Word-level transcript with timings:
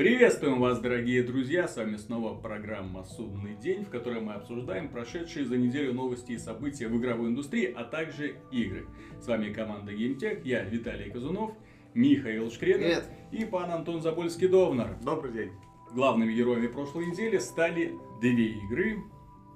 Приветствуем 0.00 0.60
вас, 0.60 0.80
дорогие 0.80 1.22
друзья! 1.22 1.68
С 1.68 1.76
вами 1.76 1.96
снова 1.96 2.34
программа 2.34 3.04
«Судный 3.04 3.54
день», 3.54 3.84
в 3.84 3.90
которой 3.90 4.22
мы 4.22 4.32
обсуждаем 4.32 4.88
прошедшие 4.88 5.44
за 5.44 5.58
неделю 5.58 5.92
новости 5.92 6.32
и 6.32 6.38
события 6.38 6.88
в 6.88 6.96
игровой 6.96 7.28
индустрии, 7.28 7.66
а 7.66 7.84
также 7.84 8.36
игры. 8.50 8.86
С 9.20 9.26
вами 9.26 9.52
команда 9.52 9.92
GameTech, 9.92 10.40
я 10.42 10.64
Виталий 10.64 11.10
Казунов, 11.10 11.52
Михаил 11.92 12.50
Шкредов 12.50 12.80
Привет. 12.80 13.08
и 13.30 13.44
пан 13.44 13.70
Антон 13.70 14.00
Забольский-Довнар. 14.00 14.96
Добрый 15.04 15.32
день. 15.32 15.52
Главными 15.92 16.32
героями 16.32 16.68
прошлой 16.68 17.04
недели 17.04 17.36
стали 17.36 17.92
две 18.22 18.52
игры, 18.52 19.02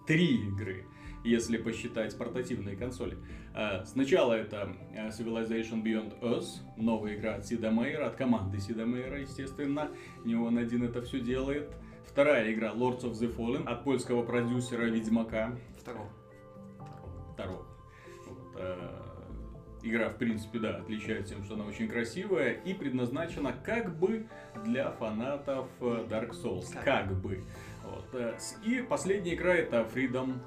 три 0.06 0.26
игры, 0.46 0.84
если 1.24 1.56
посчитать 1.56 2.16
портативные 2.16 2.76
консоли. 2.76 3.16
А, 3.54 3.84
Сначала 3.86 4.34
это 4.34 4.74
а, 4.94 5.08
Civilization 5.08 5.82
Beyond 5.82 6.20
Earth, 6.20 6.46
новая 6.76 7.16
игра 7.16 7.36
от 7.36 7.46
Сида 7.46 7.70
Мейера, 7.70 8.06
от 8.06 8.16
команды 8.16 8.60
Сида 8.60 8.84
Мейера, 8.84 9.20
естественно. 9.20 9.90
Не 10.24 10.36
он 10.36 10.58
один 10.58 10.84
это 10.84 11.02
все 11.02 11.20
делает. 11.20 11.74
Вторая 12.06 12.52
игра 12.52 12.72
Lords 12.72 13.02
of 13.02 13.12
the 13.12 13.34
Fallen 13.34 13.64
от 13.66 13.82
польского 13.82 14.22
продюсера 14.22 14.84
Ведьмака. 14.84 15.58
Второго. 15.80 16.10
Второго. 17.32 17.66
Вот, 18.26 18.56
а, 18.56 19.14
Игра, 19.84 20.08
в 20.08 20.16
принципе, 20.16 20.58
да, 20.60 20.76
отличается 20.78 21.34
тем, 21.34 21.44
что 21.44 21.54
она 21.54 21.66
очень 21.66 21.88
красивая 21.88 22.52
и 22.52 22.72
предназначена 22.72 23.52
как 23.64 23.94
бы 23.98 24.26
для 24.64 24.90
фанатов 24.92 25.68
э, 25.80 26.06
Dark 26.08 26.30
Souls. 26.30 26.72
Как. 26.82 27.12
Бы. 27.20 27.42
Вот. 27.84 28.06
э, 28.14 28.34
И 28.64 28.80
последняя 28.80 29.34
игра 29.34 29.54
это 29.54 29.86
Freedom 29.94 30.38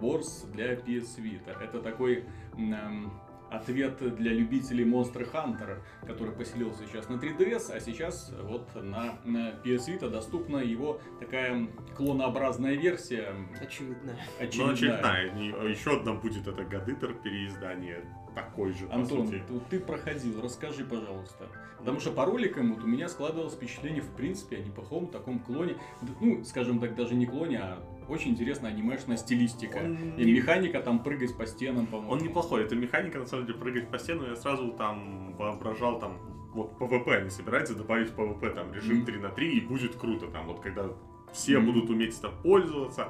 Wars 0.00 0.50
для 0.52 0.74
PS 0.74 1.18
Vita. 1.18 1.56
Это 1.62 1.80
такой 1.80 2.24
эм, 2.56 3.12
ответ 3.50 3.98
для 4.16 4.32
любителей 4.32 4.84
Monster 4.84 5.30
Hunter, 5.30 5.78
который 6.06 6.32
поселился 6.32 6.86
сейчас 6.86 7.08
на 7.08 7.14
3DS, 7.16 7.70
а 7.72 7.80
сейчас 7.80 8.32
вот 8.42 8.74
на, 8.74 9.18
на 9.24 9.50
PS 9.64 9.88
Vita 9.88 10.08
доступна 10.08 10.58
его 10.58 11.00
такая 11.20 11.68
клонообразная 11.96 12.74
версия. 12.74 13.34
Очевидно. 13.60 14.12
Ну, 14.38 14.44
очередная. 14.46 14.72
очередная. 14.72 15.30
Не- 15.32 15.70
Еще 15.70 15.96
одна 15.98 16.14
будет 16.14 16.46
это 16.46 16.64
Гадытер 16.64 17.14
переиздание. 17.14 18.04
Такой 18.34 18.72
же, 18.72 18.86
по 18.86 18.94
Антон, 18.94 19.26
сути. 19.26 19.42
ты, 19.46 19.60
ты 19.68 19.80
проходил, 19.80 20.40
расскажи, 20.40 20.84
пожалуйста. 20.86 21.48
Потому 21.78 22.00
что 22.00 22.12
по 22.12 22.24
роликам 22.24 22.74
вот 22.74 22.82
у 22.82 22.86
меня 22.86 23.08
складывалось 23.10 23.52
впечатление, 23.52 24.00
в 24.00 24.08
принципе, 24.16 24.56
о 24.56 24.60
неплохом 24.60 25.08
таком 25.08 25.38
клоне. 25.40 25.76
Ну, 26.20 26.42
скажем 26.44 26.78
так, 26.80 26.94
даже 26.94 27.14
не 27.14 27.26
клоне, 27.26 27.58
а 27.58 27.82
очень 28.12 28.32
интересная 28.32 28.70
анимешная 28.70 29.16
стилистика. 29.16 29.78
Он 29.78 30.16
И 30.16 30.30
механика 30.32 30.80
там 30.80 31.02
прыгать 31.02 31.36
по 31.36 31.46
стенам, 31.46 31.86
по-моему. 31.86 32.12
Он 32.12 32.18
неплохой. 32.18 32.62
Это 32.64 32.76
механика, 32.76 33.18
на 33.18 33.26
самом 33.26 33.46
деле, 33.46 33.58
прыгать 33.58 33.88
по 33.88 33.98
стену. 33.98 34.26
Я 34.28 34.36
сразу 34.36 34.72
там 34.72 35.34
воображал, 35.36 35.98
там, 35.98 36.18
вот 36.54 36.72
PvP 36.78 37.10
они 37.16 37.30
собираются 37.30 37.74
добавить 37.74 38.10
PvP, 38.10 38.54
там, 38.54 38.72
режим 38.74 38.98
Мгм. 38.98 39.06
3 39.06 39.18
на 39.18 39.28
3, 39.30 39.56
и 39.56 39.60
будет 39.60 39.96
круто. 39.96 40.26
Там, 40.26 40.46
вот 40.46 40.60
когда 40.60 40.90
все 41.32 41.58
Мгм. 41.58 41.72
будут 41.72 41.90
уметь 41.90 42.18
это 42.18 42.28
пользоваться. 42.28 43.08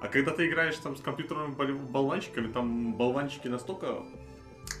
А 0.00 0.08
когда 0.08 0.30
ты 0.30 0.46
играешь 0.48 0.76
там 0.76 0.96
с 0.96 1.00
компьютерными 1.00 1.54
бол- 1.54 1.90
болванчиками, 1.92 2.50
там 2.52 2.94
болванчики 2.94 3.48
настолько 3.48 3.86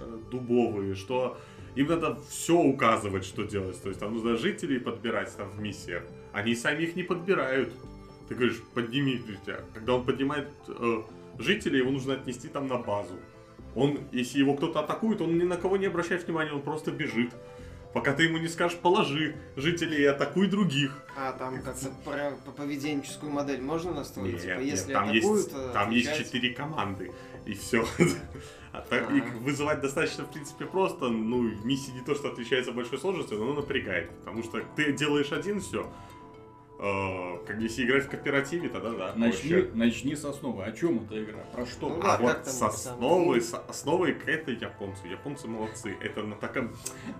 э, 0.00 0.18
дубовые, 0.30 0.94
что 0.94 1.36
им 1.74 1.88
надо 1.88 2.18
все 2.28 2.54
указывать, 2.54 3.24
что 3.24 3.42
делать. 3.44 3.82
То 3.82 3.88
есть 3.88 4.00
там 4.00 4.12
нужно 4.12 4.36
жителей 4.36 4.78
подбирать 4.78 5.34
там 5.36 5.50
в 5.50 5.60
миссиях. 5.60 6.02
Они 6.32 6.54
сами 6.54 6.82
их 6.84 6.94
не 6.96 7.02
подбирают. 7.02 7.72
Ты 8.28 8.34
говоришь, 8.34 8.60
подними. 8.74 9.22
Когда 9.74 9.94
он 9.94 10.04
поднимает 10.04 10.48
э, 10.68 11.02
жителей, 11.38 11.78
его 11.78 11.90
нужно 11.90 12.14
отнести 12.14 12.48
там 12.48 12.68
на 12.68 12.78
базу. 12.78 13.18
Он, 13.74 13.98
если 14.12 14.38
его 14.38 14.54
кто-то 14.54 14.80
атакует, 14.80 15.20
он 15.20 15.38
ни 15.38 15.44
на 15.44 15.56
кого 15.56 15.76
не 15.76 15.86
обращает 15.86 16.26
внимания, 16.26 16.52
он 16.52 16.62
просто 16.62 16.90
бежит. 16.90 17.32
Пока 17.94 18.12
ты 18.12 18.24
ему 18.24 18.38
не 18.38 18.48
скажешь, 18.48 18.78
положи 18.78 19.34
жителей 19.56 20.02
и 20.02 20.04
атакуй 20.04 20.48
других. 20.48 21.02
А 21.16 21.32
там 21.32 21.62
как-то 21.62 21.88
про, 22.04 22.32
по 22.44 22.52
поведенческую 22.52 23.32
модель 23.32 23.62
можно 23.62 23.92
настроить? 23.92 24.34
Нет, 24.34 24.42
типа, 24.42 24.58
нет, 24.58 24.64
если 24.64 24.92
там 24.92 25.08
атакуют, 25.08 25.46
есть, 25.46 25.52
э, 25.54 25.70
там 25.72 25.90
есть 25.90 26.16
четыре 26.16 26.50
команды, 26.54 27.12
и 27.46 27.54
все. 27.54 27.84
А 28.70 28.82
так 28.82 29.10
их 29.10 29.24
вызывать 29.36 29.80
достаточно, 29.80 30.24
в 30.24 30.30
принципе, 30.30 30.66
просто. 30.66 31.08
Ну, 31.08 31.42
миссия 31.64 31.90
не 31.92 32.02
то, 32.02 32.14
что 32.14 32.28
отличается 32.28 32.70
большой 32.70 32.98
сложностью, 32.98 33.38
но 33.38 33.46
она 33.46 33.54
напрягает. 33.54 34.10
Потому 34.20 34.42
что 34.42 34.62
ты 34.76 34.92
делаешь 34.92 35.32
один 35.32 35.60
все. 35.60 35.90
Как 36.78 37.58
если 37.60 37.84
играть 37.84 38.04
в 38.04 38.08
кооперативе, 38.10 38.68
тогда 38.68 38.90
да. 38.90 39.12
Начни, 39.16 39.50
проще. 39.50 39.70
начни 39.74 40.14
с 40.14 40.24
основы. 40.24 40.62
О 40.64 40.72
чем 40.72 41.04
эта 41.04 41.22
игра? 41.22 41.38
Про 41.52 41.66
что? 41.66 41.88
Ну 41.88 42.00
А 42.02 42.16
да, 42.16 42.18
вот 42.18 42.46
с 42.46 42.52
самое? 42.52 43.40
с 43.40 43.54
основой 43.68 44.12
это 44.12 44.52
японцы. 44.52 45.06
Японцы 45.08 45.48
молодцы. 45.48 45.96
Это 46.00 46.22
на 46.22 46.36
таком... 46.36 46.70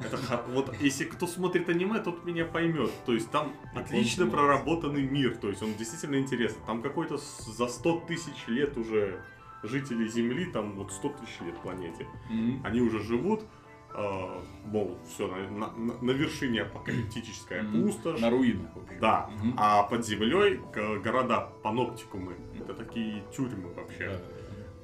Это, 0.00 0.44
вот 0.48 0.72
если 0.80 1.04
кто 1.04 1.26
смотрит 1.26 1.68
аниме, 1.68 1.98
тот 1.98 2.24
меня 2.24 2.44
поймет. 2.44 2.90
То 3.04 3.14
есть 3.14 3.30
там 3.30 3.52
Японцы 3.64 3.88
отлично 3.88 4.26
молодцы. 4.26 4.36
проработанный 4.38 5.02
мир. 5.02 5.36
То 5.36 5.48
есть 5.48 5.62
он 5.62 5.74
действительно 5.74 6.16
интересный. 6.16 6.62
Там 6.66 6.80
какой-то 6.82 7.16
за 7.18 7.66
100 7.66 8.00
тысяч 8.06 8.46
лет 8.46 8.76
уже 8.76 9.20
жители 9.64 10.06
Земли, 10.06 10.46
там 10.46 10.74
вот 10.76 10.92
100 10.92 11.08
тысяч 11.20 11.40
лет 11.40 11.56
планете. 11.58 12.06
Мгм. 12.30 12.62
Они 12.64 12.80
уже 12.80 13.00
живут, 13.02 13.42
э, 13.98 14.40
мол, 14.66 14.96
все, 15.08 15.26
на, 15.26 15.70
на- 15.72 15.94
на- 16.00 16.12
вершине 16.12 16.62
апокалиптическая 16.62 17.64
пустошь. 17.64 18.20
На 18.20 18.30
руинах. 18.30 18.70
в 18.74 18.82
общем. 18.82 19.00
Да, 19.00 19.28
Мгм. 19.42 19.54
а 19.56 19.82
под 19.84 20.06
землей 20.06 20.60
к- 20.72 20.98
города, 21.02 21.48
паноптикумы. 21.62 22.34
Это 22.58 22.74
такие 22.74 23.22
тюрьмы 23.36 23.72
вообще. 23.74 24.18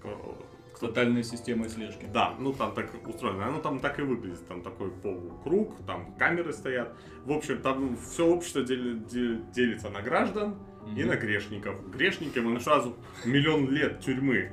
Да. 0.03 0.09
К- 0.11 0.45
Тотальная 0.81 1.23
система 1.23 1.69
слежки. 1.69 2.05
Да, 2.13 2.35
ну 2.41 2.53
там 2.53 2.75
так 2.75 2.91
устроено. 3.09 3.47
Оно 3.47 3.61
там 3.61 3.79
так 3.79 3.99
и 4.01 4.03
выглядит. 4.03 4.47
Там 4.49 4.61
такой 4.61 4.91
полукруг, 4.91 5.77
там 5.87 6.15
камеры 6.17 6.53
стоят. 6.53 6.95
В 7.25 7.31
общем, 7.33 7.63
там 7.63 7.97
все 7.97 8.27
общество 8.27 8.61
дели- 8.61 8.99
де- 9.09 9.41
делится 9.55 9.89
на 9.89 10.03
граждан 10.03 10.57
и 10.97 11.01
Мгм. 11.01 11.09
на 11.11 11.17
грешников. 11.17 11.77
Грешникам 11.91 12.49
им 12.51 12.61
сразу 12.61 12.97
миллион 13.25 13.71
лет 13.71 14.01
тюрьмы 14.01 14.53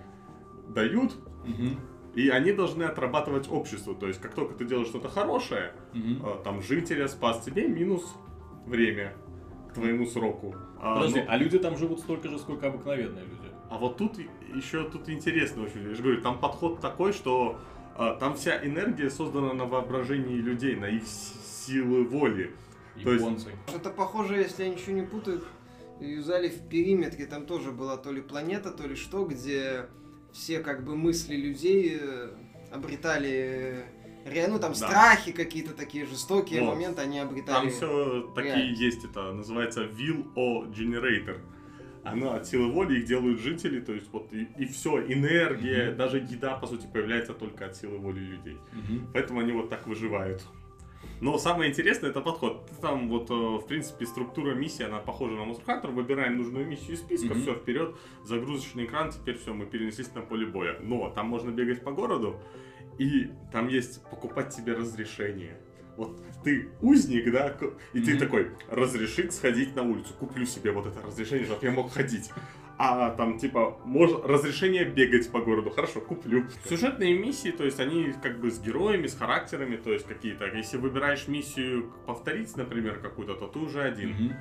дают, 0.70 1.16
Мгм. 1.44 1.80
И 2.16 2.30
они 2.30 2.52
должны 2.52 2.84
отрабатывать 2.84 3.50
обществу. 3.50 3.96
То 3.96 4.08
есть, 4.08 4.20
как 4.20 4.34
только 4.34 4.54
ты 4.54 4.66
делаешь 4.66 4.88
что-то 4.88 5.10
хорошее, 5.10 5.74
э, 5.94 6.00
там 6.44 6.62
жителя 6.62 7.08
спас 7.08 7.44
тебе 7.44 7.68
минус 7.68 8.04
время 8.66 9.14
к 9.70 9.74
твоему 9.74 10.06
сроку. 10.06 10.56
А, 10.80 10.96
Подожди, 10.96 11.20
ну, 11.22 11.26
а 11.30 11.38
люди 11.38 11.60
там 11.60 11.78
живут 11.78 12.00
столько 12.00 12.28
же, 12.30 12.38
сколько 12.40 12.68
обыкновенные 12.68 13.24
люди? 13.24 13.52
А 13.70 13.78
вот 13.78 13.98
тут 13.98 14.18
еще 14.54 14.84
тут 14.90 15.10
интересно 15.10 15.64
очень. 15.64 15.88
Я 15.88 15.96
же 15.96 16.04
говорю, 16.04 16.22
там 16.22 16.40
подход 16.40 16.82
такой, 16.82 17.14
что 17.14 17.58
а, 17.96 18.16
там 18.16 18.36
вся 18.36 18.58
энергия 18.66 19.10
создана 19.10 19.54
на 19.54 19.66
воображении 19.66 20.36
людей, 20.36 20.76
на 20.76 20.86
их 20.86 21.04
силы 21.08 22.04
воли. 22.04 22.54
То 23.04 23.14
есть- 23.14 23.24
Японцы. 23.24 23.52
Что-то 23.68 23.90
похоже, 23.92 24.36
если 24.38 24.64
я 24.64 24.70
ничего 24.70 24.94
не 24.94 25.04
путаю, 25.04 25.42
юзали 26.02 26.50
в 26.50 26.68
периметре, 26.68 27.26
там 27.26 27.46
тоже 27.46 27.72
была 27.72 27.96
то 27.96 28.12
ли 28.12 28.22
планета, 28.22 28.72
то 28.72 28.86
ли 28.88 28.96
что, 28.96 29.24
где 29.26 29.86
все 30.34 30.60
как 30.60 30.84
бы 30.86 30.96
мысли 30.96 31.36
людей 31.36 31.98
э, 32.02 32.30
обретали 32.72 33.86
ре- 34.26 34.48
ну 34.48 34.60
там 34.60 34.72
Да. 34.72 34.76
страхи 34.78 35.32
какие-то 35.32 35.74
такие 35.74 36.06
жестокие 36.06 36.62
Вот. 36.62 36.74
моменты, 36.76 37.02
они 37.02 37.20
Там 37.20 37.30
обретали. 37.30 37.70
все 37.70 38.32
такие 38.36 38.74
есть, 38.74 39.04
это 39.06 39.34
называется 39.34 39.84
Will 39.86 40.26
O 40.36 40.66
Generator. 40.72 41.40
Оно 42.04 42.34
от 42.34 42.48
силы 42.48 42.72
воли 42.72 43.00
их 43.00 43.06
делают 43.06 43.40
жители, 43.40 43.80
то 43.80 43.94
есть 43.94 44.08
вот 44.12 44.34
и, 44.34 44.66
все, 44.66 45.02
энергия, 45.14 45.90
Мгм. 45.90 45.98
даже 45.98 46.18
еда, 46.18 46.56
по 46.56 46.66
сути, 46.66 46.88
появляется 46.92 47.34
только 47.34 47.66
от 47.68 47.76
силы 47.76 48.00
воли 48.00 48.20
людей. 48.20 48.58
Мгм. 48.74 49.10
Поэтому 49.14 49.40
они 49.40 49.52
вот 49.52 49.70
так 49.70 49.86
выживают. 49.86 50.42
Но 51.22 51.38
самое 51.38 51.70
интересное 51.70 52.10
это 52.10 52.22
подход. 52.22 52.70
Там 52.82 53.08
вот, 53.08 53.30
э, 53.30 53.34
в 53.34 53.68
принципе, 53.68 54.06
структура 54.06 54.56
миссии, 54.56 54.84
она 54.84 54.98
похожа 54.98 55.36
на 55.36 55.42
Monster 55.44 55.66
Hunter. 55.66 55.92
Выбираем 55.92 56.38
нужную 56.38 56.66
миссию 56.68 56.94
из 56.94 57.00
списка, 57.00 57.34
Мгм. 57.34 57.42
все, 57.42 57.54
вперед, 57.56 57.96
загрузочный 58.24 58.86
экран, 58.86 59.12
теперь 59.12 59.38
все, 59.38 59.54
мы 59.54 59.66
перенеслись 59.66 60.14
на 60.16 60.22
поле 60.22 60.46
боя. 60.48 60.78
Но 60.82 61.10
там 61.12 61.28
можно 61.28 61.52
бегать 61.52 61.84
по 61.84 61.92
городу, 61.92 62.40
и 62.98 63.32
там 63.52 63.68
есть 63.68 64.04
покупать 64.10 64.54
себе 64.54 64.74
разрешение. 64.74 65.58
Вот 65.98 66.20
ты 66.44 66.70
узник, 66.82 67.32
да, 67.32 67.56
и 67.94 68.02
ты 68.02 68.12
Мгм. 68.12 68.20
такой, 68.20 68.52
разрешить 68.70 69.34
сходить 69.34 69.76
на 69.76 69.84
улицу, 69.84 70.14
куплю 70.18 70.46
себе 70.46 70.72
вот 70.72 70.88
это 70.88 71.02
разрешение, 71.06 71.46
чтобы 71.46 71.64
я 71.66 71.72
мог 71.72 71.92
ходить. 71.92 72.32
А 72.84 73.12
там 73.12 73.38
типа 73.38 73.78
можно 73.86 74.28
разрешение 74.28 74.86
бегать 74.86 75.32
по 75.32 75.40
городу, 75.40 75.70
хорошо, 75.70 76.02
куплю. 76.02 76.46
Сюжетные 76.68 77.16
миссии, 77.16 77.52
то 77.52 77.64
есть 77.64 77.80
они 77.80 78.12
как 78.24 78.40
бы 78.40 78.50
с 78.50 78.60
героями, 78.60 79.06
с 79.06 79.16
характерами, 79.16 79.76
то 79.76 79.94
есть 79.94 80.08
какие-то. 80.08 80.48
Если 80.48 80.78
выбираешь 80.78 81.28
миссию 81.28 81.94
повторить, 82.08 82.58
например, 82.58 82.98
какую-то, 82.98 83.36
то 83.36 83.46
ты 83.46 83.60
уже 83.60 83.84
один. 83.84 84.10
Мгм. 84.10 84.34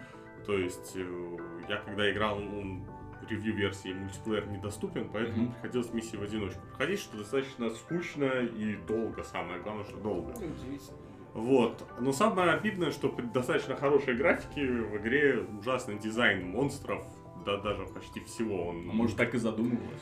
То 0.46 0.56
есть 0.56 0.92
э, 0.94 1.36
я 1.68 1.76
когда 1.76 2.10
играл, 2.10 2.38
он 2.38 2.86
ревью-версии 3.28 3.92
мультиплеер 3.92 4.46
недоступен, 4.48 5.10
поэтому 5.12 5.42
Мгм. 5.44 5.52
приходилось 5.52 5.92
миссии 5.92 6.16
в 6.16 6.22
одиночку 6.22 6.60
проходить, 6.68 7.00
что 7.00 7.18
достаточно 7.18 7.68
скучно 7.68 8.24
и 8.24 8.76
долго, 8.88 9.22
самое 9.22 9.60
главное, 9.60 9.84
что 9.84 9.98
долго. 9.98 10.32
Ну, 10.40 10.46
удивительно. 10.46 10.96
Вот. 11.34 11.86
Но 12.00 12.12
самое 12.12 12.52
обидное, 12.52 12.90
что 12.90 13.10
при 13.10 13.26
достаточно 13.26 13.76
хорошей 13.76 14.14
графике 14.14 14.66
в 14.66 14.96
игре 14.96 15.46
ужасный 15.58 15.98
дизайн 15.98 16.48
монстров, 16.48 17.04
да 17.44 17.56
даже 17.58 17.84
почти 17.86 18.20
всего. 18.20 18.68
Он, 18.68 18.88
А 18.90 18.92
может 18.92 19.16
так 19.16 19.34
и 19.34 19.38
задумывалось? 19.38 20.00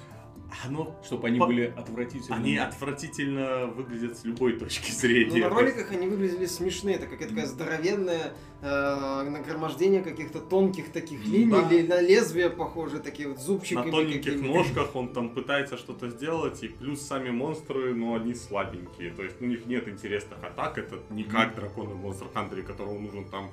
Оно, 0.64 0.96
Чтобы 1.05 1.29
они 1.29 1.38
По- 1.38 1.46
были 1.46 1.75
отвратительны. 1.76 2.35
они 2.35 2.56
отвратительно 2.56 3.67
выглядят 3.67 4.17
с 4.17 4.25
любой 4.25 4.55
точки 4.58 4.90
Ну, 4.93 4.96
зрения. 4.99 5.40
на 5.43 5.50
роликах 5.50 5.93
они 5.93 6.06
выглядели 6.08 6.46
смешные, 6.46 6.96
это 6.96 7.05
какая-то 7.06 7.35
такая 7.35 7.46
здоровенная 7.46 8.32
э, 8.62 9.23
нагромождение 9.31 10.00
каких-то 10.02 10.40
тонких 10.40 10.90
таких 10.90 11.23
линий, 11.26 11.52
Да. 11.52 11.69
или 11.70 11.87
на 11.87 12.00
лезвие 12.00 12.49
похожие, 12.49 13.02
такие 13.02 13.29
вот 13.29 13.37
на 13.37 13.43
зубчиками 13.44 13.90
тоненьких 13.90 14.40
ножках 14.40 14.96
он 14.96 15.12
там 15.12 15.29
пытается 15.31 15.76
что-то 15.76 16.08
сделать, 16.08 16.62
и 16.64 16.69
плюс 16.69 17.02
сами 17.02 17.31
монстры, 17.31 17.94
но 17.94 18.14
они 18.14 18.35
слабенькие. 18.35 19.11
То 19.12 19.23
есть 19.25 19.40
у 19.43 19.44
них 19.44 19.67
нет 19.67 19.87
интересных 19.87 20.43
атак, 20.43 20.79
это 20.79 20.99
не 21.11 21.25
как 21.25 21.55
драконы 21.56 21.94
в 21.94 22.05
Monster 22.06 22.32
Hunter, 22.32 22.62
которому 22.62 23.00
нужно 23.00 23.25
там 23.25 23.50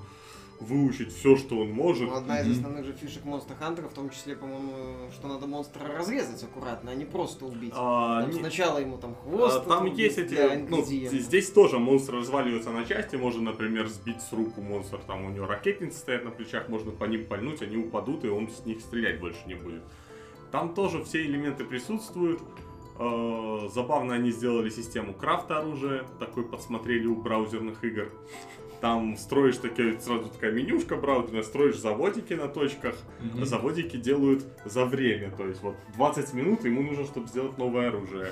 выучить 0.60 1.14
все, 1.14 1.36
что 1.36 1.60
он 1.60 1.72
может. 1.72 2.10
Ну, 2.10 2.16
одна 2.16 2.40
из 2.42 2.58
основных 2.58 2.86
же 2.86 2.94
фишек 2.94 3.26
Монстр 3.26 3.56
Хантера, 3.56 3.88
в 3.90 3.94
том 3.94 4.10
числе, 4.10 4.36
по-моему, 4.36 5.12
что 5.12 5.28
надо 5.28 5.48
монстра 5.48 5.86
разрезать 5.88 6.42
аккуратно, 6.44 6.92
а 6.92 6.96
не 6.96 7.06
просто 7.06 7.46
убить. 7.46 7.74
А, 7.76 8.22
Там 8.22 8.32
не- 8.32 8.40
сначала 8.40 8.80
ему 8.80 8.98
там 8.98 9.16
хвост. 9.16 9.58
А, 9.58 9.60
Там 9.62 9.72
отрубить 9.84 9.98
есть 10.00 10.18
эти, 10.18 10.66
ну, 10.70 10.84
здесь 10.84 11.52
тоже 11.52 11.78
монстры 11.80 12.20
разваливаются 12.20 12.72
на 12.72 12.86
части, 12.86 13.16
можно, 13.16 13.42
например, 13.42 13.88
сбить 13.88 14.22
с 14.22 14.32
руку 14.32 14.62
монстр, 14.62 15.00
там 15.06 15.26
у 15.26 15.30
него 15.30 15.46
ракетницы 15.46 15.98
стоят 15.98 16.24
на 16.24 16.32
плечах, 16.32 16.70
можно 16.70 16.92
по 16.92 17.04
ним 17.06 17.26
пальнуть, 17.26 17.62
они 17.62 17.78
упадут, 17.78 18.24
и 18.24 18.30
он 18.30 18.50
с 18.50 18.66
них 18.66 18.80
стрелять 18.82 19.20
больше 19.20 19.40
не 19.48 19.56
будет. 19.56 19.84
Там 20.52 20.74
тоже 20.74 21.04
все 21.04 21.26
элементы 21.26 21.66
присутствуют. 21.66 22.42
Э, 22.98 23.68
Забавно 23.74 24.14
они 24.16 24.32
сделали 24.32 24.70
систему 24.70 25.14
крафта 25.14 25.60
оружия, 25.60 26.04
такой 26.20 26.44
подсмотрели 26.44 27.08
у 27.08 27.16
браузерных 27.16 27.84
игр. 27.84 28.10
Там 28.82 29.18
строишь 29.18 29.58
такие, 29.58 30.00
сразу 30.00 30.30
такая 30.30 30.52
менюшка 30.52 30.96
браузерная, 30.96 31.44
строишь 31.44 31.78
заводики 31.80 32.34
на 32.34 32.48
точках, 32.48 32.96
Мгм. 33.20 33.46
заводики 33.46 33.98
делают 33.98 34.46
за 34.66 34.86
время, 34.86 35.32
то 35.32 35.48
есть 35.48 35.64
вот 35.64 35.76
20 35.96 36.34
минут 36.34 36.64
ему 36.66 36.84
нужно, 36.84 37.06
чтобы 37.06 37.28
сделать 37.28 37.58
новое 37.58 37.88
оружие. 37.88 38.28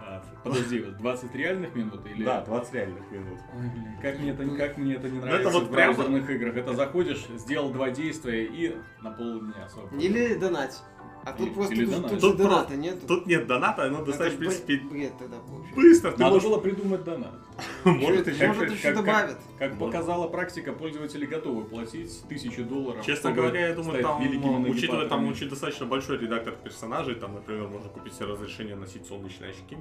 А, 0.00 0.22
Подожди, 0.42 0.80
вот 0.80 0.96
20 0.96 1.34
реальных 1.34 1.74
минут 1.74 2.00
или... 2.06 2.24
Да, 2.24 2.40
20 2.42 2.72
реальных 2.74 3.10
минут. 3.10 3.38
Ой, 3.54 3.68
блин, 3.68 3.84
Как 4.00 4.18
мне 4.20 4.30
это, 4.30 4.48
как 4.56 4.78
мне 4.78 4.94
это 4.94 5.08
не 5.10 5.18
Ну, 5.18 5.26
нравится 5.26 5.48
это 5.50 5.58
вот 5.58 5.68
в 5.68 5.72
прямо- 5.72 5.92
браузерных 5.94 6.30
играх. 6.30 6.56
Это 6.56 6.72
заходишь, 6.74 7.26
сделал 7.36 7.70
два 7.70 7.90
действия 7.90 8.44
и 8.46 8.76
на 9.02 9.10
полдня 9.10 9.68
свободно. 9.68 9.98
Или 10.00 10.34
донать. 10.34 10.80
А 11.24 11.32
тут 11.32 11.46
Или- 11.48 11.54
просто 11.54 11.74
или 11.74 11.86
тут, 11.86 12.08
тут 12.08 12.20
Тут 12.20 12.36
доната 12.38 12.76
нет. 12.76 13.06
Тут 13.06 13.26
нет 13.26 13.46
доната, 13.46 13.84
оно 13.84 14.02
достаточно, 14.04 14.36
в 14.36 14.40
принципе, 14.40 14.76
бред, 14.78 14.88
бред 14.90 15.12
тогда 15.18 15.36
получается. 15.38 15.76
быстро. 15.76 16.10
Ты 16.12 16.18
Надо 16.20 16.34
можешь- 16.34 16.48
было 16.48 16.58
придумать 16.58 17.04
донат. 17.04 17.34
может, 17.84 18.26
еще- 18.26 18.46
может, 18.46 18.62
как- 18.64 18.72
еще 18.72 18.82
как- 18.92 18.96
добавят. 18.96 19.38
Как 19.58 19.74
Может. 19.74 19.78
показала 19.94 20.28
практика, 20.28 20.72
пользователи 20.72 21.26
готовы 21.26 21.64
платить 21.64 22.22
тысячу 22.28 22.64
долларов. 22.64 23.04
Честно 23.04 23.32
говоря, 23.32 23.68
я 23.68 23.74
думаю, 23.74 24.02
там, 24.02 24.22
ну, 24.40 24.70
учитывая 24.70 25.08
там 25.08 25.28
очень 25.28 25.48
достаточно 25.50 25.84
большой 25.86 26.18
редактор 26.18 26.54
персонажей, 26.54 27.14
там, 27.16 27.34
например, 27.34 27.68
можно 27.68 27.88
купить 27.90 28.14
себе 28.14 28.26
разрешение 28.26 28.76
носить 28.76 29.06
солнечные 29.06 29.50
очки. 29.50 29.76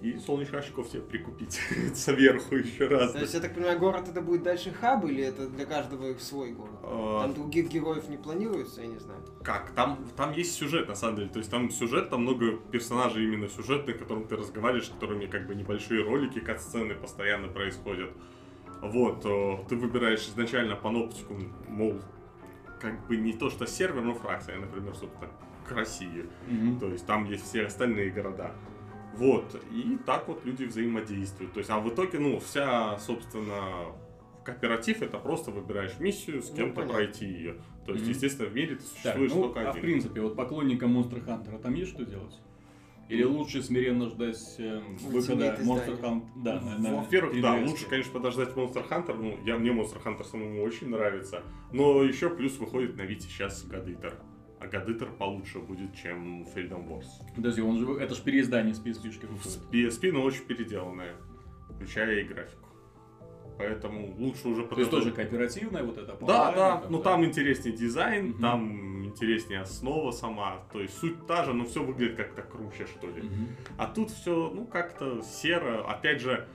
И 0.00 0.16
солнечных 0.18 0.60
очков 0.60 0.88
себе 0.88 1.00
прикупить 1.02 1.58
сверху 1.94 2.54
еще 2.54 2.86
раз. 2.86 3.12
То 3.12 3.18
есть, 3.18 3.34
я 3.34 3.40
так 3.40 3.52
понимаю, 3.54 3.80
город 3.80 4.08
это 4.08 4.20
будет 4.20 4.44
дальше 4.44 4.70
хаб 4.70 5.04
или 5.04 5.24
это 5.24 5.48
для 5.48 5.66
каждого 5.66 6.06
их 6.10 6.20
свой 6.20 6.52
город? 6.52 6.78
А, 6.84 7.22
Там 7.22 7.34
других 7.34 7.68
героев 7.68 8.08
не 8.08 8.16
планируется, 8.16 8.80
я 8.82 8.86
не 8.86 8.98
знаю. 8.98 9.20
Как? 9.42 9.72
Там, 9.74 9.98
там 10.16 10.27
есть 10.34 10.54
сюжет, 10.54 10.88
на 10.88 10.94
самом 10.94 11.16
деле. 11.16 11.28
То 11.28 11.38
есть 11.38 11.50
там 11.50 11.70
сюжет, 11.70 12.10
там 12.10 12.22
много 12.22 12.56
персонажей 12.56 13.24
именно 13.24 13.48
сюжетных, 13.48 13.96
с 13.96 13.98
которыми 13.98 14.24
ты 14.24 14.36
разговариваешь, 14.36 14.86
с 14.86 14.90
которыми 14.90 15.26
как 15.26 15.46
бы 15.46 15.54
небольшие 15.54 16.02
ролики, 16.02 16.42
сцены 16.58 16.94
постоянно 16.94 17.48
происходят. 17.48 18.10
Вот, 18.80 19.24
э, 19.24 19.58
ты 19.68 19.76
выбираешь 19.76 20.26
изначально 20.28 20.76
паноптику, 20.76 21.34
мол, 21.68 22.00
как 22.80 23.06
бы 23.08 23.16
не 23.16 23.32
то 23.32 23.50
что 23.50 23.66
сервер, 23.66 24.02
но 24.02 24.14
фракция, 24.14 24.58
например, 24.58 24.94
собственно, 24.94 25.30
к 25.68 25.72
России. 25.72 26.26
Мгм. 26.46 26.78
То 26.78 26.86
есть 26.88 27.06
там 27.06 27.24
есть 27.24 27.44
все 27.44 27.64
остальные 27.66 28.10
города. 28.10 28.52
Вот, 29.14 29.60
и 29.72 29.98
так 30.06 30.28
вот 30.28 30.44
люди 30.44 30.64
взаимодействуют. 30.64 31.52
То 31.52 31.58
есть, 31.58 31.70
а 31.70 31.80
в 31.80 31.88
итоге, 31.88 32.20
ну, 32.20 32.38
вся, 32.38 32.96
собственно, 33.00 33.86
кооператив 34.44 35.02
это 35.02 35.18
просто 35.18 35.50
выбираешь 35.50 35.98
миссию, 35.98 36.40
с 36.40 36.50
Ну, 36.50 36.56
кем-то 36.56 36.74
понятно. 36.76 36.94
пройти 36.94 37.26
ее. 37.26 37.56
То 37.88 37.94
есть, 37.94 38.06
естественно, 38.06 38.48
в 38.50 38.54
мире 38.54 38.74
ты 38.76 38.82
Так, 39.02 39.14
существуешь 39.16 39.32
ну, 39.32 39.42
только 39.44 39.60
а 39.62 39.64
в 39.64 39.70
один. 39.70 39.80
принципе, 39.82 40.20
вот 40.20 40.36
поклонникам 40.36 40.98
Monster 40.98 41.24
Hunter 41.24 41.58
там 41.58 41.74
есть 41.74 41.92
что 41.92 42.04
делать? 42.04 42.38
Или 43.08 43.22
лучше 43.24 43.62
смиренно 43.62 44.10
ждать 44.10 44.36
э, 44.58 44.82
выхода 45.06 45.56
Ultimate 45.56 45.62
Monster. 45.64 46.00
Hunter? 46.02 46.22
Да, 46.36 46.60
на- 46.60 46.78
на 46.78 46.96
Во-первых, 46.96 47.40
да, 47.40 47.56
3DS. 47.58 47.66
лучше, 47.66 47.86
конечно, 47.88 48.12
подождать 48.12 48.50
Monster 48.50 48.86
Hunter. 48.86 49.14
Ну, 49.14 49.38
я, 49.46 49.56
мне 49.56 49.70
Monster 49.70 50.02
Hunter 50.04 50.24
самому 50.24 50.62
очень 50.62 50.90
нравится. 50.90 51.42
Но 51.72 52.02
еще 52.02 52.28
плюс 52.28 52.58
выходит 52.58 52.98
на 52.98 53.02
Вите 53.02 53.26
сейчас 53.26 53.64
Гадитер. 53.64 54.20
А 54.60 54.66
Гадитер 54.66 55.08
получше 55.12 55.60
будет, 55.60 55.94
чем 55.94 56.42
Freedom 56.42 56.86
Wars. 56.86 57.06
Подожди, 57.34 57.62
он 57.62 57.78
же, 57.78 57.90
это 57.98 58.14
же 58.14 58.20
переиздание 58.22 58.74
с 58.74 58.80
PSP-шки 58.84 59.26
В 59.26 59.30
выходит. 59.32 59.60
PSP, 59.72 60.12
но 60.12 60.22
очень 60.22 60.44
переделанная, 60.44 61.14
включая 61.70 62.20
и 62.20 62.24
графику. 62.24 62.67
Поэтому 63.58 64.14
лучше 64.16 64.48
уже 64.48 64.62
То 64.64 64.78
есть 64.78 64.90
тоже 64.90 65.10
кооперативная 65.10 65.82
вот 65.82 65.98
эта 65.98 66.16
Да, 66.20 66.52
да, 66.52 66.76
там, 66.78 66.92
ну 66.92 67.02
там 67.02 67.24
интереснее 67.24 67.76
дизайн, 67.76 68.28
Мгм. 68.28 68.40
там 68.40 69.04
интереснее 69.06 69.60
основа 69.62 70.12
сама, 70.12 70.62
то 70.72 70.80
есть 70.80 70.96
суть 70.96 71.26
та 71.26 71.44
же, 71.44 71.52
но 71.52 71.64
все 71.64 71.82
выглядит 71.82 72.16
как-то 72.16 72.42
круче, 72.42 72.86
что 72.86 73.08
ли. 73.08 73.22
Мгм. 73.22 73.48
А 73.76 73.86
тут 73.86 74.10
все, 74.10 74.50
ну, 74.54 74.64
как-то 74.64 75.22
серо. 75.22 75.84
Опять 75.90 76.20
же, 76.20 76.46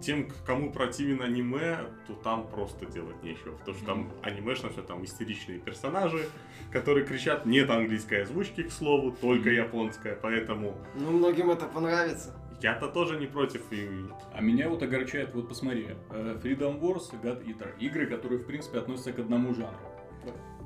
тем, 0.00 0.28
кому 0.46 0.72
противен 0.72 1.20
аниме, 1.22 1.78
то 2.06 2.14
там 2.14 2.46
просто 2.48 2.86
делать 2.86 3.22
нечего. 3.22 3.56
Потому 3.56 3.76
что 3.76 3.86
там 3.86 4.12
анимешно 4.22 4.70
все, 4.70 4.82
там 4.82 5.04
истеричные 5.04 5.58
персонажи, 5.58 6.24
которые 6.72 7.04
кричат, 7.04 7.46
нет 7.46 7.68
английской 7.68 8.22
озвучки, 8.22 8.62
к 8.62 8.72
слову, 8.72 9.10
только 9.20 9.50
японская, 9.50 10.16
поэтому 10.20 10.76
Ну, 10.94 11.10
многим 11.10 11.50
это 11.50 11.66
понравится. 11.66 12.34
Я-то 12.60 12.88
тоже 12.88 13.18
не 13.18 13.26
против. 13.26 13.62
И... 13.72 13.88
А 14.32 14.40
меня 14.40 14.68
вот 14.68 14.82
огорчает, 14.82 15.34
вот 15.34 15.48
посмотри, 15.48 15.88
э, 16.10 16.38
Freedom 16.42 16.80
Wars, 16.80 17.10
God 17.22 17.44
Eater, 17.44 17.76
игры, 17.78 18.06
которые 18.06 18.40
в 18.40 18.46
принципе 18.46 18.78
относятся 18.78 19.12
к 19.12 19.18
одному 19.18 19.54
жанру. 19.54 19.78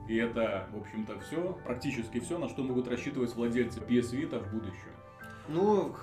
И 0.08 0.16
это, 0.16 0.66
в 0.72 0.80
общем-то, 0.80 1.20
все, 1.20 1.56
практически 1.64 2.18
все, 2.20 2.38
на 2.38 2.48
что 2.48 2.62
могут 2.62 2.88
рассчитывать 2.88 3.34
владельцы 3.34 3.80
PS 3.80 4.12
Vita 4.12 4.40
в 4.42 4.52
будущем. 4.52 4.88
Ну, 5.48 5.94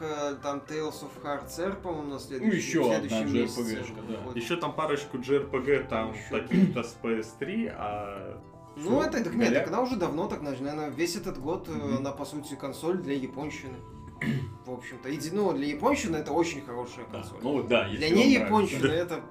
там 0.41 0.61
Tales 0.67 1.01
of 1.03 1.11
Hearts 1.23 1.81
по-моему, 1.81 2.13
на 2.13 2.19
следующий, 2.19 2.51
Ну, 2.51 2.55
еще 2.55 2.95
одна 2.95 3.23
JRPG-шка, 3.23 4.07
да. 4.07 4.17
выходит. 4.17 4.43
Еще 4.43 4.55
там 4.57 4.73
парочку 4.73 5.17
JRPG, 5.17 5.87
там 5.87 6.13
таких-то 6.29 6.83
с 6.83 6.97
PS3, 7.01 7.73
а... 7.75 8.41
Ну, 8.75 9.01
это, 9.01 9.23
так 9.23 9.33
нет, 9.35 9.53
так 9.53 9.67
она 9.67 9.81
уже 9.81 9.97
давно, 9.97 10.27
так, 10.27 10.41
наверное, 10.41 10.89
весь 10.89 11.15
этот 11.15 11.37
год, 11.39 11.67
Мгм. 11.67 11.97
она, 11.97 12.11
по 12.11 12.25
сути, 12.25 12.55
консоль 12.55 12.97
для 12.99 13.15
японщины. 13.15 13.77
В 14.65 14.71
общем-то, 14.71 15.09
ну, 15.31 15.53
для 15.53 15.67
японщины 15.67 16.17
это 16.17 16.31
очень 16.31 16.61
хорошая 16.61 17.05
Да. 17.05 17.19
консоль. 17.19 17.39
Ну 17.41 17.63
да, 17.63 17.87
если 17.87 17.97
для 18.07 18.09
вам 18.09 18.17
не 18.17 18.33
японщины 18.33 18.87
это 18.87 19.21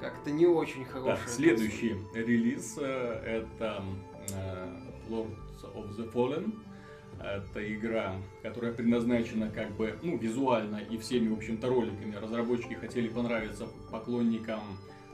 как-то 0.00 0.30
не 0.30 0.46
очень 0.46 0.84
хорошая 0.84 1.26
следующий 1.26 1.96
релиз 2.14 2.76
э, 2.78 2.82
это 3.24 3.82
э, 4.32 4.68
Lords 5.08 5.62
of 5.74 5.96
the 5.96 6.10
Fallen. 6.12 6.54
Это 7.18 7.74
игра, 7.74 8.14
которая 8.42 8.74
предназначена 8.74 9.48
как 9.50 9.70
бы, 9.72 9.98
ну, 10.02 10.18
визуально 10.18 10.76
и 10.76 10.98
всеми, 10.98 11.28
в 11.28 11.38
общем-то, 11.38 11.66
роликами. 11.68 12.14
Разработчики 12.14 12.74
хотели 12.74 13.08
понравиться 13.08 13.66
поклонникам 13.90 14.60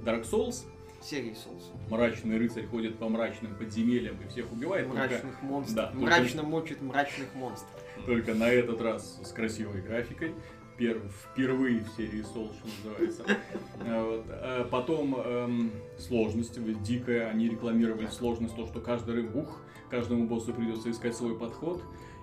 Dark 0.01 0.23
Souls. 0.25 0.65
консоль. 0.65 0.69
Серии 1.01 1.33
Souls. 1.33 1.63
Мрачный 1.91 2.39
рыцарь 2.39 2.67
ходит 2.67 2.99
по 2.99 3.09
мрачным 3.09 3.55
подземельям 3.55 4.17
и 4.25 4.29
всех 4.29 4.51
убивает. 4.53 4.87
Только, 4.89 4.99
Мрачных 5.01 5.43
монстров. 5.43 5.77
да, 5.77 5.87
только- 5.87 6.01
Мрачно 6.05 6.43
мочит 6.43 6.83
мрачных 6.83 7.35
монстров. 7.35 7.82
Только 8.07 8.35
на 8.35 8.49
этот 8.51 8.81
раз 8.81 9.21
с 9.25 9.33
красивой 9.33 9.81
графикой. 9.83 10.35
Пер- 10.79 11.03
впервые 11.33 11.85
в 11.85 11.89
серии 11.97 12.21
Souls, 12.23 12.53
что 12.57 12.89
называется. 12.89 13.25
А 13.87 14.05
вот. 14.05 14.25
А 14.29 14.65
Потом 14.71 15.15
эм, 15.17 15.71
сложность 15.99 16.59
вот 16.59 16.83
дикая. 16.83 17.29
Они 17.29 17.49
рекламировали 17.49 18.07
сложность, 18.07 18.57
то, 18.57 18.67
что 18.67 18.81
каждый 18.81 19.17
ры- 19.23 19.39
ух, 19.39 19.61
каждому 19.91 20.27
боссу 20.27 20.53
придется 20.55 20.91
искать 20.91 21.15
свой 21.15 21.39
подход. 21.39 21.83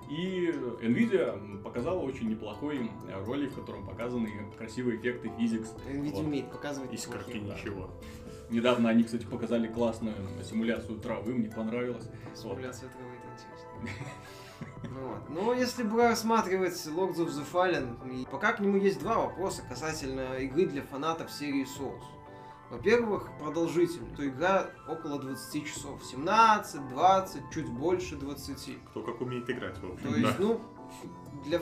И 0.09 0.51
Nvidia 0.81 1.61
показала 1.61 1.99
очень 1.99 2.29
неплохой 2.31 2.89
ролик, 3.27 3.51
в 3.51 3.59
котором 3.59 3.85
показаны 3.85 4.31
красивые 4.57 4.97
эффекты 4.97 5.31
физикс. 5.37 5.71
Nvidia 5.87 6.11
Вот. 6.13 6.25
умеет 6.25 6.51
показывать 6.51 6.91
Искорки 6.91 7.37
ничего. 7.37 7.91
Недавно 8.49 8.89
они, 8.89 9.03
кстати, 9.03 9.25
показали 9.25 9.67
классную 9.67 10.15
симуляцию 10.43 10.99
травы, 10.99 11.33
мне 11.33 11.49
понравилось. 11.49 12.05
Вот. 12.05 12.37
Симуляция 12.37 12.89
травы 12.89 13.11
это 13.15 13.33
интересно. 13.33 14.05
Ну 14.83 15.07
вот. 15.07 15.29
Но 15.29 15.53
если 15.53 15.83
бы 15.83 16.01
рассматривать 16.01 16.73
Lords 16.87 17.17
of 17.17 17.27
the 17.29 17.45
Fallen, 17.51 18.27
пока 18.29 18.53
к 18.53 18.59
нему 18.59 18.77
есть 18.77 18.99
два 18.99 19.17
вопроса 19.19 19.61
касательно 19.67 20.35
игры 20.37 20.65
для 20.65 20.81
фанатов 20.81 21.31
серии 21.31 21.65
Souls. 21.65 22.03
Во-первых, 22.69 23.29
продолжительность. 23.39 24.15
То 24.15 24.27
игра 24.27 24.69
около 24.87 25.19
20 25.19 25.65
часов. 25.65 26.03
17, 26.03 26.87
20, 26.89 27.41
чуть 27.51 27.69
больше 27.69 28.15
20. 28.15 28.77
Кто 28.89 29.01
как 29.01 29.21
умеет 29.21 29.49
играть, 29.49 29.77
в 29.79 29.91
общем, 29.91 30.09
То 30.09 30.15
есть, 30.15 30.37
да. 30.37 30.43
ну, 30.43 30.61
для 31.45 31.59
э, 31.59 31.61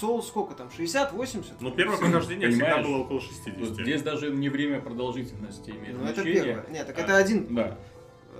Souls 0.00 0.22
сколько 0.22 0.54
там? 0.54 0.68
60-80? 0.68 1.54
Ну, 1.60 1.70
первое 1.70 1.96
прохождение 1.98 2.48
всегда 2.50 2.66
Понимаешь, 2.66 2.86
было 2.86 2.96
около 2.98 3.18
Вот 3.18 3.28
60. 3.28 3.80
Здесь 3.80 4.02
даже 4.02 4.30
не 4.30 4.48
время 4.48 4.80
продолжительности 4.80 5.70
имеет 5.70 5.98
Ну, 5.98 6.06
это 6.06 6.22
первое. 6.22 6.66
Нет, 6.70 6.86
так 6.86 6.98
А, 6.98 7.02
это 7.02 7.16
один. 7.16 7.54
Да. 7.54 7.78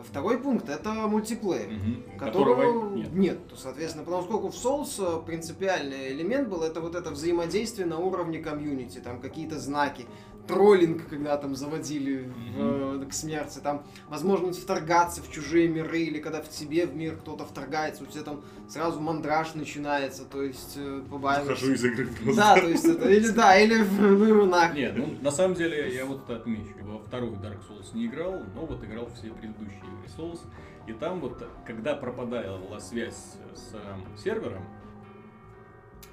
второй 0.02 0.38
пункт 0.38 0.68
это 0.68 0.92
мультиплеер. 0.92 1.68
Мгм. 1.70 2.18
Которого 2.18 2.94
нет. 2.94 3.12
нет. 3.12 3.48
То, 3.48 3.56
соответственно, 3.56 4.04
потому 4.04 4.22
что 4.22 4.38
в 4.38 4.54
Souls 4.54 4.94
э, 4.98 5.24
принципиальный 5.24 6.12
элемент 6.12 6.48
был, 6.48 6.62
это 6.62 6.80
вот 6.80 6.94
это 6.94 7.10
взаимодействие 7.10 7.86
на 7.86 7.98
уровне 7.98 8.38
комьюнити, 8.38 8.98
там 8.98 9.20
какие-то 9.20 9.58
знаки, 9.58 10.06
троллинг, 10.46 11.08
когда 11.08 11.36
там 11.36 11.54
заводили 11.54 12.30
в, 12.54 13.02
э, 13.02 13.06
к 13.06 13.12
смерти, 13.12 13.58
там 13.58 13.84
возможность 14.08 14.62
вторгаться 14.62 15.22
в 15.22 15.30
чужие 15.30 15.68
миры, 15.68 16.00
или 16.00 16.18
когда 16.18 16.42
в 16.42 16.48
тебе 16.48 16.86
в 16.86 16.94
мир 16.94 17.16
кто-то 17.16 17.44
вторгается, 17.44 18.04
у 18.04 18.06
тебя 18.06 18.22
там 18.22 18.42
сразу 18.68 19.00
мандраж 19.00 19.54
начинается, 19.54 20.24
то 20.24 20.42
есть 20.42 20.74
э, 20.76 21.02
побаиваешься. 21.10 21.66
Захожу 21.66 21.72
из 21.72 21.84
игры 21.84 22.06
просто. 22.06 22.36
Да, 22.36 22.54
то 22.56 22.68
есть 22.68 22.84
это, 22.84 23.08
или 23.08 23.28
да, 23.28 23.58
или 23.58 23.82
в 23.82 24.46
нахуй. 24.46 24.76
Нет, 24.76 24.94
ну 24.96 25.16
на 25.20 25.30
самом 25.30 25.54
деле 25.54 25.94
я 25.94 26.04
вот 26.04 26.24
это 26.24 26.36
отмечу. 26.36 26.74
Во 26.82 26.98
вторую 26.98 27.32
Dark 27.36 27.60
Souls 27.68 27.94
не 27.94 28.06
играл, 28.06 28.42
но 28.54 28.66
вот 28.66 28.82
играл 28.84 29.08
все 29.14 29.30
предыдущие 29.32 29.78
игры 29.78 30.08
Souls. 30.16 30.40
И 30.86 30.92
там 30.92 31.20
вот, 31.20 31.42
когда 31.66 31.94
пропадала 31.94 32.78
связь 32.78 33.36
с 33.54 33.72
э, 33.72 34.22
сервером, 34.22 34.64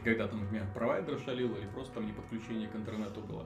когда 0.03 0.27
там, 0.27 0.41
например, 0.41 0.65
провайдер 0.73 1.19
шалил 1.19 1.55
или 1.55 1.67
просто 1.67 1.95
там 1.95 2.05
не 2.05 2.13
подключение 2.13 2.67
к 2.67 2.75
интернету 2.75 3.21
было, 3.21 3.45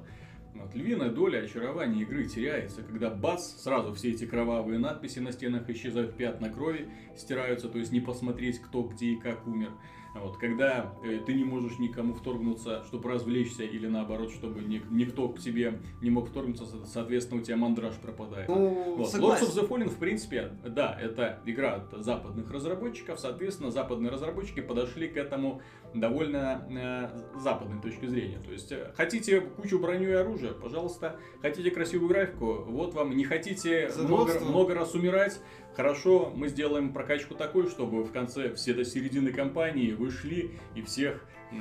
вот, 0.55 0.73
львиная 0.73 1.09
доля 1.09 1.39
очарования 1.39 2.01
игры 2.03 2.25
теряется, 2.25 2.81
когда 2.81 3.09
бац, 3.09 3.43
сразу 3.61 3.93
все 3.93 4.11
эти 4.11 4.25
кровавые 4.25 4.79
надписи 4.79 5.19
на 5.19 5.31
стенах 5.31 5.69
исчезают, 5.69 6.15
пятна 6.15 6.49
крови 6.49 6.89
стираются, 7.17 7.67
то 7.69 7.77
есть 7.77 7.91
не 7.91 7.99
посмотреть, 7.99 8.59
кто 8.59 8.83
где 8.83 9.07
и 9.07 9.15
как 9.17 9.45
умер. 9.47 9.71
Вот, 10.15 10.37
когда 10.37 10.93
э, 11.03 11.19
ты 11.25 11.33
не 11.33 11.43
можешь 11.43 11.77
никому 11.77 12.13
вторгнуться, 12.13 12.83
чтобы 12.85 13.09
развлечься, 13.09 13.63
или 13.63 13.87
наоборот, 13.87 14.31
чтобы 14.31 14.61
ни- 14.61 14.81
никто 14.89 15.27
к 15.29 15.39
тебе 15.39 15.79
не 16.01 16.09
мог 16.09 16.29
вторгнуться, 16.29 16.65
со- 16.65 16.85
соответственно, 16.85 17.41
у 17.41 17.43
тебя 17.43 17.57
мандраж 17.57 17.95
пропадает. 17.95 18.47
Ну, 18.47 18.95
Вот. 18.97 19.07
Lords 19.07 19.11
согласен. 19.11 19.45
of 19.47 19.53
the 19.53 19.67
Fallen, 19.67 19.89
в 19.89 19.97
принципе, 19.97 20.51
да, 20.65 20.97
это 20.99 21.39
игра 21.45 21.75
от 21.75 22.03
западных 22.03 22.49
разработчиков, 22.51 23.19
соответственно, 23.19 23.71
западные 23.71 24.09
разработчики 24.09 24.61
подошли 24.61 25.07
к 25.09 25.17
этому 25.17 25.61
довольно 25.93 26.65
э, 26.69 27.39
западной 27.39 27.81
точки 27.81 28.05
зрения. 28.05 28.39
То 28.39 28.51
есть, 28.51 28.71
э, 28.71 28.93
хотите 28.95 29.41
кучу 29.41 29.79
броню 29.79 30.09
и 30.09 30.13
оружия, 30.13 30.53
пожалуйста, 30.53 31.17
хотите 31.41 31.71
красивую 31.71 32.09
графику, 32.09 32.63
вот 32.67 32.93
вам, 32.93 33.15
не 33.15 33.23
хотите 33.25 33.89
много, 33.99 34.39
много 34.39 34.73
раз 34.75 34.93
умирать, 34.95 35.39
хорошо, 35.75 36.31
мы 36.35 36.47
сделаем 36.47 36.93
прокачку 36.93 37.35
такой, 37.35 37.69
чтобы 37.69 38.03
в 38.03 38.11
конце 38.11 38.53
все 38.55 38.73
до 38.73 38.85
середины 38.85 39.31
кампании 39.31 39.91
вышли 39.93 40.51
и 40.75 40.81
всех 40.81 41.25
э, 41.51 41.55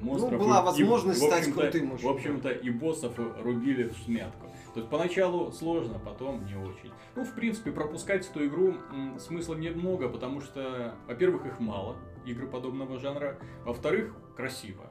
монстров... 0.00 0.32
Ну, 0.32 0.38
была 0.38 0.58
и- 0.58 0.62
и, 0.80 0.84
возможность 0.84 1.20
в 1.20 1.26
стать 1.26 1.52
крутым 1.52 1.96
В 1.96 2.06
общем-то, 2.08 2.50
и 2.50 2.70
боссов 2.70 3.14
рубили 3.42 3.88
в 3.88 3.96
смятку. 4.04 4.46
То 4.74 4.80
есть 4.80 4.90
поначалу 4.90 5.52
сложно, 5.52 5.98
потом 5.98 6.44
не 6.46 6.54
очень. 6.54 6.90
Ну, 7.14 7.24
в 7.24 7.34
принципе, 7.34 7.72
пропускать 7.72 8.28
эту 8.28 8.46
игру 8.46 8.74
м, 8.90 9.18
смысла 9.18 9.54
немного, 9.54 10.08
потому 10.08 10.40
что, 10.40 10.94
во-первых, 11.06 11.44
их 11.46 11.60
мало, 11.60 11.96
игры 12.24 12.46
подобного 12.46 12.98
жанра. 12.98 13.36
Во-вторых, 13.64 14.14
красиво, 14.36 14.90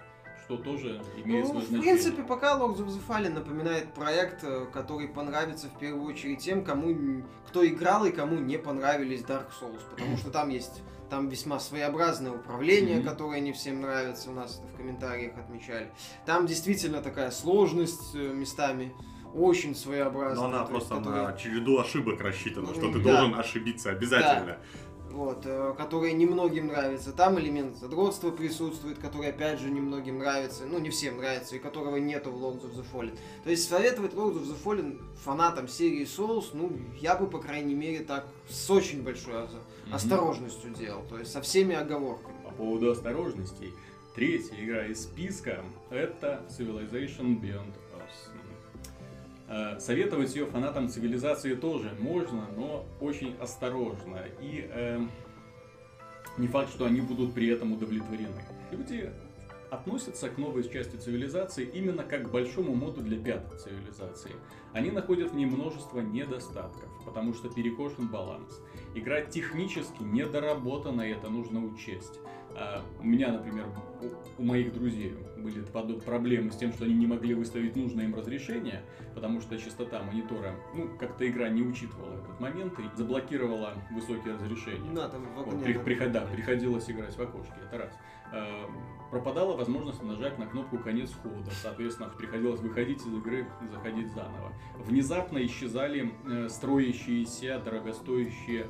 что 0.51 0.57
тоже 0.57 1.01
имеет 1.23 1.45
Ну, 1.45 1.49
свое 1.51 1.65
в 1.65 1.69
значение. 1.69 1.81
принципе, 1.81 2.23
пока 2.23 2.57
Lords 2.57 2.77
of 2.79 2.87
the 2.87 3.01
Fallen 3.07 3.29
напоминает 3.33 3.93
проект, 3.93 4.43
э, 4.43 4.65
который 4.73 5.07
понравится 5.07 5.67
в 5.67 5.79
первую 5.79 6.03
очередь 6.05 6.39
тем, 6.39 6.63
кому, 6.63 7.23
кто 7.47 7.65
играл 7.65 8.05
и 8.05 8.11
кому 8.11 8.37
не 8.37 8.57
понравились 8.57 9.21
Dark 9.21 9.47
Souls, 9.61 9.79
потому 9.89 10.17
что 10.17 10.29
там 10.29 10.49
есть 10.49 10.81
там 11.09 11.27
весьма 11.27 11.59
своеобразное 11.59 12.31
управление, 12.31 12.99
Мгм. 12.99 13.07
которое 13.09 13.41
не 13.41 13.51
всем 13.51 13.81
нравится, 13.81 14.29
у 14.29 14.33
нас 14.33 14.59
это 14.63 14.73
в 14.73 14.77
комментариях 14.77 15.37
отмечали. 15.37 15.91
Там 16.25 16.47
действительно 16.47 17.01
такая 17.01 17.31
сложность 17.31 18.15
э, 18.15 18.17
местами 18.33 18.93
очень 19.33 19.75
своеобразная. 19.75 20.35
Но 20.35 20.45
она 20.45 20.65
то 20.65 20.73
есть, 20.73 20.87
просто 20.87 20.95
которая- 21.03 21.31
на 21.31 21.37
череду 21.37 21.79
ошибок 21.79 22.19
рассчитана, 22.21 22.67
что 22.73 22.91
ты 22.91 22.99
Да. 22.99 23.11
должен 23.17 23.35
ошибиться 23.39 23.89
обязательно. 23.91 24.57
Вот, 25.11 25.41
э, 25.45 25.73
которые 25.77 26.13
немногим 26.13 26.67
нравятся. 26.67 27.11
Там 27.11 27.39
элемент 27.39 27.77
задротства 27.77 28.31
присутствует, 28.31 28.97
который, 28.97 29.29
опять 29.29 29.59
же, 29.59 29.69
немногим 29.69 30.19
нравится, 30.19 30.65
ну, 30.65 30.79
не 30.79 30.89
всем 30.89 31.17
нравится, 31.17 31.55
и 31.55 31.59
которого 31.59 31.97
нету 31.97 32.31
в 32.31 32.41
Lords 32.43 32.63
of 32.63 32.75
the 32.75 32.85
Fallen. 32.91 33.17
То 33.43 33.49
есть 33.49 33.67
советовать 33.69 34.13
Lords 34.13 34.41
of 34.41 34.45
the 34.45 34.63
Fallen 34.63 34.99
фанатам 35.23 35.67
серии 35.67 36.05
Souls, 36.05 36.49
ну, 36.53 36.71
я 36.99 37.15
бы, 37.15 37.27
по 37.27 37.39
крайней 37.39 37.75
мере, 37.75 37.99
так 37.99 38.27
с 38.49 38.69
очень 38.69 39.03
большой 39.03 39.33
Мгм. 39.85 39.93
осторожностью 39.93 40.71
делал, 40.71 41.03
то 41.09 41.17
есть 41.19 41.31
со 41.31 41.41
всеми 41.41 41.75
оговорками. 41.75 42.35
По 42.43 42.51
поводу 42.51 42.91
осторожностей. 42.91 43.73
Третья 44.15 44.55
игра 44.61 44.85
из 44.87 45.03
списка 45.03 45.63
это 45.89 46.41
Civilization 46.49 47.39
Beyond 47.39 47.73
Советовать 49.79 50.33
ее 50.35 50.45
фанатам 50.45 50.87
цивилизации 50.87 51.55
тоже 51.55 51.91
можно, 51.99 52.47
но 52.55 52.85
очень 53.01 53.35
осторожно. 53.37 54.23
И 54.39 54.69
эм, 54.71 55.11
не 56.37 56.47
факт, 56.47 56.69
что 56.69 56.85
они 56.85 57.01
будут 57.01 57.33
при 57.33 57.49
этом 57.49 57.73
удовлетворены. 57.73 58.45
Люди 58.71 59.11
относятся 59.71 60.29
к 60.29 60.37
новой 60.37 60.69
части 60.69 60.97
цивилизации 60.97 61.65
именно 61.65 62.03
как 62.03 62.27
к 62.27 62.31
большому 62.31 62.75
моду 62.75 63.01
для 63.01 63.17
пятой 63.17 63.57
цивилизации. 63.57 64.31
Они 64.73 64.91
находят 64.91 65.31
в 65.31 65.35
ней 65.35 65.45
множество 65.45 65.99
недостатков, 65.99 66.89
потому 67.05 67.33
что 67.33 67.49
перекошен 67.49 68.07
баланс. 68.07 68.59
Игра 68.95 69.21
технически 69.21 70.01
недоработана, 70.03 71.01
и 71.01 71.11
это 71.11 71.29
нужно 71.29 71.65
учесть. 71.65 72.19
А, 72.55 72.81
у 72.99 73.03
меня, 73.03 73.31
например, 73.31 73.65
у, 74.37 74.43
моих 74.43 74.73
друзей 74.73 75.15
были 75.37 75.61
проблемы 76.05 76.51
с 76.51 76.57
тем, 76.57 76.71
что 76.73 76.85
они 76.85 76.93
не 76.95 77.07
могли 77.07 77.33
выставить 77.33 77.75
нужное 77.75 78.05
им 78.05 78.15
разрешение, 78.15 78.81
потому 79.15 79.41
что 79.41 79.57
частота 79.57 80.01
монитора, 80.03 80.55
ну, 80.75 80.89
как-то 80.99 81.27
игра 81.27 81.49
не 81.49 81.61
учитывала 81.61 82.13
этот 82.15 82.39
момент 82.39 82.73
и 82.79 82.83
заблокировала 82.95 83.73
высокие 83.91 84.35
разрешения. 84.35 84.91
Да, 84.93 85.07
там 85.09 85.23
в 85.23 85.35
Вот, 85.35 85.47
окне, 85.47 85.63
при- 85.63 85.73
да. 85.73 85.79
приход- 85.83 86.11
да, 86.11 86.21
приходилось 86.21 86.89
играть 86.89 87.15
в 87.15 87.21
окошке, 87.21 87.53
это 87.67 87.77
раз. 87.77 87.93
Э, 88.33 88.65
пропадала 89.09 89.57
возможность 89.57 90.01
нажать 90.03 90.39
на 90.39 90.45
кнопку 90.45 90.77
конец 90.77 91.11
хода, 91.21 91.51
соответственно, 91.61 92.09
приходилось 92.17 92.61
выходить 92.61 92.99
из 93.05 93.13
игры 93.13 93.45
и 93.61 93.67
заходить 93.67 94.09
заново. 94.13 94.53
Внезапно 94.77 95.43
исчезали 95.45 96.13
э, 96.25 96.47
строящиеся, 96.47 97.59
дорогостоящие 97.63 98.67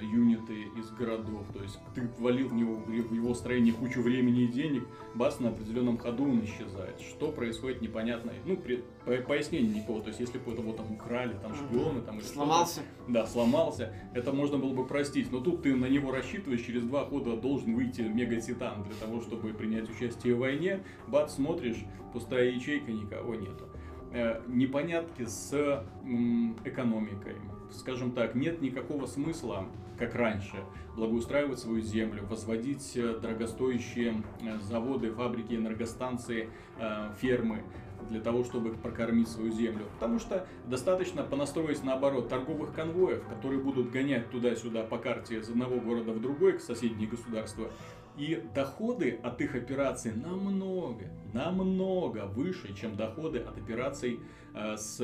юниты 0.00 0.62
из 0.78 0.90
городов, 0.90 1.44
то 1.52 1.62
есть 1.62 1.78
ты 1.94 2.08
ввалил 2.18 2.48
в 2.48 2.54
него, 2.54 2.76
в 2.76 3.12
его 3.12 3.34
строение 3.34 3.72
кучу 3.74 4.00
времени 4.02 4.44
и 4.44 4.48
денег, 4.48 4.84
бас 5.14 5.38
на 5.40 5.50
определенном 5.50 5.98
ходу 5.98 6.24
он 6.24 6.44
исчезает. 6.44 7.00
Что 7.00 7.30
происходит, 7.32 7.82
непонятно. 7.82 8.32
Ну, 8.44 8.56
при, 8.56 8.82
по- 9.04 9.16
пояснения 9.26 9.68
никакого, 9.76 10.00
то 10.02 10.08
есть 10.08 10.20
если 10.20 10.38
бы 10.38 10.52
его 10.52 10.72
там 10.72 10.92
украли, 10.92 11.34
там 11.42 11.54
шпионы, 11.54 12.00
там 12.00 12.18
или 12.18 12.24
Сломался. 12.24 12.80
да, 13.08 13.26
сломался, 13.26 13.92
это 14.14 14.32
можно 14.32 14.58
было 14.58 14.72
бы 14.74 14.86
простить. 14.86 15.30
Но 15.30 15.40
тут 15.40 15.62
ты 15.62 15.74
на 15.74 15.86
него 15.86 16.10
рассчитываешь, 16.10 16.62
через 16.62 16.82
два 16.84 17.04
хода 17.04 17.36
должен 17.36 17.74
выйти 17.74 18.00
мега-титан 18.02 18.82
для 18.84 18.94
того, 18.96 19.20
чтобы 19.20 19.52
принять 19.52 19.88
участие 19.90 20.34
в 20.34 20.38
войне. 20.38 20.82
Бац, 21.08 21.34
смотришь, 21.34 21.84
пустая 22.12 22.50
ячейка, 22.50 22.92
никого 22.92 23.34
нету. 23.34 23.68
Э, 24.12 24.40
Непонятки 24.46 25.24
с 25.24 25.84
экономикой. 26.64 27.36
Скажем 27.76 28.12
так, 28.12 28.34
нет 28.34 28.62
никакого 28.62 29.06
смысла, 29.06 29.66
как 29.98 30.14
раньше, 30.14 30.56
благоустраивать 30.96 31.58
свою 31.58 31.80
землю, 31.82 32.24
возводить 32.28 32.96
э, 32.96 33.18
дорогостоящие 33.20 34.22
э, 34.40 34.58
заводы, 34.60 35.10
фабрики, 35.12 35.54
энергостанции, 35.54 36.48
э, 36.78 37.12
фермы 37.20 37.62
для 38.08 38.20
того, 38.20 38.44
чтобы 38.44 38.72
прокормить 38.72 39.28
свою 39.28 39.50
землю. 39.52 39.86
Потому 39.94 40.18
что 40.18 40.46
достаточно 40.66 41.22
понастроить, 41.22 41.82
наоборот, 41.84 42.28
торговых 42.28 42.72
конвоев, 42.74 43.22
которые 43.26 43.60
будут 43.60 43.90
гонять 43.90 44.30
туда-сюда 44.30 44.82
по 44.84 44.98
карте 44.98 45.38
из 45.38 45.48
одного 45.48 45.78
города 45.78 46.12
в 46.12 46.20
другой, 46.20 46.54
к 46.54 46.60
соседние 46.60 47.08
государства. 47.08 47.70
И 48.16 48.42
доходы 48.54 49.18
от 49.22 49.40
их 49.40 49.54
операций 49.54 50.12
намного, 50.14 51.04
намного 51.32 52.26
выше, 52.26 52.74
чем 52.74 52.96
доходы 52.96 53.40
от 53.40 53.58
операций 53.58 54.20
э, 54.54 54.76
с, 54.76 55.00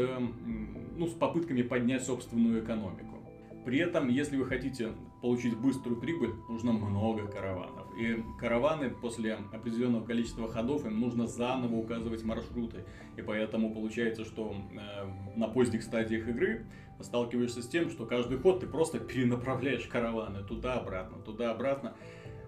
ну, 0.96 1.06
с 1.06 1.12
попытками 1.12 1.62
поднять 1.62 2.04
собственную 2.04 2.64
экономику. 2.64 3.18
При 3.64 3.78
этом, 3.78 4.08
если 4.08 4.36
вы 4.36 4.46
хотите 4.46 4.92
получить 5.20 5.56
быструю 5.56 6.00
прибыль, 6.00 6.32
нужно 6.48 6.72
много 6.72 7.28
караванов. 7.28 7.86
И 7.96 8.22
караваны 8.40 8.90
после 8.90 9.34
определенного 9.52 10.04
количества 10.04 10.48
ходов 10.48 10.84
им 10.84 10.98
нужно 10.98 11.28
заново 11.28 11.76
указывать 11.76 12.24
маршруты. 12.24 12.84
И 13.16 13.22
поэтому 13.22 13.72
получается, 13.72 14.24
что 14.24 14.52
э, 14.52 15.38
на 15.38 15.46
поздних 15.46 15.84
стадиях 15.84 16.26
игры 16.26 16.66
сталкиваешься 17.00 17.62
с 17.62 17.68
тем, 17.68 17.90
что 17.90 18.04
каждый 18.04 18.38
ход 18.38 18.60
ты 18.60 18.66
просто 18.66 18.98
перенаправляешь 18.98 19.86
караваны 19.86 20.42
туда-обратно, 20.42 21.18
туда-обратно. 21.18 21.94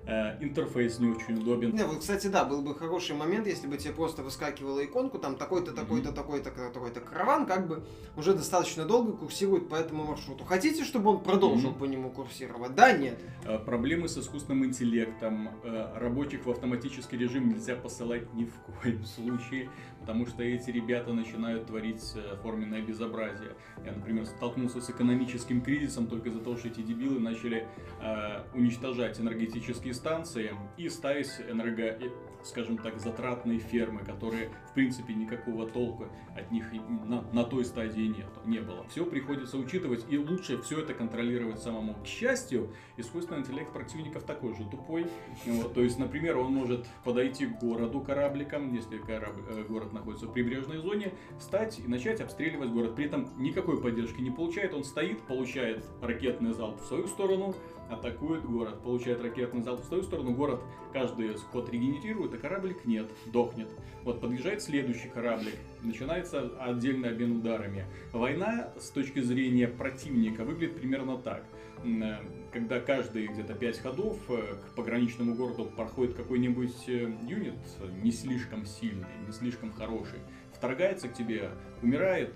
Э, 0.06 0.37
интерфейс 0.44 0.99
не 0.99 1.08
очень 1.08 1.38
удобен. 1.40 1.75
Не, 1.75 1.84
вот, 1.84 2.00
кстати, 2.00 2.26
да, 2.26 2.44
был 2.44 2.61
бы 2.61 2.75
хороший 2.75 3.16
момент, 3.16 3.46
если 3.46 3.66
бы 3.66 3.78
тебе 3.78 3.94
просто 3.94 4.23
выскакивала 4.23 4.84
иконку, 4.84 5.18
там 5.18 5.34
такой-то, 5.37 5.73
такой-то, 5.73 6.12
такой-то, 6.12 6.50
такой-то 6.50 7.00
караван, 7.00 7.46
как 7.46 7.66
бы 7.66 7.82
уже 8.16 8.34
достаточно 8.34 8.84
долго 8.84 9.12
курсирует 9.12 9.70
по 9.70 9.76
этому 9.76 10.04
маршруту. 10.04 10.44
Хотите, 10.44 10.84
чтобы 10.84 11.11
он 11.11 11.20
продолжил 11.23 11.70
Мгм. 11.70 11.78
по 11.78 11.84
нему 11.87 12.11
курсировать? 12.11 12.75
Да, 12.75 12.92
нет. 12.92 13.18
Э, 13.46 13.58
Проблемы 13.58 14.08
с 14.08 14.18
искусственным 14.18 14.66
интеллектом, 14.66 15.49
э, 15.62 15.92
рабочих 15.96 16.44
в 16.44 16.50
автоматический 16.50 17.16
режим 17.16 17.49
нельзя 17.49 17.75
посылать 17.75 18.32
ни 18.34 18.44
в 18.44 18.52
коем 18.82 19.02
случае, 19.06 19.70
потому 20.04 20.26
что 20.26 20.42
эти 20.42 20.70
ребята 20.70 21.14
начинают 21.14 21.66
творить 21.66 22.12
э, 22.14 22.37
форменное 22.42 22.82
безобразие. 22.82 23.52
Я, 23.87 23.92
например, 23.92 24.26
столкнулся 24.26 24.82
с 24.82 24.90
экономическим 24.90 25.62
кризисом 25.62 26.08
только 26.08 26.28
из-за 26.28 26.40
того, 26.40 26.58
что 26.58 26.68
эти 26.68 26.82
дебилы 26.82 27.18
начали 27.20 27.66
э, 28.02 28.42
уничтожать 28.52 29.18
энергетические 29.18 29.94
станции 29.94 30.54
и 30.76 30.90
ставить 30.90 31.30
энерго, 31.49 31.99
скажем 32.44 32.78
так, 32.78 32.98
затратные 32.98 33.58
фермы, 33.58 34.00
которые, 34.00 34.50
в 34.70 34.74
принципе, 34.74 35.14
никакого 35.14 35.66
толка 35.66 36.08
от 36.36 36.50
них 36.50 36.66
на, 37.04 37.22
на 37.32 37.44
той 37.44 37.64
стадии 37.64 38.06
нет, 38.06 38.26
не 38.44 38.58
было. 38.58 38.86
Все 38.88 39.04
приходится 39.06 39.56
учитывать, 39.56 40.04
и 40.08 40.18
лучше 40.18 40.60
все 40.62 40.80
это 40.80 40.94
контролировать 40.94 41.60
самому. 41.60 41.94
К 41.94 42.06
счастью, 42.06 42.70
искусственный 42.96 43.40
интеллект 43.40 43.72
противников 43.72 44.24
такой 44.24 44.54
же 44.54 44.64
тупой. 44.64 45.06
Вот, 45.46 45.74
то 45.74 45.82
есть, 45.82 45.98
например, 45.98 46.36
он 46.38 46.52
может 46.52 46.86
подойти 47.04 47.46
к 47.46 47.58
городу 47.58 48.00
корабликом, 48.00 48.72
если 48.74 48.98
корабль, 48.98 49.42
э, 49.48 49.64
город 49.68 49.92
находится 49.92 50.26
в 50.26 50.32
прибрежной 50.32 50.78
зоне, 50.78 51.12
встать 51.38 51.78
и 51.78 51.88
начать 51.88 52.20
обстреливать 52.20 52.70
город. 52.70 52.96
При 52.96 53.06
этом 53.06 53.28
никакой 53.38 53.80
поддержки 53.80 54.20
не 54.20 54.30
получает. 54.30 54.74
Он 54.74 54.84
стоит, 54.84 55.22
получает 55.22 55.84
ракетный 56.02 56.52
залп 56.52 56.80
в 56.80 56.84
свою 56.84 57.06
сторону, 57.06 57.54
атакует 57.90 58.44
город, 58.44 58.82
получает 58.82 59.22
ракетный 59.22 59.62
залп 59.62 59.82
в 59.82 59.84
свою 59.84 60.02
сторону, 60.02 60.32
город 60.32 60.62
каждый 60.92 61.34
ход 61.34 61.68
регенерирует, 61.70 62.34
а 62.34 62.38
кораблик 62.38 62.84
нет, 62.84 63.10
дохнет. 63.26 63.68
Вот 64.02 64.20
подъезжает 64.20 64.62
следующий 64.62 65.08
кораблик, 65.08 65.56
начинается 65.82 66.52
отдельный 66.60 67.10
обмен 67.10 67.38
ударами. 67.38 67.86
Война 68.12 68.70
с 68.78 68.90
точки 68.90 69.20
зрения 69.20 69.68
противника 69.68 70.44
выглядит 70.44 70.76
примерно 70.76 71.18
так. 71.18 71.44
Э, 71.84 72.18
Когда 72.52 72.80
каждые 72.80 73.26
где-то 73.26 73.54
5 73.54 73.78
ходов 73.80 74.18
э, 74.28 74.56
к 74.56 74.74
пограничному 74.74 75.34
городу 75.34 75.64
проходит 75.64 76.14
какой-нибудь 76.14 76.88
э, 76.88 77.12
юнит 77.22 77.58
не 78.02 78.12
слишком 78.12 78.64
сильный, 78.64 79.06
не 79.26 79.32
слишком 79.32 79.72
хороший, 79.72 80.20
вторгается 80.52 81.08
к 81.08 81.14
тебе, 81.14 81.50
умирает, 81.82 82.34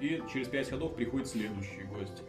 и 0.00 0.22
через 0.32 0.48
5 0.48 0.70
ходов 0.70 0.94
приходит 0.94 1.28
следующий 1.28 1.84
гость. 1.84 2.22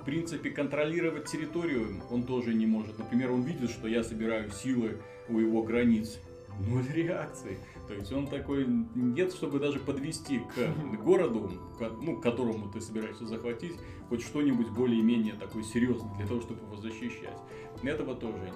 В 0.00 0.04
принципе, 0.04 0.50
контролировать 0.50 1.26
территорию 1.26 2.02
он 2.10 2.24
тоже 2.24 2.54
не 2.54 2.66
может. 2.66 2.98
Например, 2.98 3.32
он 3.32 3.42
видит, 3.42 3.70
что 3.70 3.88
я 3.88 4.02
собираю 4.02 4.50
силы 4.50 5.00
у 5.28 5.38
его 5.38 5.62
границ. 5.62 6.18
Ноль 6.60 6.86
реакции. 6.92 7.58
То 7.88 7.94
есть 7.94 8.12
он 8.12 8.26
такой, 8.26 8.66
нет, 8.66 9.32
чтобы 9.32 9.58
даже 9.58 9.78
подвести 9.78 10.40
к 10.40 10.96
городу, 11.02 11.50
ко- 11.78 11.90
ну, 11.90 12.20
которому 12.20 12.70
ты 12.70 12.80
собираешься 12.80 13.26
захватить, 13.26 13.74
хоть 14.08 14.22
что-нибудь 14.22 14.68
более-менее 14.70 15.34
такое 15.34 15.62
серьезное 15.62 16.14
для 16.16 16.26
того, 16.26 16.40
чтобы 16.42 16.60
его 16.64 16.76
защищать. 16.76 17.38
Этого 17.82 18.14
тоже 18.14 18.38
нет. 18.44 18.54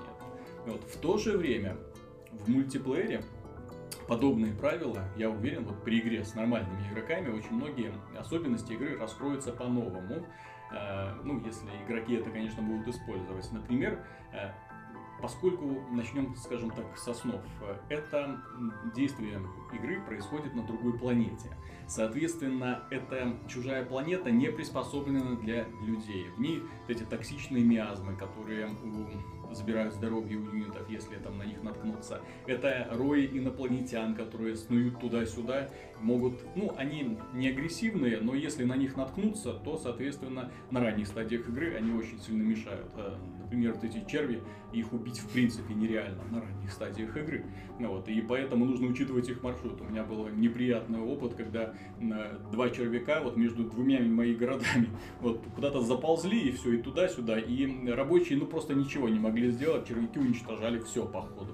Вот. 0.66 0.85
В 0.85 0.99
то 0.99 1.16
же 1.16 1.38
время 1.38 1.76
в 2.32 2.49
мультиплеере 2.49 3.25
подобные 4.08 4.52
правила, 4.52 5.04
я 5.16 5.30
уверен, 5.30 5.64
вот 5.64 5.82
при 5.82 6.00
игре 6.00 6.25
с 6.25 6.35
нормальными 6.35 6.80
игроками 6.92 7.30
очень 7.30 7.52
многие 7.52 7.92
особенности 8.16 8.73
игры 8.73 8.96
раскроются 8.99 9.52
по-новому. 9.52 10.26
Э, 10.73 11.14
Ну, 11.25 11.40
если 11.44 11.68
игроки 11.87 12.14
это, 12.14 12.30
конечно, 12.30 12.62
будут 12.62 12.88
использовать. 12.88 13.50
Например, 13.52 14.04
э, 14.32 14.50
поскольку 15.20 15.82
начнем, 15.90 16.35
скажем 16.37 16.70
так, 16.70 16.96
с 16.96 17.08
основ, 17.08 17.40
э, 17.62 17.76
это 17.88 18.40
действие 18.94 19.40
игры 19.73 20.00
происходит 20.02 20.54
на 20.54 20.62
другой 20.62 20.99
планете. 20.99 21.56
Соответственно, 21.88 22.82
эта 22.90 23.37
чужая 23.49 23.85
планета 23.85 24.30
не 24.32 24.50
приспособлена 24.50 25.37
для 25.37 25.64
людей. 25.82 26.28
В 26.37 26.40
ней 26.40 26.62
эти 26.88 27.04
токсичные 27.04 27.64
миазмы, 27.64 28.16
которые 28.16 28.66
у- 28.68 29.36
забирают 29.57 29.95
здоровье 29.95 30.39
у 30.39 30.45
юнитов, 30.45 30.89
если 30.89 31.17
там 31.17 31.39
на 31.39 31.45
них 31.45 31.63
наткнуться. 31.63 32.21
Это 32.47 32.89
рои 32.93 33.27
инопланетян, 33.27 34.15
которые 34.15 34.57
снуют 34.57 35.01
туда-сюда, 35.01 35.69
могут, 36.01 36.41
ну, 36.55 36.75
они 36.77 37.19
не 37.33 37.49
агрессивные, 37.49 38.21
но 38.21 38.35
если 38.35 38.65
на 38.65 38.77
них 38.77 38.97
наткнуться, 38.97 39.53
то, 39.53 39.77
соответственно, 39.77 40.51
на 40.71 40.81
ранних 40.81 41.07
стадиях 41.07 41.49
игры 41.49 41.75
они 41.75 41.93
очень 41.93 42.21
сильно 42.21 42.43
мешают. 42.43 42.91
Э, 42.97 43.17
Например, 43.47 43.75
вот 43.75 43.85
эти 43.85 44.05
черви, 44.11 44.43
их 44.73 44.93
убить 44.93 45.21
в 45.21 45.29
принципе 45.29 45.73
нереально 45.73 46.21
на 46.33 46.41
ранних 46.41 46.73
стадиях 46.73 47.17
игры. 47.17 47.45
Вот, 47.79 48.09
и 48.09 48.21
поэтому 48.21 48.65
нужно 48.65 48.89
учитывать 48.89 49.29
их 49.29 49.41
маршрут. 49.45 49.81
У 49.81 49.85
меня 49.85 50.03
был 50.03 50.29
неприятный 50.31 50.99
опыт, 50.99 51.35
когда 51.35 51.73
э, 52.01 52.39
два 52.51 52.71
червяка 52.71 53.21
вот 53.21 53.37
между 53.37 53.63
двумя 53.63 54.01
моими 54.01 54.35
городами 54.35 54.89
вот 55.21 55.45
куда-то 55.55 55.81
заползли 55.81 56.41
и 56.41 56.51
все, 56.51 56.73
и 56.73 56.83
туда-сюда. 56.83 57.39
И 57.39 57.89
рабочие 57.89 58.37
ну 58.37 58.47
просто 58.47 58.75
ничего 58.75 59.09
не 59.09 59.21
могли 59.21 59.45
сделать, 59.50 59.87
червяки 59.87 60.18
уничтожали 60.18 60.78
все 60.80 61.06
по 61.06 61.22
ходу. 61.22 61.52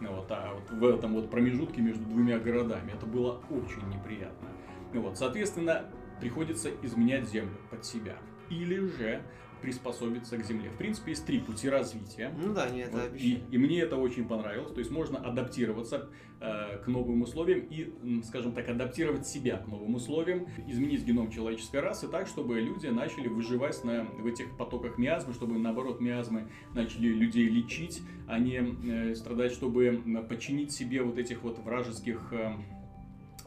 Ну, 0.00 0.14
вот, 0.14 0.26
а 0.30 0.54
вот 0.54 0.70
в 0.70 0.84
этом 0.84 1.14
вот 1.14 1.30
промежутке 1.30 1.80
между 1.80 2.04
двумя 2.04 2.38
городами 2.38 2.92
это 2.92 3.06
было 3.06 3.40
очень 3.50 3.88
неприятно. 3.88 4.48
Вот, 4.92 5.16
соответственно, 5.18 5.86
приходится 6.20 6.70
изменять 6.82 7.28
землю 7.28 7.56
под 7.70 7.84
себя. 7.84 8.16
Или 8.50 8.78
же 8.78 9.22
приспособиться 9.64 10.36
к 10.36 10.44
земле. 10.44 10.68
В 10.68 10.76
принципе, 10.76 11.12
есть 11.12 11.24
три 11.24 11.40
пути 11.40 11.70
развития. 11.70 12.30
Ну 12.38 12.52
да, 12.52 12.68
не 12.68 12.82
это 12.82 12.96
Вот, 12.98 13.14
и, 13.14 13.42
и 13.50 13.56
мне 13.56 13.80
это 13.80 13.96
очень 13.96 14.28
понравилось. 14.28 14.72
То 14.72 14.80
есть 14.80 14.90
можно 14.90 15.18
адаптироваться 15.18 16.10
э, 16.40 16.78
к 16.84 16.86
новым 16.86 17.22
условиям 17.22 17.60
и, 17.70 18.22
скажем 18.24 18.52
так, 18.52 18.68
адаптировать 18.68 19.26
себя 19.26 19.56
к 19.56 19.66
новым 19.66 19.94
условиям, 19.94 20.46
изменить 20.68 21.02
геном 21.04 21.30
человеческой 21.30 21.80
расы 21.80 22.08
так, 22.08 22.26
чтобы 22.26 22.60
люди 22.60 22.88
начали 22.88 23.28
выживать 23.28 23.82
на, 23.84 24.04
в 24.04 24.26
этих 24.26 24.54
потоках 24.58 24.98
миазмы, 24.98 25.32
чтобы 25.32 25.58
наоборот 25.58 25.98
миазмы 25.98 26.50
начали 26.74 27.08
людей 27.08 27.48
лечить, 27.48 28.02
а 28.28 28.38
не 28.38 28.58
э, 28.58 29.14
страдать, 29.14 29.52
чтобы 29.52 29.86
м, 29.86 30.26
подчинить 30.28 30.72
себе 30.72 31.02
вот 31.02 31.16
этих 31.16 31.42
вот 31.42 31.58
вражеских 31.60 32.20
э, 32.32 32.52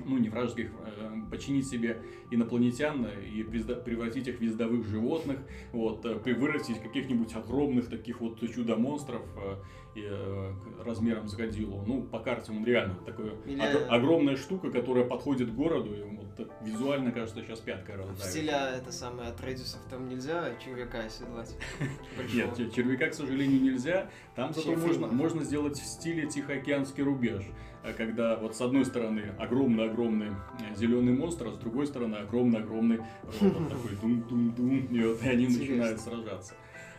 ну, 0.06 0.18
не 0.18 0.30
вражеских, 0.30 0.72
э, 0.86 1.12
подчинить 1.32 1.68
себе 1.68 2.02
инопланетян 2.32 3.06
и 3.08 3.44
превратить 3.44 4.28
их 4.28 4.40
в 4.40 4.42
ездовых 4.42 4.86
животных, 4.88 5.40
вот, 5.72 6.06
э, 6.06 6.16
вырастить 6.34 6.80
каких-нибудь 6.82 7.36
огромных 7.36 7.90
таких 7.90 8.22
вот 8.22 8.40
чудо-монстров 8.40 9.22
э, 9.38 10.00
э, 10.00 10.54
размером 10.86 11.28
с 11.28 11.34
Годзиллу. 11.36 11.84
Ну, 11.86 12.04
по 12.04 12.20
карте 12.20 12.52
он 12.52 12.64
реально 12.66 12.96
такой 13.06 13.32
ог- 13.32 13.88
огромная 13.90 14.36
штука, 14.38 14.70
которая 14.72 15.06
подходит 15.06 15.50
к 15.50 15.54
городу, 15.56 15.94
и 15.96 16.02
вот 16.04 16.52
визуально 16.62 17.12
кажется, 17.12 17.42
сейчас 17.42 17.60
пяткой 17.60 17.96
В 17.96 18.00
раздавит. 18.00 18.24
стиле 18.32 18.54
это 18.78 18.92
самое 18.92 19.30
от 19.30 19.44
Рейдисов 19.44 19.82
там 19.90 20.08
нельзя 20.08 20.54
червяка 20.64 21.00
оседлать. 21.00 21.58
Нет, 22.34 22.50
чер- 22.58 22.70
червяка, 22.70 23.08
к 23.10 23.14
сожалению, 23.16 23.60
нельзя. 23.62 24.10
Там 24.36 24.54
зато 24.54 24.76
можно 25.12 25.44
сделать 25.44 25.78
в 25.80 25.84
стиле 25.86 26.28
Тихоокеанский 26.28 27.02
рубеж. 27.04 27.44
Э, 27.88 27.94
Когда 27.94 28.36
вот 28.36 28.56
с 28.56 28.62
одной 28.62 28.86
стороны 28.86 29.34
огромный-огромный 29.40 30.32
зеленый 30.76 31.14
монстр, 31.14 31.48
а 31.48 31.52
с 31.52 31.58
другой 31.58 31.88
стороны 31.88 32.16
огромный-огромный 32.16 33.00
робот 33.42 33.70
такой 33.70 33.96
дум-дум-дум, 34.02 34.88
и 34.92 35.04
вот 35.04 35.22
они 35.24 35.46
Интересно. 35.46 35.60
начинают 35.60 36.00
сражаться. 36.02 36.54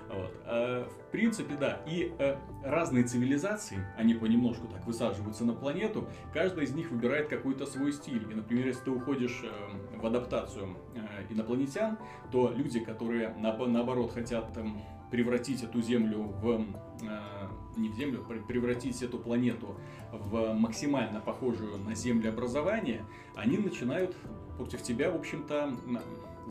Вот. 0.09 0.33
А, 0.47 0.89
в 0.89 1.11
принципе, 1.13 1.55
да. 1.55 1.81
И 1.87 2.13
э, 2.19 2.37
разные 2.65 3.05
цивилизации, 3.05 3.79
они 3.97 4.15
понемножку 4.15 4.67
так 4.67 4.87
высаживаются 4.87 5.45
на 5.45 5.53
планету, 5.53 6.09
каждая 6.33 6.65
из 6.65 6.73
них 6.73 6.91
выбирает 6.91 7.29
какой-то 7.29 7.67
свой 7.67 7.93
стиль. 7.93 8.27
И, 8.31 8.35
например, 8.35 8.67
если 8.67 8.85
ты 8.85 8.91
уходишь 8.91 9.43
э, 9.45 9.97
в 9.99 10.07
адаптацию 10.07 10.77
э, 10.95 11.33
инопланетян, 11.33 11.99
то 12.33 12.53
люди, 12.55 12.81
которые 12.81 13.35
наоб- 13.39 13.67
наоборот 13.69 14.13
хотят 14.13 14.57
эм, 14.57 14.81
превратить 15.11 15.63
эту 15.63 15.81
землю 15.83 16.23
в 16.23 16.65
э, 17.03 17.38
не 17.79 17.89
в 17.89 17.95
землю, 17.95 18.25
пр- 18.27 18.43
превратить 18.47 19.03
эту 19.03 19.19
планету 19.19 19.77
в 20.13 20.53
максимально 20.55 21.21
похожую 21.21 21.79
на 21.79 21.95
Землю 21.95 22.31
образование, 22.31 23.05
они 23.35 23.59
начинают 23.59 24.17
против 24.57 24.83
тебя, 24.83 25.11
в 25.11 25.17
общем-то, 25.17 25.77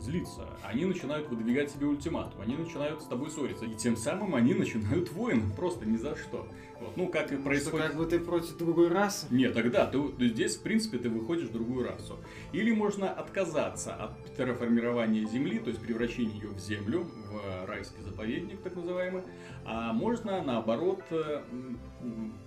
злиться. 0.00 0.48
Они 0.62 0.84
начинают 0.84 1.28
выдвигать 1.28 1.70
себе 1.70 1.86
ультиматум, 1.86 2.40
они 2.40 2.56
начинают 2.56 3.02
с 3.02 3.06
тобой 3.06 3.30
ссориться. 3.30 3.64
И 3.66 3.74
тем 3.74 3.96
самым 3.96 4.34
они 4.34 4.54
начинают 4.54 5.12
войны, 5.12 5.42
просто 5.56 5.86
ни 5.86 5.96
за 5.96 6.16
что. 6.16 6.46
Вот. 6.80 6.96
Ну, 6.96 7.08
как 7.08 7.32
и 7.32 7.34
Что 7.34 7.44
происходит... 7.44 7.86
как 7.86 7.96
бы 7.96 8.06
ты 8.06 8.20
против 8.20 8.56
другой 8.56 8.88
расы. 8.88 9.26
Нет, 9.30 9.54
тогда 9.54 9.86
ты, 9.86 10.00
здесь, 10.28 10.56
в 10.56 10.62
принципе, 10.62 10.98
ты 10.98 11.08
выходишь 11.08 11.48
в 11.48 11.52
другую 11.52 11.86
расу. 11.86 12.16
Или 12.52 12.70
можно 12.70 13.10
отказаться 13.10 13.94
от 13.94 14.36
терраформирования 14.36 15.26
Земли, 15.26 15.58
то 15.58 15.70
есть 15.70 15.80
превращения 15.80 16.34
ее 16.34 16.48
в 16.48 16.58
Землю, 16.58 17.06
в 17.30 17.66
райский 17.66 18.02
заповедник, 18.02 18.60
так 18.62 18.76
называемый. 18.76 19.22
А 19.64 19.92
можно, 19.92 20.42
наоборот, 20.42 21.02
э, 21.10 21.42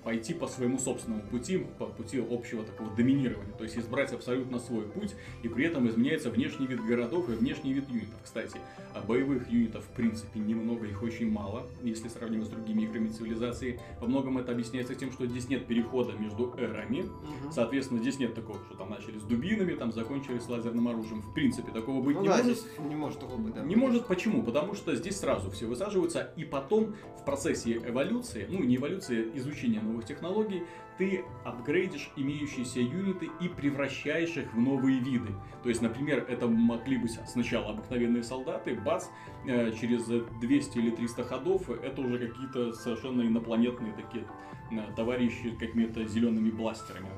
пойти 0.04 0.34
по 0.34 0.48
своему 0.48 0.80
собственному 0.80 1.22
пути, 1.24 1.66
по 1.78 1.86
пути 1.86 2.20
общего 2.20 2.64
такого 2.64 2.90
доминирования. 2.96 3.54
То 3.58 3.64
есть 3.64 3.78
избрать 3.78 4.14
абсолютно 4.14 4.60
свой 4.60 4.84
путь, 4.84 5.14
и 5.44 5.48
при 5.48 5.66
этом 5.66 5.88
изменяется 5.90 6.30
внешний 6.30 6.68
вид 6.68 6.84
городов 6.84 7.30
и 7.30 7.34
внешний 7.34 7.74
вид 7.74 7.90
юнитов. 7.90 8.20
Кстати, 8.24 8.60
а 8.94 9.02
боевых 9.02 9.50
юнитов 9.52 9.84
в 9.86 9.90
принципе 9.90 10.40
немного, 10.40 10.88
их 10.88 11.04
очень 11.04 11.30
мало, 11.30 11.68
если 11.84 12.08
сравнивать 12.08 12.48
с 12.48 12.50
другими 12.50 12.84
играми 12.84 13.10
цивилизации. 13.10 13.80
Во 14.00 14.08
многом 14.08 14.21
это 14.40 14.52
объясняется 14.52 14.96
тем, 14.96 15.12
что 15.12 15.26
здесь 15.26 15.50
нет 15.50 15.68
перехода 15.68 16.14
между 16.14 16.54
эрами. 16.58 17.02
Мгм. 17.02 17.52
Соответственно, 17.52 18.00
здесь 18.00 18.20
нет 18.20 18.34
такого, 18.34 18.60
что 18.66 18.76
там 18.76 18.90
начали 18.90 19.18
с 19.18 19.24
дубинами, 19.24 19.74
там 19.74 19.92
закончили 19.92 20.40
с 20.40 20.48
лазерным 20.48 20.88
оружием. 20.88 21.22
В 21.22 21.34
принципе, 21.34 21.72
такого 21.72 22.02
быть 22.02 22.16
Ну 22.16 22.22
не 22.22 22.28
да, 22.28 22.38
может. 22.38 22.80
не 22.80 22.96
может 22.96 23.20
такого 23.20 23.38
быть, 23.38 23.54
да. 23.54 23.62
Не 23.64 23.76
может 23.76 24.06
почему? 24.08 24.44
Потому 24.44 24.76
что 24.76 24.96
здесь 24.96 25.18
сразу 25.20 25.50
все 25.52 25.66
высаживаются, 25.66 26.32
и 26.36 26.44
потом 26.44 26.96
в 27.20 27.26
процессе 27.26 27.78
эволюции, 27.78 28.48
ну 28.50 28.64
не 28.64 28.78
эволюции, 28.78 29.32
изучения 29.36 29.82
новых 29.82 30.06
технологий, 30.06 30.64
ты 31.02 31.26
апгрейдишь 31.44 32.12
имеющиеся 32.16 32.80
юниты 32.80 33.32
и 33.40 33.48
превращаешь 33.48 34.38
их 34.38 34.54
в 34.54 34.60
новые 34.60 35.00
виды. 35.00 35.32
То 35.64 35.70
есть, 35.70 35.82
например, 35.82 36.24
это 36.30 36.48
могли 36.48 36.96
быть 36.98 37.20
сначала 37.26 37.72
обыкновенные 37.72 38.22
солдаты, 38.22 38.76
бац, 38.76 39.08
э, 39.48 39.72
через 39.72 40.06
200 40.06 40.78
или 40.78 40.92
300 40.92 41.24
ходов 41.24 41.72
это 41.72 42.02
уже 42.02 42.28
какие-то 42.28 42.74
совершенно 42.74 43.24
инопланетные 43.24 43.94
такие 43.94 44.26
э, 44.70 44.94
товарищи 44.96 45.50
какими-то 45.60 46.06
зелеными 46.06 46.52
бластерами. 46.52 47.10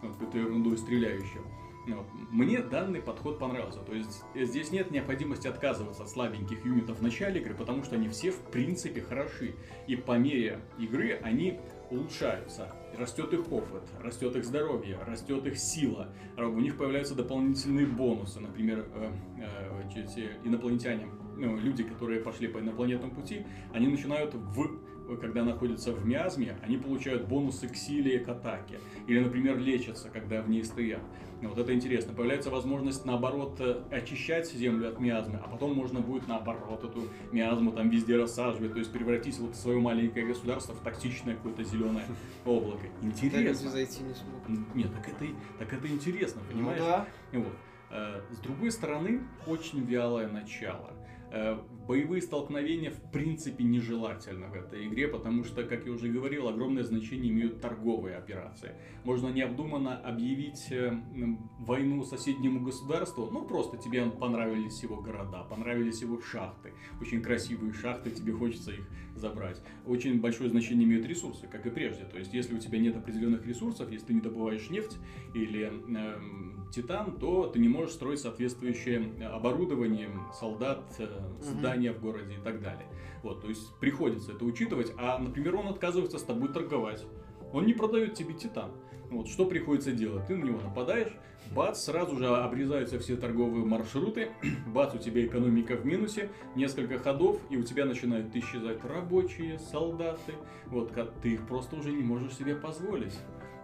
Вот 0.00 0.12
какой-то 0.12 0.38
ерундой 0.38 0.78
стреляющие. 0.78 1.42
Вот. 1.88 2.06
Мне 2.30 2.60
данный 2.60 3.02
подход 3.02 3.40
понравился. 3.40 3.80
То 3.80 3.92
есть 3.92 4.22
э, 4.34 4.44
здесь 4.44 4.70
нет 4.70 4.92
необходимости 4.92 5.48
отказываться 5.48 6.04
от 6.04 6.10
слабеньких 6.10 6.64
юнитов 6.64 7.00
в 7.00 7.02
начале 7.02 7.40
игры, 7.40 7.54
потому 7.54 7.82
что 7.82 7.96
они 7.96 8.08
все 8.08 8.30
в 8.30 8.38
принципе 8.52 9.00
хороши. 9.00 9.56
И 9.88 9.96
по 9.96 10.16
мере 10.16 10.60
игры 10.78 11.18
они 11.24 11.58
улучшаются. 11.90 12.72
Растет 12.98 13.32
их 13.32 13.50
опыт, 13.50 13.82
растет 14.02 14.36
их 14.36 14.44
здоровье, 14.44 14.98
растет 15.06 15.46
их 15.46 15.58
сила. 15.58 16.08
У 16.36 16.60
них 16.60 16.76
появляются 16.76 17.14
дополнительные 17.14 17.86
бонусы. 17.86 18.40
Например, 18.40 18.86
э, 18.94 19.12
э, 19.38 20.38
инопланетяне, 20.44 21.08
ну, 21.36 21.56
люди, 21.56 21.82
которые 21.82 22.20
пошли 22.20 22.48
по 22.48 22.58
инопланетному 22.58 23.14
пути, 23.14 23.46
они 23.72 23.88
начинают 23.88 24.34
в 24.34 24.84
когда 25.20 25.44
находятся 25.44 25.92
в 25.92 26.06
миазме, 26.06 26.56
они 26.62 26.78
получают 26.78 27.28
бонусы 27.28 27.68
к 27.68 27.76
силе 27.76 28.16
и 28.16 28.18
к 28.18 28.28
атаке. 28.28 28.80
Или, 29.06 29.20
например, 29.20 29.58
лечатся, 29.58 30.08
когда 30.08 30.40
в 30.40 30.48
ней 30.48 30.64
стоят. 30.64 31.02
Вот 31.42 31.58
это 31.58 31.74
интересно. 31.74 32.14
Появляется 32.14 32.50
возможность, 32.50 33.04
наоборот, 33.04 33.56
э, 33.60 33.82
очищать 33.90 34.50
землю 34.50 34.88
от 34.88 34.98
миазмы, 35.00 35.38
а 35.44 35.48
потом 35.48 35.74
можно 35.74 36.00
будет, 36.00 36.26
наоборот, 36.26 36.82
эту 36.84 37.08
миазму 37.32 37.72
там 37.72 37.90
везде 37.90 38.16
рассаживать, 38.16 38.72
то 38.72 38.78
есть 38.78 38.92
превратить 38.92 39.38
вот 39.38 39.54
свое 39.56 39.78
маленькое 39.78 40.26
государство 40.26 40.72
в 40.74 40.80
токсичное 40.80 41.36
какое-то 41.36 41.62
зеленое 41.64 42.06
облако. 42.44 42.86
Интересно. 43.02 43.70
зайти 43.70 44.02
не 44.02 44.14
смогут. 44.14 44.74
Нет, 44.74 44.92
так 44.94 45.08
это, 45.08 45.26
так 45.58 45.72
это 45.72 45.88
интересно, 45.88 46.40
Ну 46.48 46.52
понимаешь? 46.56 46.80
да. 46.80 47.06
Вот. 47.32 47.52
Э, 47.90 48.20
С 48.30 48.38
другой 48.38 48.70
стороны, 48.70 49.20
очень 49.46 49.84
вялое 49.84 50.28
начало. 50.28 50.90
Э, 51.84 51.94
Боевые 51.94 52.22
столкновения 52.22 52.90
в 52.90 53.10
принципе 53.12 53.64
нежелательны 53.64 54.48
в 54.48 54.54
этой 54.54 54.86
игре, 54.86 55.08
потому 55.08 55.44
что, 55.44 55.64
как 55.64 55.86
я 55.86 55.92
уже 55.92 56.08
говорил, 56.08 56.48
огромное 56.48 56.82
значение 56.82 57.30
имеют 57.30 57.60
торговые 57.60 58.16
операции. 58.16 58.72
Можно 59.04 59.28
необдуманно 59.28 59.96
объявить 59.98 60.70
э, 60.70 60.92
войну 61.58 62.04
соседнему 62.04 62.60
государству, 62.60 63.28
ну 63.30 63.42
просто 63.46 63.76
тебе 63.76 64.04
понравились 64.06 64.82
его 64.82 64.96
города, 64.96 65.44
понравились 65.44 66.02
его 66.02 66.20
шахты, 66.20 66.72
очень 67.00 67.22
красивые 67.22 67.72
шахты, 67.72 68.10
тебе 68.10 68.32
хочется 68.32 68.72
их 68.72 68.88
забрать. 69.14 69.62
Очень 69.86 70.20
большое 70.20 70.50
значение 70.50 70.84
имеют 70.84 71.06
ресурсы, 71.06 71.46
как 71.46 71.66
и 71.66 71.70
прежде. 71.70 72.04
То 72.04 72.18
есть, 72.18 72.34
если 72.34 72.54
у 72.54 72.58
тебя 72.58 72.78
нет 72.78 72.96
определенных 72.96 73.46
ресурсов, 73.46 73.90
если 73.90 74.06
ты 74.06 74.14
не 74.14 74.20
добываешь 74.20 74.68
нефть 74.70 74.96
или 75.34 75.64
эм, 75.66 76.68
титан, 76.74 77.16
то 77.18 77.46
ты 77.46 77.60
не 77.60 77.68
можешь 77.68 77.94
строить 77.94 78.20
соответствующее 78.20 79.12
оборудование, 79.28 80.10
солдат, 80.32 80.82
э, 80.98 81.06
здания 81.40 81.73
в 81.92 82.00
городе 82.00 82.34
и 82.34 82.44
так 82.44 82.60
далее. 82.60 82.86
Вот, 83.22 83.42
то 83.42 83.48
есть 83.48 83.74
приходится 83.80 84.32
это 84.32 84.44
учитывать, 84.44 84.92
а, 84.98 85.18
например, 85.18 85.56
он 85.56 85.68
отказывается 85.68 86.18
с 86.18 86.22
тобой 86.22 86.52
торговать. 86.52 87.04
Он 87.52 87.66
не 87.66 87.72
продает 87.72 88.14
тебе 88.14 88.34
титан. 88.34 88.70
Вот, 89.10 89.28
что 89.28 89.46
приходится 89.46 89.92
делать? 89.92 90.26
Ты 90.26 90.36
на 90.36 90.44
него 90.44 90.60
нападаешь, 90.60 91.12
бац, 91.54 91.84
сразу 91.84 92.16
же 92.16 92.26
обрезаются 92.26 92.98
все 92.98 93.16
торговые 93.16 93.64
маршруты, 93.64 94.30
бац, 94.66 94.94
у 94.94 94.98
тебя 94.98 95.24
экономика 95.24 95.76
в 95.76 95.86
минусе, 95.86 96.30
несколько 96.56 96.98
ходов, 96.98 97.40
и 97.50 97.56
у 97.56 97.62
тебя 97.62 97.84
начинают 97.84 98.34
исчезать 98.34 98.84
рабочие, 98.84 99.58
солдаты, 99.58 100.34
вот, 100.66 100.92
ты 101.22 101.34
их 101.34 101.46
просто 101.46 101.76
уже 101.76 101.92
не 101.92 102.02
можешь 102.02 102.34
себе 102.34 102.56
позволить. 102.56 103.14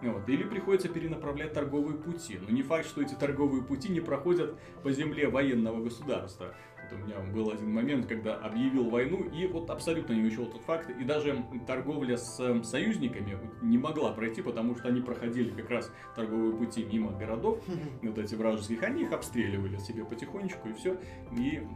Вот. 0.03 0.29
Или 0.29 0.45
приходится 0.45 0.89
перенаправлять 0.89 1.53
торговые 1.53 1.99
пути. 1.99 2.39
Но 2.41 2.51
не 2.51 2.63
факт, 2.63 2.87
что 2.87 3.03
эти 3.03 3.15
торговые 3.15 3.63
пути 3.63 3.91
не 3.91 4.01
проходят 4.01 4.59
по 4.83 4.91
земле 4.93 5.29
военного 5.29 5.83
государства. 5.83 6.55
Вот 6.91 6.99
у 7.01 7.05
меня 7.05 7.19
был 7.33 7.51
один 7.51 7.73
момент, 7.73 8.07
когда 8.07 8.37
объявил 8.37 8.89
войну, 8.91 9.23
и 9.25 9.47
вот 9.47 9.71
абсолютно 9.71 10.13
не 10.13 10.23
учел 10.23 10.47
тот 10.47 10.63
факт. 10.63 10.91
И 10.91 11.05
даже 11.05 11.45
торговля 11.67 12.17
с 12.17 12.39
э, 12.41 12.63
союзниками 12.65 13.39
не 13.63 13.79
могла 13.79 14.13
пройти, 14.13 14.43
потому 14.43 14.77
что 14.77 14.89
они 14.89 15.01
проходили 15.01 15.51
как 15.51 15.71
раз 15.71 15.91
торговые 16.15 16.53
пути 16.57 16.85
мимо 16.85 17.13
городов, 17.13 17.61
вот 18.03 18.19
эти 18.19 18.35
вражеских, 18.35 18.83
они 18.83 19.03
их 19.03 19.13
обстреливали 19.13 19.79
себе 19.79 20.05
потихонечку, 20.05 20.69
и 20.69 20.73
все. 20.73 20.99
И 21.37 21.67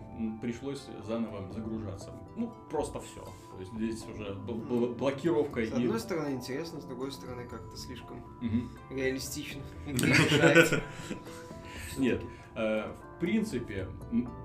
пришлось 0.40 0.86
заново 1.06 1.50
загружаться. 1.52 2.10
Ну, 2.36 2.52
просто 2.70 3.00
все. 3.00 3.24
То 3.24 3.60
есть 3.60 3.72
здесь 3.74 4.04
уже 4.06 4.32
бл- 4.32 4.66
бл- 4.68 4.94
блокировка 4.96 5.64
С 5.64 5.70
и... 5.70 5.72
одной 5.72 6.00
стороны 6.00 6.34
интересно, 6.34 6.80
с 6.80 6.84
другой 6.84 7.12
стороны 7.12 7.44
как-то 7.44 7.76
слишком 7.76 8.20
Мгм. 8.40 8.68
реалистично. 8.90 9.62
Нет, 11.98 12.22
в 13.16 13.20
принципе, 13.20 13.86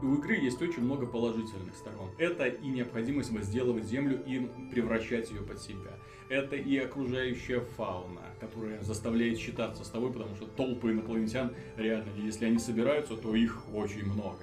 у 0.01 0.15
игры 0.15 0.35
есть 0.35 0.61
очень 0.61 0.83
много 0.83 1.05
положительных 1.05 1.75
сторон. 1.75 2.09
Это 2.17 2.45
и 2.45 2.67
необходимость 2.67 3.31
возделывать 3.31 3.85
землю 3.85 4.21
и 4.25 4.47
превращать 4.71 5.31
ее 5.31 5.41
под 5.41 5.59
себя. 5.59 5.91
Это 6.29 6.55
и 6.55 6.77
окружающая 6.77 7.61
фауна, 7.75 8.21
которая 8.39 8.81
заставляет 8.83 9.39
считаться 9.39 9.83
с 9.83 9.89
тобой, 9.89 10.13
потому 10.13 10.35
что 10.35 10.45
толпы 10.45 10.91
инопланетян 10.91 11.51
реально, 11.75 12.11
если 12.17 12.45
они 12.45 12.59
собираются, 12.59 13.15
то 13.15 13.35
их 13.35 13.63
очень 13.73 14.05
много. 14.05 14.37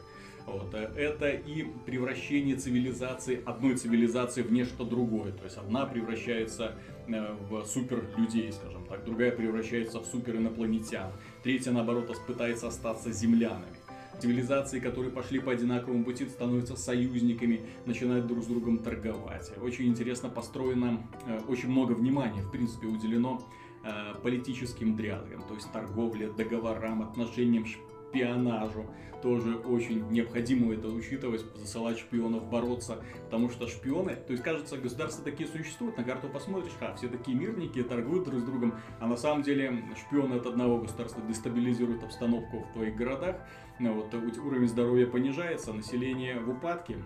Вот. 0.46 0.74
э, 0.74 0.92
Это 0.96 1.30
и 1.30 1.64
превращение 1.84 2.56
цивилизации, 2.56 3.40
одной 3.44 3.76
цивилизации 3.76 4.42
в 4.42 4.52
нечто 4.52 4.84
другое. 4.84 5.32
То 5.32 5.44
есть 5.44 5.56
одна 5.56 5.86
превращается 5.86 6.74
э, 7.06 7.36
в 7.48 7.64
супер 7.64 8.04
людей, 8.16 8.52
скажем 8.52 8.84
так, 8.86 9.04
другая 9.04 9.30
превращается 9.30 10.00
в 10.00 10.06
супер 10.06 10.36
инопланетян, 10.36 11.12
третья, 11.42 11.70
наоборот, 11.72 12.12
пытается 12.26 12.68
остаться 12.68 13.12
землянами. 13.12 13.76
Цивилизации, 14.18 14.80
которые 14.80 15.12
пошли 15.12 15.40
по 15.40 15.52
одинаковому 15.52 16.04
пути, 16.04 16.26
становятся 16.26 16.76
союзниками, 16.76 17.60
начинают 17.84 18.26
друг 18.26 18.42
с 18.42 18.46
другом 18.46 18.78
торговать. 18.78 19.52
Очень 19.60 19.88
интересно 19.88 20.30
построено, 20.30 21.06
э, 21.26 21.40
очень 21.48 21.70
много 21.70 21.92
внимания, 21.92 22.42
в 22.42 22.50
принципе, 22.50 22.86
уделено 22.86 23.42
э, 23.84 24.14
политическим 24.22 24.96
дрязгам, 24.96 25.42
то 25.46 25.54
есть 25.54 25.70
торговле, 25.70 26.28
договорам, 26.28 27.02
отношениям, 27.02 27.66
шпионажу. 27.66 28.86
Тоже 29.22 29.56
очень 29.56 30.08
необходимо 30.10 30.72
это 30.74 30.88
учитывать, 30.88 31.44
засылать 31.56 31.98
шпионов 31.98 32.48
бороться, 32.48 33.02
потому 33.24 33.48
что 33.48 33.66
шпионы, 33.66 34.14
то 34.14 34.32
есть 34.32 34.42
кажется, 34.42 34.76
государства 34.76 35.24
такие 35.24 35.48
существуют, 35.48 35.96
на 35.96 36.04
карту 36.04 36.28
посмотришь, 36.28 36.72
а, 36.80 36.94
все 36.96 37.08
такие 37.08 37.36
мирники, 37.36 37.82
торгуют 37.82 38.24
друг 38.24 38.40
с 38.40 38.44
другом, 38.44 38.74
а 39.00 39.06
на 39.06 39.16
самом 39.16 39.42
деле 39.42 39.82
шпионы 40.06 40.34
от 40.34 40.46
одного 40.46 40.78
государства 40.78 41.22
дестабилизируют 41.26 42.02
обстановку 42.04 42.66
в 42.70 42.72
твоих 42.74 42.94
городах, 42.94 43.36
вот, 43.78 44.14
у- 44.14 44.46
уровень 44.46 44.68
здоровья 44.68 45.06
понижается, 45.06 45.72
население 45.72 46.40
в 46.40 46.50
упадке, 46.50 46.98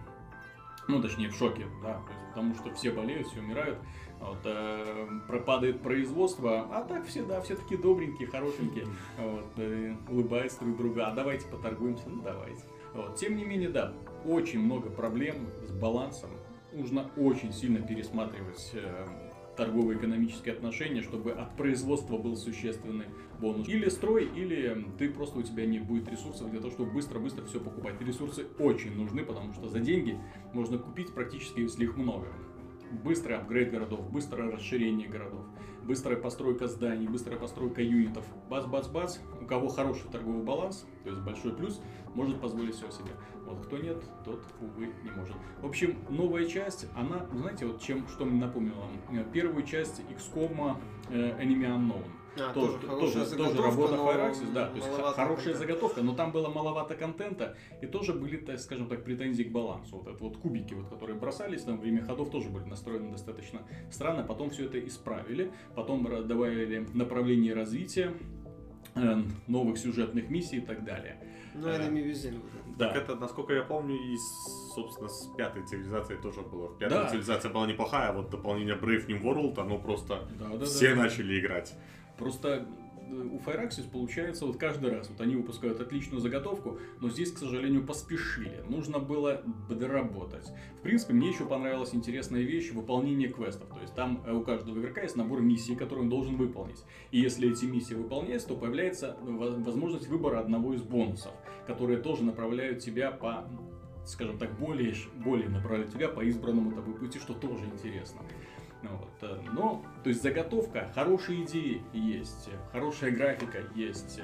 ну, 0.88 1.00
точнее, 1.00 1.28
в 1.28 1.34
шоке, 1.36 1.66
да, 1.82 2.00
потому 2.30 2.54
что 2.54 2.72
все 2.74 2.90
болеют, 2.90 3.28
все 3.28 3.40
умирают, 3.40 3.78
вот, 4.20 4.38
э, 4.44 5.08
пропадает 5.28 5.82
производство, 5.82 6.68
а 6.72 6.82
так 6.82 7.06
все, 7.06 7.22
да, 7.24 7.40
все 7.40 7.56
такие 7.56 7.80
добренькие, 7.80 8.28
хорошенькие, 8.28 8.86
вот, 9.18 9.46
э, 9.56 9.94
улыбаются 10.08 10.60
друг 10.60 10.76
другу, 10.76 11.00
а 11.02 11.12
давайте 11.12 11.46
поторгуемся, 11.48 12.08
ну, 12.08 12.22
давайте. 12.22 12.64
Вот, 12.94 13.16
тем 13.16 13.36
не 13.36 13.44
менее, 13.44 13.68
да, 13.68 13.92
очень 14.24 14.60
много 14.60 14.90
проблем 14.90 15.46
с 15.66 15.70
балансом, 15.72 16.30
нужно 16.72 17.10
очень 17.16 17.52
сильно 17.52 17.80
пересматривать 17.80 18.70
э, 18.74 19.06
торгово-экономические 19.56 20.54
отношения, 20.54 21.02
чтобы 21.02 21.32
от 21.32 21.56
производства 21.56 22.16
был 22.16 22.36
существенный 22.36 23.06
бонус. 23.40 23.68
Или 23.68 23.88
строй, 23.88 24.24
или 24.24 24.86
ты 24.98 25.10
просто 25.10 25.38
у 25.38 25.42
тебя 25.42 25.66
не 25.66 25.78
будет 25.78 26.08
ресурсов 26.08 26.50
для 26.50 26.60
того, 26.60 26.72
чтобы 26.72 26.92
быстро-быстро 26.92 27.44
все 27.44 27.60
покупать. 27.60 28.00
Ресурсы 28.00 28.46
очень 28.58 28.94
нужны, 28.96 29.24
потому 29.24 29.52
что 29.52 29.68
за 29.68 29.80
деньги 29.80 30.18
можно 30.52 30.78
купить 30.78 31.12
практически, 31.14 31.60
если 31.60 31.84
их 31.84 31.96
много. 31.96 32.28
Быстрый 33.04 33.36
апгрейд 33.36 33.70
городов, 33.70 34.10
быстрое 34.10 34.50
расширение 34.50 35.08
городов, 35.08 35.44
быстрая 35.84 36.18
постройка 36.18 36.66
зданий, 36.66 37.06
быстрая 37.06 37.38
постройка 37.38 37.82
юнитов. 37.82 38.24
Бац-бац-бац. 38.48 39.18
У 39.40 39.46
кого 39.46 39.68
хороший 39.68 40.08
торговый 40.10 40.42
баланс, 40.42 40.86
то 41.04 41.10
есть 41.10 41.22
большой 41.22 41.54
плюс, 41.54 41.80
может 42.14 42.40
позволить 42.40 42.74
все 42.74 42.90
себе. 42.90 43.12
Вот 43.46 43.66
кто 43.66 43.78
нет, 43.78 44.02
тот, 44.24 44.44
увы, 44.60 44.92
не 45.02 45.10
может. 45.10 45.36
В 45.60 45.66
общем, 45.66 45.96
новая 46.08 46.46
часть, 46.46 46.86
она, 46.96 47.26
знаете, 47.32 47.66
вот 47.66 47.80
чем, 47.80 48.06
что 48.08 48.24
мне 48.24 48.40
напомнила? 48.40 48.86
Э, 49.12 49.24
Первую 49.32 49.64
часть 49.64 50.02
XCOM 50.10 50.76
э, 51.10 51.42
Enemy 51.42 51.66
Unknown. 51.66 52.19
А, 52.40 52.52
тоже, 52.52 52.78
тоже 52.78 53.12
тоже, 53.12 53.36
тоже 53.36 53.62
работа 53.62 53.94
Firaxis, 53.94 54.52
да, 54.52 54.68
то 54.68 54.76
есть 54.76 54.88
хорошая 54.88 55.26
контента. 55.26 55.58
заготовка, 55.58 56.02
но 56.02 56.14
там 56.14 56.32
было 56.32 56.48
маловато 56.48 56.94
контента, 56.94 57.56
и 57.82 57.86
тоже 57.86 58.12
были, 58.12 58.36
так 58.36 58.58
скажем 58.58 58.86
так, 58.88 59.04
претензии 59.04 59.42
к 59.44 59.52
балансу. 59.52 59.96
Вот 59.98 60.08
это 60.08 60.22
вот 60.22 60.36
кубики, 60.36 60.74
вот, 60.74 60.88
которые 60.88 61.18
бросались 61.18 61.62
там 61.62 61.78
время 61.78 62.04
ходов, 62.04 62.30
тоже 62.30 62.48
были 62.48 62.64
настроены 62.64 63.10
достаточно 63.10 63.60
странно, 63.90 64.22
потом 64.24 64.50
все 64.50 64.66
это 64.66 64.78
исправили, 64.86 65.52
потом 65.74 66.04
добавили 66.26 66.86
направление 66.94 67.54
развития, 67.54 68.12
э, 68.94 69.22
новых 69.46 69.78
сюжетных 69.78 70.30
миссий 70.30 70.58
и 70.58 70.60
так 70.60 70.84
далее. 70.84 71.16
Ну, 71.54 71.68
enemy 71.68 72.04
within 72.04 72.38
уже. 72.38 72.60
Да, 72.78 72.88
Так 72.88 73.02
это, 73.02 73.16
насколько 73.16 73.52
я 73.52 73.62
помню, 73.62 73.96
и, 73.96 74.16
собственно, 74.74 75.08
с 75.08 75.26
пятой 75.36 75.66
цивилизацией 75.66 76.20
тоже 76.20 76.42
было. 76.42 76.68
В 76.68 76.78
пятой 76.78 76.94
Да. 76.98 77.08
цивилизация 77.08 77.50
была 77.50 77.66
неплохая, 77.66 78.10
а 78.10 78.12
вот 78.12 78.30
дополнение 78.30 78.76
Brave 78.76 79.06
New 79.08 79.20
World, 79.20 79.58
оно 79.60 79.78
просто... 79.78 80.28
да, 80.38 80.56
да, 80.56 80.64
все 80.64 80.94
да. 80.94 81.02
начали 81.02 81.40
играть. 81.40 81.74
Просто 82.20 82.68
э, 83.08 83.12
у 83.12 83.38
Firaxis 83.38 83.90
получается 83.90 84.44
вот 84.46 84.58
каждый 84.58 84.90
раз, 84.92 85.08
вот 85.08 85.20
они 85.22 85.36
выпускают 85.36 85.80
отличную 85.80 86.20
заготовку, 86.20 86.78
но 87.00 87.08
здесь, 87.08 87.32
к 87.32 87.38
сожалению, 87.38 87.84
поспешили. 87.84 88.62
Нужно 88.68 88.98
было 88.98 89.42
бы 89.68 89.74
доработать. 89.74 90.52
В 90.78 90.82
принципе, 90.82 91.14
мне 91.14 91.30
еще 91.30 91.46
понравилась 91.46 91.94
интересная 91.94 92.42
вещь 92.42 92.70
выполнение 92.72 93.28
квестов. 93.28 93.68
То 93.70 93.80
есть 93.80 93.94
там 93.94 94.22
э, 94.26 94.32
у 94.32 94.42
каждого 94.42 94.78
игрока 94.78 95.00
есть 95.00 95.16
набор 95.16 95.40
миссий, 95.40 95.74
которые 95.74 96.04
он 96.04 96.10
должен 96.10 96.36
выполнить. 96.36 96.84
И 97.10 97.18
если 97.18 97.50
эти 97.50 97.64
миссии 97.64 97.94
выполняются, 97.94 98.48
то 98.48 98.56
появляется 98.56 99.16
э, 99.18 99.24
во- 99.24 99.50
возможность 99.50 100.08
выбора 100.08 100.38
одного 100.38 100.74
из 100.74 100.82
бонусов, 100.82 101.32
которые 101.66 101.98
тоже 101.98 102.22
направляют 102.22 102.80
тебя 102.80 103.10
по 103.10 103.48
скажем 104.04 104.38
так, 104.38 104.58
более, 104.58 104.94
более 105.16 105.48
направляют 105.48 105.92
тебя 105.92 106.08
по 106.08 106.20
избранному 106.24 106.72
тобой 106.72 106.94
пути, 106.94 107.18
что 107.18 107.34
тоже 107.34 107.66
интересно. 107.66 108.20
Ну 108.82 108.88
Вот. 108.96 109.08
э, 109.22 109.40
Но, 109.52 109.84
то 110.02 110.08
есть 110.08 110.22
заготовка, 110.22 110.90
хорошие 110.94 111.44
идеи 111.44 111.82
есть, 111.92 112.48
хорошая 112.72 113.10
графика 113.10 113.58
есть, 113.74 114.18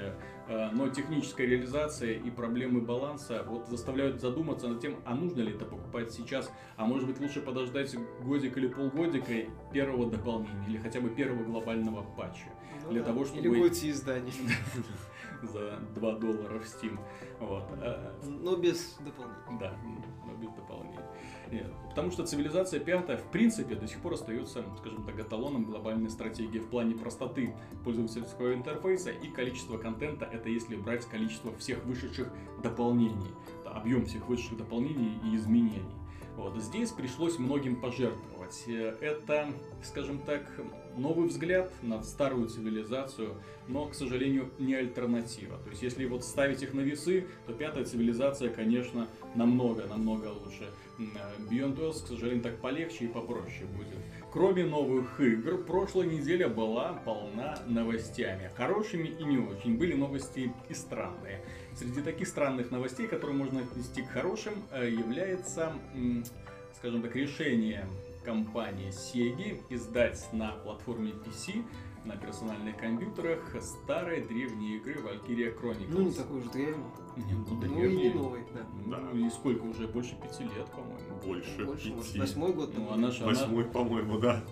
э, 0.48 0.70
но 0.72 0.88
техническая 0.88 1.46
реализация 1.46 2.12
и 2.14 2.30
проблемы 2.30 2.80
баланса 2.80 3.44
вот 3.46 3.68
заставляют 3.68 4.20
задуматься 4.20 4.68
над 4.68 4.80
тем, 4.80 4.96
а 5.04 5.14
нужно 5.14 5.42
ли 5.42 5.52
это 5.54 5.64
покупать 5.66 6.10
сейчас, 6.12 6.50
а 6.76 6.86
может 6.86 7.06
быть 7.06 7.20
лучше 7.20 7.40
подождать 7.42 7.94
годик 8.24 8.56
или 8.56 8.68
полгодика 8.68 9.32
первого 9.72 10.10
дополнения, 10.10 10.66
или 10.68 10.78
хотя 10.78 11.00
бы 11.00 11.10
первого 11.10 11.44
глобального 11.44 12.02
патча 12.16 12.48
Ну 12.84 12.92
для 12.92 13.00
да. 13.02 13.08
того, 13.08 13.24
чтобы- 13.26 13.40
Или 13.40 13.48
год 13.60 13.72
изданий. 13.72 14.32
за 15.42 15.78
2 15.94 16.12
доллара 16.14 16.58
в 16.58 16.62
Steam. 16.62 16.98
Вот. 17.40 17.64
э, 17.82 18.12
Но 18.24 18.56
без 18.56 18.96
дополнений. 19.00 19.60
Да, 19.60 19.74
но 20.24 20.34
без 20.34 20.50
дополнений. 20.54 20.98
Нет, 21.52 21.70
Потому 21.96 22.12
что 22.12 22.26
цивилизация 22.26 22.78
пятая, 22.78 23.16
в 23.16 23.30
принципе, 23.30 23.74
до 23.74 23.88
сих 23.88 24.00
пор 24.00 24.12
остается, 24.12 24.62
скажем 24.80 25.02
так, 25.04 25.18
эталоном 25.18 25.64
глобальной 25.64 26.10
стратегии 26.10 26.58
в 26.58 26.68
плане 26.68 26.94
простоты 26.94 27.54
пользовательского 27.84 28.52
интерфейса 28.52 29.10
и 29.12 29.28
количества 29.28 29.78
контента. 29.78 30.26
Это 30.26 30.50
если 30.50 30.76
брать 30.76 31.06
количество 31.06 31.56
всех 31.56 31.82
вышедших 31.86 32.30
дополнений, 32.62 33.30
объем 33.64 34.04
всех 34.04 34.28
вышедших 34.28 34.58
дополнений 34.58 35.18
и 35.24 35.36
изменений. 35.36 35.96
Вот. 36.36 36.60
Здесь 36.60 36.90
пришлось 36.90 37.38
многим 37.38 37.80
пожертвовать. 37.80 38.64
Это, 38.66 39.54
скажем 39.82 40.18
так, 40.18 40.44
новый 40.98 41.28
взгляд 41.28 41.72
на 41.80 42.02
старую 42.02 42.50
цивилизацию, 42.50 43.36
но, 43.68 43.86
к 43.86 43.94
сожалению, 43.94 44.50
не 44.58 44.74
альтернатива. 44.74 45.56
То 45.64 45.70
есть, 45.70 45.82
если 45.82 46.04
вот 46.04 46.24
ставить 46.24 46.62
их 46.62 46.74
на 46.74 46.80
весы, 46.80 47.26
то 47.46 47.54
пятая 47.54 47.86
цивилизация, 47.86 48.50
конечно, 48.50 49.08
намного-намного 49.34 50.26
лучше. 50.26 50.68
Beyond 50.98 51.78
Earth, 51.78 52.04
к 52.04 52.08
сожалению, 52.08 52.42
так 52.42 52.58
полегче 52.60 53.04
и 53.04 53.08
попроще 53.08 53.66
будет. 53.76 53.98
Кроме 54.32 54.64
новых 54.64 55.20
игр, 55.20 55.58
прошлая 55.58 56.06
неделя 56.06 56.48
была 56.48 56.92
полна 57.04 57.58
новостями. 57.66 58.50
Хорошими 58.54 59.08
и 59.08 59.24
не 59.24 59.38
очень. 59.38 59.78
Были 59.78 59.94
новости 59.94 60.52
и 60.68 60.74
странные. 60.74 61.40
Среди 61.74 62.02
таких 62.02 62.28
странных 62.28 62.70
новостей, 62.70 63.06
которые 63.06 63.36
можно 63.36 63.60
отнести 63.60 64.02
к 64.02 64.08
хорошим, 64.08 64.54
э, 64.72 64.90
является, 64.90 65.72
скажем 66.74 67.02
так, 67.02 67.14
решение 67.14 67.86
компании 68.24 68.88
Sega 68.88 69.58
издать 69.70 70.28
на 70.32 70.52
платформе 70.52 71.12
PC 71.12 71.64
на 72.04 72.16
персональных 72.16 72.76
компьютерах 72.76 73.40
старые 73.60 74.22
древние 74.22 74.76
игры 74.76 74.94
Valkyria 74.94 75.58
Chronicles. 75.58 75.88
Ну, 75.88 76.00
не 76.02 76.12
такой 76.12 76.40
уж 76.40 76.46
древний. 76.46 76.84
Не, 77.16 77.32
ну, 77.32 77.46
Ну, 77.48 77.84
и 77.84 77.96
не 77.96 78.10
новый, 78.10 78.42
да. 78.54 78.60
Ну, 78.84 78.90
Да. 78.90 79.18
и 79.18 79.30
сколько 79.30 79.64
уже? 79.64 79.88
Больше 79.88 80.16
пяти 80.16 80.44
лет, 80.44 80.66
по-моему. 80.70 81.16
Больше, 81.24 81.64
Больше, 81.64 81.88
может, 81.92 82.08
пяти. 82.08 82.20
восьмой 82.20 82.52
год. 82.52 82.72
Ну, 82.76 82.90
она 82.92 83.10
же, 83.10 83.22
она... 83.24 83.32
Восьмой, 83.32 83.64
по-моему, 83.64 84.18
да. 84.18 84.42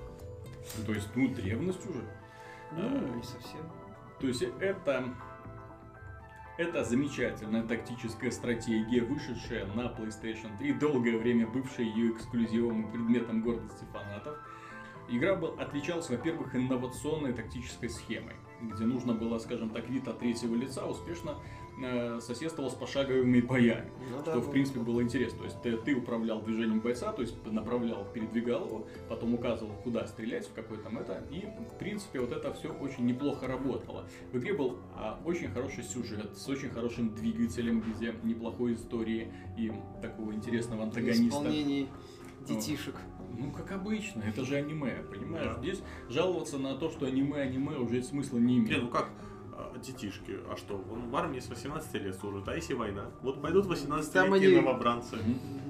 То 0.86 0.92
есть, 0.92 1.08
ну, 1.14 1.28
древность 1.28 1.86
уже. 1.88 2.00
Ну, 2.72 2.82
а, 2.82 3.16
не 3.16 3.22
совсем. 3.22 3.60
То 4.18 4.26
есть 4.28 4.42
это, 4.42 5.14
это 6.56 6.84
замечательная 6.84 7.62
тактическая 7.64 8.30
стратегия, 8.30 9.02
вышедшая 9.02 9.66
на 9.74 9.82
PlayStation 9.86 10.56
3, 10.58 10.72
долгое 10.74 11.18
время 11.18 11.46
бывшая 11.46 11.84
ее 11.84 12.12
эксклюзивом 12.12 12.86
и 12.86 12.92
предметом 12.92 13.42
гордости 13.42 13.84
фанатов. 13.92 14.38
Игра 15.08 15.34
был, 15.34 15.54
отличалась, 15.58 16.08
во-первых, 16.08 16.54
инновационной 16.56 17.34
тактической 17.34 17.90
схемой, 17.90 18.36
где 18.62 18.84
нужно 18.84 19.12
было, 19.12 19.38
скажем 19.38 19.68
так, 19.68 19.86
вид 19.90 20.08
от 20.08 20.20
третьего 20.20 20.54
лица 20.54 20.86
успешно 20.86 21.36
э, 21.82 22.20
соседствовал 22.20 22.70
с 22.70 22.74
пошаговыми 22.74 23.40
боями. 23.40 23.90
Ну, 24.10 24.16
да, 24.18 24.32
Что, 24.32 24.40
в 24.40 24.44
вот. 24.44 24.52
принципе, 24.52 24.80
было 24.80 25.02
интересно. 25.02 25.38
То 25.38 25.44
есть 25.44 25.62
ты, 25.62 25.76
ты 25.76 25.94
управлял 25.94 26.40
движением 26.42 26.80
бойца, 26.80 27.12
то 27.12 27.22
есть 27.22 27.34
направлял, 27.46 28.04
передвигал 28.12 28.66
его, 28.66 28.86
потом 29.08 29.34
указывал, 29.34 29.72
куда 29.82 30.06
стрелять, 30.06 30.46
в 30.46 30.52
какой 30.52 30.78
там 30.78 30.98
это. 30.98 31.24
И, 31.30 31.46
в 31.46 31.78
принципе, 31.78 32.20
вот 32.20 32.32
это 32.32 32.52
все 32.52 32.72
очень 32.72 33.06
неплохо 33.06 33.46
работало. 33.46 34.06
В 34.32 34.38
игре 34.38 34.54
был 34.54 34.78
а, 34.96 35.20
очень 35.24 35.48
хороший 35.48 35.84
сюжет, 35.84 36.36
с 36.36 36.48
очень 36.48 36.70
хорошим 36.70 37.14
двигателем, 37.14 37.80
где 37.80 38.14
неплохой 38.22 38.74
истории 38.74 39.32
и 39.58 39.72
такого 40.02 40.32
интересного 40.32 40.80
В 40.80 40.84
антагониста. 40.84 41.24
исполнении 41.26 41.88
детишек. 42.46 42.94
Ну, 43.36 43.50
как 43.50 43.72
обычно, 43.72 44.22
это 44.22 44.44
же 44.44 44.54
аниме, 44.56 45.02
понимаешь? 45.10 45.54
Да. 45.56 45.60
Здесь 45.60 45.82
жаловаться 46.08 46.58
на 46.58 46.74
то, 46.76 46.88
что 46.90 47.06
аниме-аниме 47.06 47.78
уже 47.78 48.02
смысла 48.02 48.38
не 48.38 48.54
Не, 48.54 48.58
имеет. 48.60 48.82
ну 48.82 48.88
как, 48.88 49.10
а, 49.56 49.78
детишки, 49.78 50.38
а 50.50 50.56
что, 50.56 50.74
он 50.90 51.08
в 51.10 51.16
армии 51.16 51.38
с 51.40 51.48
18 51.48 51.94
лет 51.94 52.14
служит, 52.16 52.48
а 52.48 52.54
если 52.54 52.74
война? 52.74 53.10
Вот 53.22 53.40
пойдут 53.42 53.66
18-летние 53.66 54.12
Там 54.12 54.32
они- 54.32 54.48
новобранцы. 54.56 55.16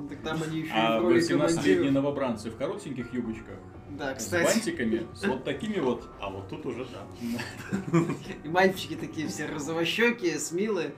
Так 0.09 0.20
там 0.23 0.42
они 0.42 0.61
еще 0.61 0.73
А 0.73 0.97
и 0.97 1.01
в 1.01 1.03
роли 1.05 1.18
18-летние 1.20 1.75
командиров. 1.77 1.92
новобранцы 1.94 2.51
в 2.51 2.57
коротеньких 2.57 3.12
юбочках, 3.14 3.59
Да, 3.99 4.14
с 4.14 4.18
кстати. 4.18 4.44
бантиками, 4.44 5.07
с 5.14 5.27
вот 5.27 5.44
такими 5.44 5.79
вот 5.81 6.09
А 6.20 6.31
вот 6.31 6.49
тут 6.49 6.66
уже 6.66 6.85
да. 6.87 7.99
И 8.44 8.49
мальчики 8.49 8.94
такие 8.97 9.29
все 9.29 9.47
розовощекие, 9.47 10.38
смелые. 10.38 10.94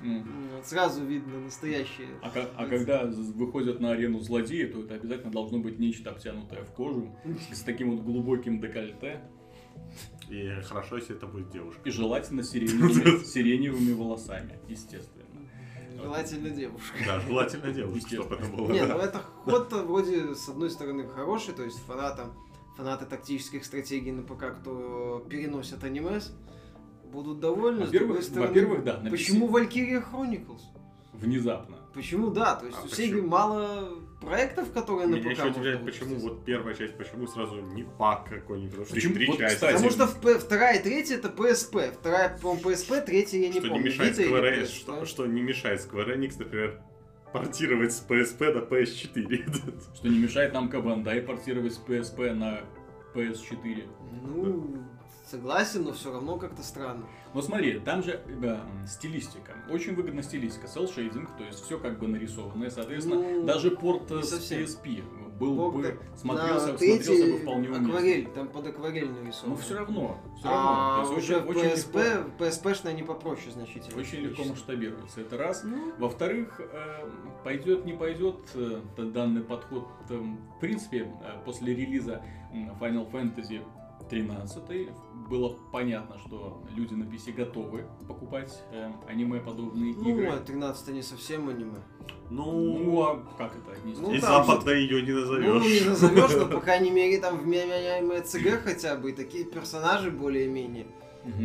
Вот 0.00 0.64
Сразу 0.64 1.04
видно 1.04 1.40
настоящие. 1.40 2.06
А, 2.22 2.30
ка- 2.30 2.48
а 2.56 2.66
когда 2.66 3.04
выходят 3.04 3.80
на 3.80 3.90
арену 3.90 4.20
злодеи, 4.20 4.64
то 4.66 4.80
это 4.84 4.94
обязательно 4.94 5.32
должно 5.32 5.58
быть 5.58 5.80
нечто 5.80 6.10
обтянутое 6.10 6.62
в 6.64 6.70
кожу, 6.72 7.12
с 7.52 7.62
таким 7.62 7.90
вот 7.96 8.04
глубоким 8.04 8.60
декольте, 8.60 9.20
И 10.30 10.60
хорошо, 10.64 10.96
если 10.96 11.16
это 11.16 11.26
будет 11.26 11.50
девушка. 11.50 11.80
и 11.84 11.90
желательно 11.90 12.42
сиреневыми, 12.42 13.24
сиреневыми 13.24 13.92
волосами, 13.92 14.58
естественно. 14.68 15.24
Желательно 16.00 16.50
девушка. 16.50 16.96
Да, 17.06 17.20
желательно 17.20 17.72
девушка, 17.72 18.08
чтобы 18.08 18.36
это 18.36 18.44
было. 18.46 18.70
Не, 18.72 18.86
да. 18.86 18.94
ну 18.94 19.00
это 19.00 19.18
ход 19.18 19.72
вроде 19.72 20.34
с 20.34 20.48
одной 20.48 20.70
стороны 20.70 21.08
хороший, 21.08 21.54
то 21.54 21.64
есть 21.64 21.78
фанатам, 21.86 22.32
фанаты 22.76 23.04
тактических 23.06 23.64
стратегий 23.64 24.12
на 24.12 24.22
ПК, 24.22 24.54
кто 24.60 25.26
переносят 25.28 25.82
аниме, 25.82 26.20
будут 27.10 27.40
довольны. 27.40 27.84
С 27.84 27.86
Во-первых- 27.86 28.08
другой 28.08 28.22
стороны, 28.22 28.48
во-первых, 28.48 28.84
да, 28.84 29.02
Почему 29.10 29.48
Valkyria 29.48 30.04
Chronicles? 30.12 30.60
Внезапно. 31.14 31.78
Почему 31.94 32.30
да? 32.30 32.54
То 32.54 32.66
есть 32.66 32.78
А 32.78 32.84
у? 32.84 32.86
Sega 32.86 33.22
мало 33.26 33.88
проектов, 34.20 34.72
которые 34.72 35.06
на 35.06 35.14
Меня 35.16 35.22
ПК 35.24 35.30
еще 35.30 35.42
можно 35.44 35.50
удивляет, 35.60 35.84
почему 35.84 36.08
выпустить. 36.10 36.30
вот 36.30 36.44
первая 36.44 36.74
часть, 36.74 36.96
почему 36.96 37.26
сразу 37.26 37.60
не 37.60 37.84
пак 37.98 38.28
какой-нибудь, 38.28 38.70
потому 38.70 38.86
что 38.86 38.94
Почему? 38.94 39.14
три 39.14 39.26
Вот, 39.26 39.38
части. 39.38 39.54
кстати, 39.54 39.72
Потому 39.74 39.90
что 39.90 40.06
в 40.06 40.38
вторая 40.40 40.78
и 40.78 40.82
третья 40.82 41.16
это 41.16 41.28
PSP. 41.28 41.92
Вторая, 41.92 42.38
по-моему, 42.40 42.70
PSP, 42.70 43.00
третья 43.04 43.38
я 43.38 43.48
не 43.48 43.60
что 43.60 43.68
помню. 43.68 43.78
не 43.78 43.88
мешает 43.88 44.18
Square 44.18 44.58
Enix, 44.60 44.66
что, 44.66 44.92
да? 45.00 45.06
что 45.06 45.26
не 45.26 45.40
мешает 45.42 45.80
Square 45.80 46.16
Enix, 46.18 46.34
например, 46.38 46.80
портировать 47.32 47.92
с 47.92 48.04
PSP 48.08 48.52
до 48.52 48.60
PS4. 48.60 49.94
Что 49.94 50.08
не 50.08 50.18
мешает 50.18 50.52
нам 50.52 50.68
Кабандай 50.68 51.20
портировать 51.22 51.74
с 51.74 51.78
PSP 51.80 52.32
на 52.34 52.60
PS4. 53.14 53.88
Ну, 54.24 54.78
согласен, 55.30 55.84
но 55.84 55.92
все 55.92 56.12
равно 56.12 56.36
как-то 56.36 56.62
странно. 56.62 57.06
Но 57.34 57.42
смотри, 57.42 57.78
там 57.80 58.02
же 58.02 58.20
э, 58.26 58.56
стилистика. 58.86 59.52
Очень 59.70 59.94
выгодна 59.94 60.22
стилистика. 60.22 60.66
Cell 60.66 60.88
shading, 60.94 61.28
то 61.36 61.44
есть 61.44 61.62
все 61.64 61.78
как 61.78 61.98
бы 61.98 62.08
нарисованное. 62.08 62.70
Соответственно, 62.70 63.16
Ну, 63.20 63.44
даже 63.44 63.70
порт 63.72 64.10
э, 64.10 64.16
не 64.16 64.22
с. 64.22 64.50
PSP 64.50 65.02
был 65.38 65.54
Бог 65.54 65.76
бы, 65.76 65.82
да. 65.82 66.16
смотрелся, 66.16 66.72
На 66.72 66.78
смотрелся 66.78 67.12
бы 67.32 67.38
вполне 67.38 67.68
уместно. 67.68 67.86
акварель, 67.88 68.26
там 68.34 68.48
под 68.48 68.66
акварель 68.66 69.08
нарисовано. 69.10 69.54
Но 69.54 69.56
все 69.62 69.74
равно, 69.78 70.18
все 70.38 70.48
А 70.48 70.50
равно. 70.50 70.94
То 71.08 71.14
есть 71.14 71.24
уже 71.24 71.36
очень, 71.40 71.60
очень 71.60 71.76
легко, 71.76 71.98
PSP, 72.00 72.38
PSP-шные 72.38 72.88
они 72.90 73.02
попроще 73.04 73.50
значительно. 73.52 74.00
очень 74.00 74.18
легко 74.18 74.42
масштабируется. 74.44 75.20
Это 75.20 75.36
раз. 75.36 75.62
Ну, 75.62 75.92
Во-вторых, 75.98 76.60
э, 76.60 77.08
пойдет, 77.44 77.84
не 77.84 77.92
пойдет 77.92 78.36
э, 78.54 78.80
данный 78.96 79.42
подход. 79.42 79.86
э, 80.10 80.16
В 80.16 80.58
принципе, 80.60 81.02
э, 81.22 81.44
после 81.44 81.72
релиза 81.72 82.20
Final 82.80 83.08
Fantasy 83.12 83.62
13 84.10 84.88
было 85.28 85.54
понятно, 85.72 86.18
что 86.26 86.62
люди 86.74 86.94
на 86.94 87.04
PC 87.04 87.32
готовы 87.32 87.84
покупать 88.06 88.58
э, 88.72 88.90
аниме-подобные 89.08 89.94
Ну, 89.94 90.08
игры. 90.10 90.26
а 90.28 90.38
13 90.38 90.88
не 90.94 91.02
совсем 91.02 91.48
аниме. 91.48 91.78
Ну, 92.30 92.78
Ну, 92.78 93.02
а 93.02 93.16
как 93.36 93.52
это 93.56 93.72
отнести? 93.72 94.00
Ну, 94.02 94.12
и 94.12 94.18
западно 94.18 94.70
ее 94.70 95.02
не 95.02 95.12
Ну, 95.12 95.18
не 95.18 95.20
назовешь. 95.20 95.86
назовешь, 95.86 96.30
но, 96.36 96.46
по 96.46 96.60
крайней 96.60 96.90
мере, 96.90 97.18
там 97.18 97.38
в 97.38 97.42
аниме 97.44 98.20
ЦГ 98.22 98.62
хотя 98.64 98.96
бы, 98.96 99.10
и 99.10 99.12
такие 99.12 99.44
персонажи 99.44 100.10
более-менее. 100.10 100.86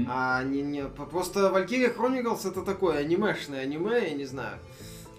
А 0.08 0.44
не, 0.44 0.62
не, 0.62 0.84
просто 0.86 1.50
Valkyria 1.54 1.94
Chronicles 1.96 2.48
это 2.50 2.62
такое 2.62 3.00
анимешное 3.00 3.62
аниме, 3.62 4.08
я 4.10 4.14
не 4.14 4.26
знаю. 4.26 4.60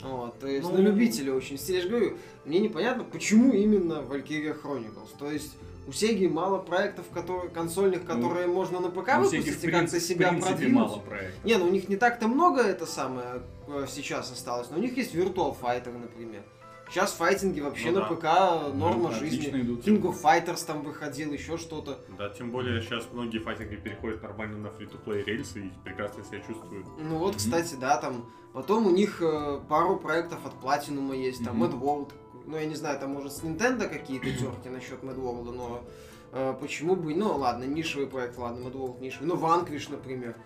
Вот, 0.02 0.38
то 0.38 0.46
есть 0.46 0.66
Ну- 0.68 0.74
на 0.76 0.78
любителя 0.80 1.34
очень. 1.34 1.58
Я 1.72 1.80
же 1.82 1.88
говорю, 1.88 2.16
мне 2.46 2.60
непонятно, 2.60 3.04
почему 3.04 3.52
именно 3.52 4.02
Valkyria 4.08 4.54
Chronicles. 4.60 5.10
То 5.18 5.30
есть 5.30 5.56
у 5.86 5.92
Сеги 5.92 6.26
мало 6.26 6.58
проектов, 6.58 7.06
которые, 7.12 7.50
консольных, 7.50 8.04
которые 8.06 8.46
можно 8.46 8.80
на 8.80 8.88
ПК 8.90 9.18
выпустить 9.18 9.64
и 9.64 9.68
в 9.68 9.70
как-то 9.70 10.00
себя 10.00 10.28
в 10.28 10.30
принципе, 10.30 10.52
продвинуть. 10.54 10.74
мало 10.88 10.98
проектов. 11.00 11.44
Не, 11.44 11.56
ну 11.58 11.66
у 11.66 11.70
них 11.70 11.88
не 11.88 11.96
так-то 11.96 12.26
много 12.28 12.62
это 12.62 12.86
самое 12.86 13.42
э, 13.68 13.86
сейчас 13.88 14.32
осталось, 14.32 14.68
но 14.70 14.78
у 14.78 14.80
них 14.80 14.96
есть 14.96 15.14
Virtual 15.14 15.54
Fighter, 15.60 15.96
например. 15.96 16.42
Сейчас 16.90 17.12
файтинги 17.14 17.60
вообще 17.60 17.90
Ну 17.90 18.00
на 18.00 18.08
да. 18.08 18.14
ПК 18.14 18.74
норма 18.74 19.08
отлично 19.08 19.40
жизни. 19.42 19.60
идут. 19.62 19.86
King 19.86 20.02
of 20.02 20.20
Fighters 20.22 20.64
там 20.66 20.82
выходил, 20.82 21.32
еще 21.32 21.56
что-то. 21.56 21.98
Да, 22.18 22.28
тем 22.28 22.50
более 22.50 22.82
сейчас 22.82 23.08
многие 23.10 23.38
файтинги 23.38 23.76
переходят 23.76 24.22
нормально 24.22 24.58
на 24.58 24.70
фри-то-плей 24.70 25.24
рельсы 25.24 25.60
и 25.66 25.72
прекрасно 25.82 26.22
себя 26.24 26.40
чувствуют. 26.46 26.86
Ну 26.98 27.16
вот, 27.18 27.30
Мгм. 27.30 27.38
кстати, 27.38 27.74
да, 27.80 27.96
там. 27.96 28.30
Потом 28.52 28.86
у 28.86 28.90
них 28.90 29.20
э, 29.22 29.60
пару 29.68 29.96
проектов 29.96 30.38
от 30.44 30.52
Platinum 30.62 31.16
есть, 31.16 31.42
там. 31.44 31.60
Mad 31.62 31.72
World. 31.80 32.12
Ну, 32.46 32.56
я 32.58 32.66
не 32.66 32.74
знаю, 32.74 32.98
там 32.98 33.12
может 33.12 33.32
с 33.32 33.42
Nintendo 33.42 33.88
какие-то 33.88 34.26
терки 34.30 34.68
насчет 34.68 35.02
World, 35.02 35.50
но 35.52 35.84
э, 36.32 36.54
почему 36.60 36.94
бы, 36.96 37.14
ну 37.14 37.36
ладно, 37.36 37.64
нишевый 37.64 38.06
проект, 38.06 38.36
ладно, 38.38 38.66
World 38.68 39.00
нишевый. 39.00 39.28
Ну, 39.28 39.36
Vanquish, 39.36 39.90
например. 39.90 40.36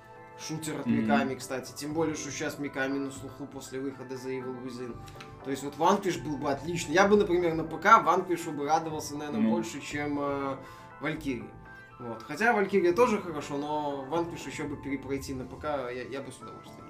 Шутер 0.41 0.79
от 0.79 0.87
Мгм. 0.87 1.01
Миками, 1.03 1.35
кстати. 1.35 1.73
Тем 1.75 1.95
более, 1.95 2.15
что 2.15 2.31
сейчас 2.31 2.61
Миками 2.61 2.97
на 2.99 3.11
слуху 3.11 3.45
после 3.53 3.81
выхода 3.81 4.17
за 4.17 4.29
Evil 4.31 4.63
Within. 4.65 4.97
То 5.45 5.51
есть 5.51 5.65
вот 5.65 5.75
Vanquish 5.77 6.23
был 6.23 6.37
бы 6.37 6.49
отлично. 6.53 6.93
Я 6.93 7.09
бы, 7.09 7.17
например, 7.17 7.55
на 7.55 7.65
ПК 7.65 7.87
Vanquish 8.07 8.49
бы 8.53 8.65
радовался, 8.67 9.17
наверное, 9.17 9.41
Ну. 9.41 9.51
больше, 9.51 9.81
чем 9.81 10.17
э, 10.21 10.57
Valkyrie. 11.01 11.51
Вот. 11.99 12.23
Хотя 12.23 12.53
Valkyria 12.57 12.93
тоже 12.93 13.21
хорошо, 13.21 13.57
но 13.59 14.07
Vanquish 14.09 14.47
еще 14.47 14.63
бы 14.63 14.77
перепройти 14.77 15.35
на 15.35 15.45
ПК 15.45 15.65
я, 15.65 16.03
я 16.05 16.21
бы 16.23 16.31
с 16.31 16.37
удовольствием. 16.37 16.87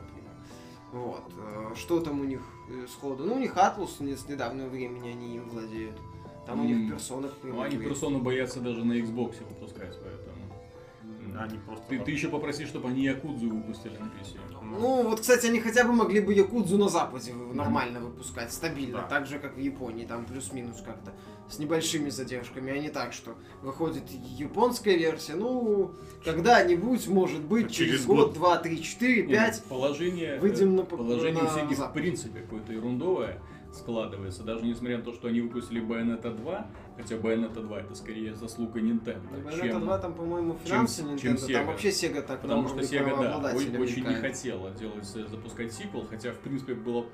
Вот. 0.93 1.25
Э, 1.37 1.75
Что 1.75 2.01
там 2.01 2.21
у 2.21 2.25
них 2.25 2.41
э, 2.69 2.87
сходу? 2.89 3.25
Ну, 3.25 3.35
у 3.35 3.39
них 3.39 3.57
Атлус 3.57 3.99
с 3.99 4.29
недавнего 4.29 4.69
времени 4.69 5.09
они 5.11 5.37
им 5.37 5.49
владеют. 5.49 5.99
Там 6.47 6.61
у 6.61 6.65
них 6.65 6.77
М. 6.79 6.91
персонах 6.91 7.35
Ну, 7.43 7.61
они 7.61 7.77
персону 7.77 8.21
боятся 8.21 8.61
даже 8.61 8.85
на 8.85 8.95
Xbox 8.95 9.37
выпускать, 9.47 9.95
поэтому... 10.03 11.39
Они 11.39 11.59
просто... 11.59 11.85
Ты, 11.89 11.99
ты 12.01 12.11
еще 12.11 12.29
попроси, 12.29 12.65
чтобы 12.65 12.89
они 12.89 13.03
Якудзу 13.03 13.51
выпустили 13.51 13.99
на 13.99 14.07
PC. 14.07 14.39
Ну, 14.71 15.03
вот, 15.09 15.21
кстати, 15.21 15.47
они 15.47 15.61
хотя 15.61 15.85
бы 15.85 15.93
могли 15.93 16.21
бы 16.21 16.35
Якудзу 16.35 16.77
на 16.79 16.89
Западе 16.89 17.33
нормально 17.53 18.01
выпускать, 18.01 18.53
стабильно, 18.53 18.99
Да. 18.99 19.03
так 19.05 19.27
же, 19.27 19.39
как 19.39 19.57
в 19.57 19.59
Японии, 19.61 20.05
там 20.05 20.25
плюс-минус 20.25 20.83
как-то, 20.85 21.13
с 21.49 21.59
небольшими 21.59 22.11
задержками, 22.11 22.73
а 22.73 22.79
не 22.79 22.91
так, 22.91 23.13
что 23.13 23.35
выходит 23.63 24.05
японская 24.11 24.97
версия, 24.97 25.35
ну, 25.35 25.93
когда-нибудь, 26.25 27.09
может 27.09 27.41
быть, 27.43 27.71
через, 27.73 27.93
Через 27.93 28.07
год, 28.07 28.17
год. 28.27 28.35
два, 28.35 28.57
три, 28.59 28.83
четыре, 28.83 29.23
Нет, 29.27 29.31
пять, 29.31 29.63
Положение, 29.65 30.39
выйдем 30.41 30.77
на, 30.77 30.83
э, 30.83 30.85
положение 30.85 31.43
у 31.43 31.47
на 31.47 31.51
Сеги 31.55 31.75
в 31.75 31.93
принципе 31.93 32.41
какое-то 32.41 32.73
ерундовое 32.73 33.41
складывается. 33.73 34.43
Даже 34.43 34.65
несмотря 34.65 34.99
на 34.99 35.05
то, 35.05 35.13
что 35.13 35.29
они 35.29 35.41
выпустили 35.41 35.81
Bayonetta 35.83 36.35
2, 36.37 36.67
хотя 36.99 37.15
Bayonetta 37.15 37.63
2 37.63 37.81
это 37.81 37.95
скорее 37.95 38.35
заслуга 38.35 38.81
Nintendo, 38.81 39.43
Bayonetta 39.43 39.69
чем... 39.69 39.81
2 39.81 39.99
там, 39.99 40.15
по-моему, 40.15 40.59
чем- 40.65 40.67
финансы 40.67 41.03
чем 41.19 41.35
Nintendo, 41.35 41.53
там 41.53 41.63
Sega. 41.63 41.67
вообще 41.67 41.89
Sega 41.89 42.23
так 42.23 42.43
Потому 42.43 42.69
что 42.69 42.81
Sega, 42.81 43.41
да, 43.41 43.53
очень 43.55 44.07
не 44.07 44.15
хотела 44.15 44.71
делать, 44.73 45.11
э, 45.15 45.27
запускать 45.29 45.73
сиквел, 45.73 46.05
хотя, 46.07 46.33
в 46.33 46.41
принципе, 46.41 46.75
было 46.75 47.07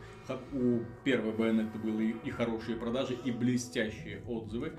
у 0.53 0.81
первой 1.05 1.33
Bayonetta 1.33 1.79
были 1.79 2.13
и, 2.13 2.29
и 2.29 2.31
хорошие 2.31 2.77
продажи, 2.77 3.15
и 3.15 3.31
блестящие 3.31 4.23
отзывы. 4.27 4.73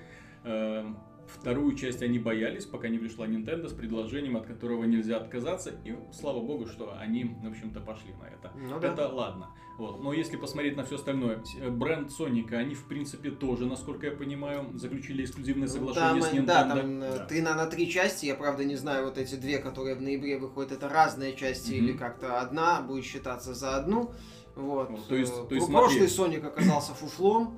Эм, 0.43 0.97
Вторую 1.27 1.75
часть 1.75 2.03
они 2.03 2.19
боялись, 2.19 2.65
пока 2.65 2.87
не 2.87 2.99
пришла 2.99 3.25
Nintendo 3.25 3.67
с 3.67 3.73
предложением, 3.73 4.37
от 4.37 4.45
которого 4.45 4.83
нельзя 4.83 5.17
отказаться, 5.17 5.71
и 5.83 5.95
слава 6.11 6.39
богу, 6.39 6.67
что 6.67 6.95
они, 6.99 7.35
в 7.43 7.47
общем-то, 7.47 7.81
пошли 7.81 8.13
на 8.13 8.25
это. 8.25 8.51
Ну 8.55 8.79
да. 8.79 8.93
Это 8.93 9.07
ладно. 9.07 9.49
Вот. 9.77 10.01
Но 10.01 10.13
если 10.13 10.37
посмотреть 10.37 10.77
на 10.77 10.83
все 10.85 10.95
остальное, 10.95 11.43
э, 11.59 11.69
бренд 11.69 12.09
Соника, 12.11 12.57
они, 12.57 12.75
в 12.75 12.85
принципе, 12.85 13.29
тоже, 13.29 13.65
насколько 13.65 14.05
я 14.07 14.13
понимаю, 14.13 14.69
заключили 14.75 15.23
эксклюзивное 15.25 15.67
Ну, 15.67 15.73
соглашение 15.73 16.21
там, 16.21 16.31
с 16.31 16.33
Nintendo. 16.33 16.45
Да, 16.45 16.63
там 16.75 17.01
э, 17.03 17.17
Да. 17.17 17.25
три 17.25 17.41
на, 17.41 17.55
на 17.55 17.65
три 17.65 17.89
части, 17.89 18.25
я 18.27 18.35
правда 18.35 18.63
не 18.63 18.75
знаю, 18.77 19.05
вот 19.05 19.17
эти 19.17 19.35
две, 19.35 19.57
которые 19.59 19.95
в 19.95 20.01
ноябре 20.01 20.37
выходят, 20.37 20.71
это 20.71 20.87
разные 20.87 21.35
части 21.35 21.73
Мгм. 21.73 21.85
или 21.85 21.97
как-то 21.97 22.39
одна 22.39 22.81
будет 22.81 23.03
считаться 23.03 23.53
за 23.53 23.75
одну. 23.75 24.11
Вот. 24.55 24.89
Вот, 24.91 25.07
то 25.09 25.15
есть- 25.15 25.33
то 25.49 25.55
есть 25.55 25.67
про- 25.67 25.73
смотри. 25.73 25.97
прошлый 25.99 26.07
Соник 26.09 26.45
оказался 26.45 26.93
фуфлом. 26.93 27.57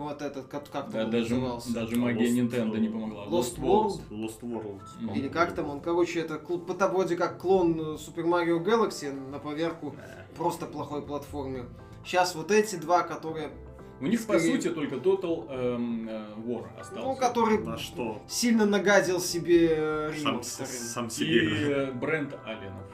Вот 0.00 0.22
этот, 0.22 0.46
как, 0.46 0.68
как 0.70 0.90
Да, 0.90 1.04
он 1.04 1.10
даже, 1.10 1.34
назывался? 1.34 1.74
даже 1.74 1.96
магия 1.96 2.26
Lost- 2.26 2.50
Nintendo 2.50 2.78
не 2.78 2.88
помогла. 2.88 3.26
Lost 3.26 3.58
World. 3.58 4.00
Lost 4.10 4.40
World. 4.40 4.80
Мгм. 4.98 5.14
Или 5.14 5.28
как 5.28 5.54
там 5.54 5.68
он, 5.68 5.80
короче, 5.82 6.20
это 6.20 6.38
по- 6.38 6.88
вроде 6.88 7.16
как 7.16 7.38
клон 7.38 7.78
э, 7.78 7.82
Super 7.96 8.24
Mario 8.24 8.64
Galaxy 8.64 9.12
на 9.30 9.38
поверку, 9.38 9.94
просто 10.36 10.64
плохой 10.64 11.02
платформер. 11.02 11.66
Сейчас 12.02 12.34
вот 12.34 12.50
эти 12.50 12.76
два, 12.76 13.02
которые, 13.02 13.50
У 14.00 14.06
них, 14.06 14.20
по 14.26 14.38
Скорее- 14.38 14.54
сути, 14.56 14.70
только 14.70 14.94
Total 14.96 15.46
эм, 15.50 16.08
э, 16.08 16.24
War 16.46 16.64
остался. 16.80 17.06
ну, 17.06 17.14
который 17.16 17.58
На 17.58 17.76
что? 17.76 18.22
сильно 18.26 18.64
нагадил 18.64 19.20
себе 19.20 19.68
э, 19.76 20.12
Сам, 20.16 20.28
ремонстеры. 20.30 20.68
сам 20.70 21.06
И 21.08 21.10
себе. 21.10 21.72
э, 21.88 21.92
бренд 21.92 22.34
Алленов. 22.46 22.86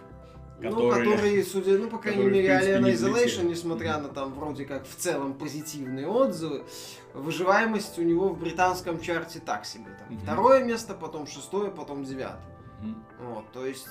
Ну, 0.59 0.71
Которые... 0.71 1.11
которые, 1.11 1.45
судя, 1.45 1.79
ну, 1.79 1.91
по 1.91 1.99
крайней 1.99 2.23
которые, 2.23 2.43
мере, 2.43 2.59
принципе, 2.59 2.79
Alien 2.79 2.83
не 2.83 2.91
Isolation, 2.93 3.25
взлетели. 3.27 3.49
несмотря 3.49 3.99
на 3.99 4.09
там 4.09 4.33
вроде 4.33 4.65
как 4.65 4.87
в 4.87 4.95
целом 4.97 5.35
позитивные 5.35 6.09
отзывы, 6.09 6.65
выживаемость 7.13 7.99
у 7.99 8.03
него 8.03 8.31
в 8.31 8.39
британском 8.39 8.99
чарте 9.01 9.41
так 9.41 9.67
себе. 9.67 9.91
Там. 9.99 10.09
Мгм. 10.09 10.21
Второе 10.21 10.65
место, 10.65 10.95
потом 10.95 11.27
шестое, 11.27 11.71
потом 11.71 12.05
девятое. 12.05 12.41
Мгм. 12.81 13.05
Вот, 13.21 13.53
то 13.53 13.67
есть, 13.67 13.87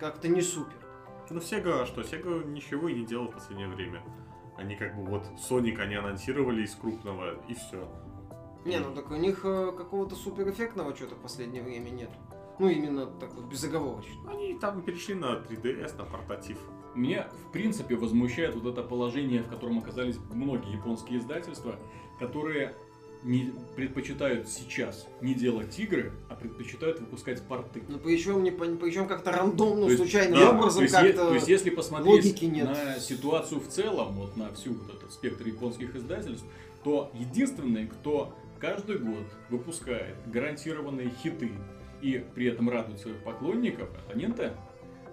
как-то 0.00 0.26
не 0.26 0.42
супер. 0.42 0.74
Ну, 1.30 1.38
Sega, 1.38 1.86
что? 1.86 2.00
Sega 2.00 2.44
ничего 2.46 2.88
и 2.88 2.94
не 2.94 3.06
делал 3.06 3.28
в 3.28 3.34
последнее 3.34 3.68
время. 3.68 4.02
Они 4.56 4.74
как 4.76 4.96
бы 4.96 5.04
вот 5.04 5.24
Sonic 5.48 5.78
они 5.78 5.94
анонсировали 5.94 6.62
из 6.62 6.74
крупного, 6.74 7.36
и 7.48 7.54
все. 7.54 7.88
Не, 8.64 8.78
ну 8.78 8.94
так 8.94 9.10
у 9.10 9.16
них 9.16 9.40
э, 9.44 9.72
какого-то 9.76 10.14
суперэффектного 10.14 10.94
что-то 10.94 11.14
в 11.14 11.20
последнее 11.20 11.62
время 11.62 11.90
нет. 11.90 12.10
Ну, 12.58 12.68
именно 12.68 13.06
так 13.06 13.34
вот 13.34 13.44
безоговорочно. 13.46 14.30
Они 14.30 14.54
там 14.54 14.82
перешли 14.82 15.14
на 15.14 15.36
3DS, 15.36 15.96
на 15.96 16.04
портатив. 16.04 16.58
Меня, 16.94 17.28
в 17.48 17.52
принципе, 17.52 17.94
возмущает 17.96 18.54
вот 18.54 18.70
это 18.70 18.82
положение, 18.82 19.42
в 19.42 19.48
котором 19.48 19.78
оказались 19.78 20.16
многие 20.30 20.72
японские 20.72 21.18
издательства, 21.18 21.78
которые 22.18 22.74
не 23.24 23.52
предпочитают 23.76 24.48
сейчас 24.48 25.06
не 25.20 25.34
делать 25.34 25.78
игры, 25.78 26.12
а 26.28 26.34
предпочитают 26.34 27.00
выпускать 27.00 27.40
порты. 27.42 27.82
Ну, 27.88 27.98
причем, 27.98 28.42
не, 28.42 28.50
причем 28.50 29.06
как-то 29.06 29.30
рандомно, 29.30 29.84
есть, 29.84 29.98
случайным 29.98 30.40
да, 30.40 30.50
образом 30.50 30.86
то 30.88 31.04
есть, 31.04 31.16
то 31.16 31.34
есть, 31.34 31.48
если 31.48 31.70
посмотреть 31.70 32.42
нет. 32.42 32.68
на 32.68 32.98
ситуацию 32.98 33.60
в 33.60 33.68
целом, 33.68 34.14
вот 34.14 34.36
на 34.36 34.52
всю 34.52 34.74
вот 34.74 34.94
этот 34.94 35.12
спектр 35.12 35.46
японских 35.46 35.94
издательств, 35.94 36.44
то 36.82 37.12
единственный, 37.14 37.86
кто 37.86 38.36
каждый 38.58 38.98
год 38.98 39.24
выпускает 39.50 40.16
гарантированные 40.26 41.12
хиты 41.22 41.52
и 42.02 42.22
при 42.34 42.46
этом 42.46 42.68
радует 42.68 42.98
своих 43.00 43.16
поклонников, 43.22 43.88
это 44.08 44.18
Nintendo. 44.18 44.56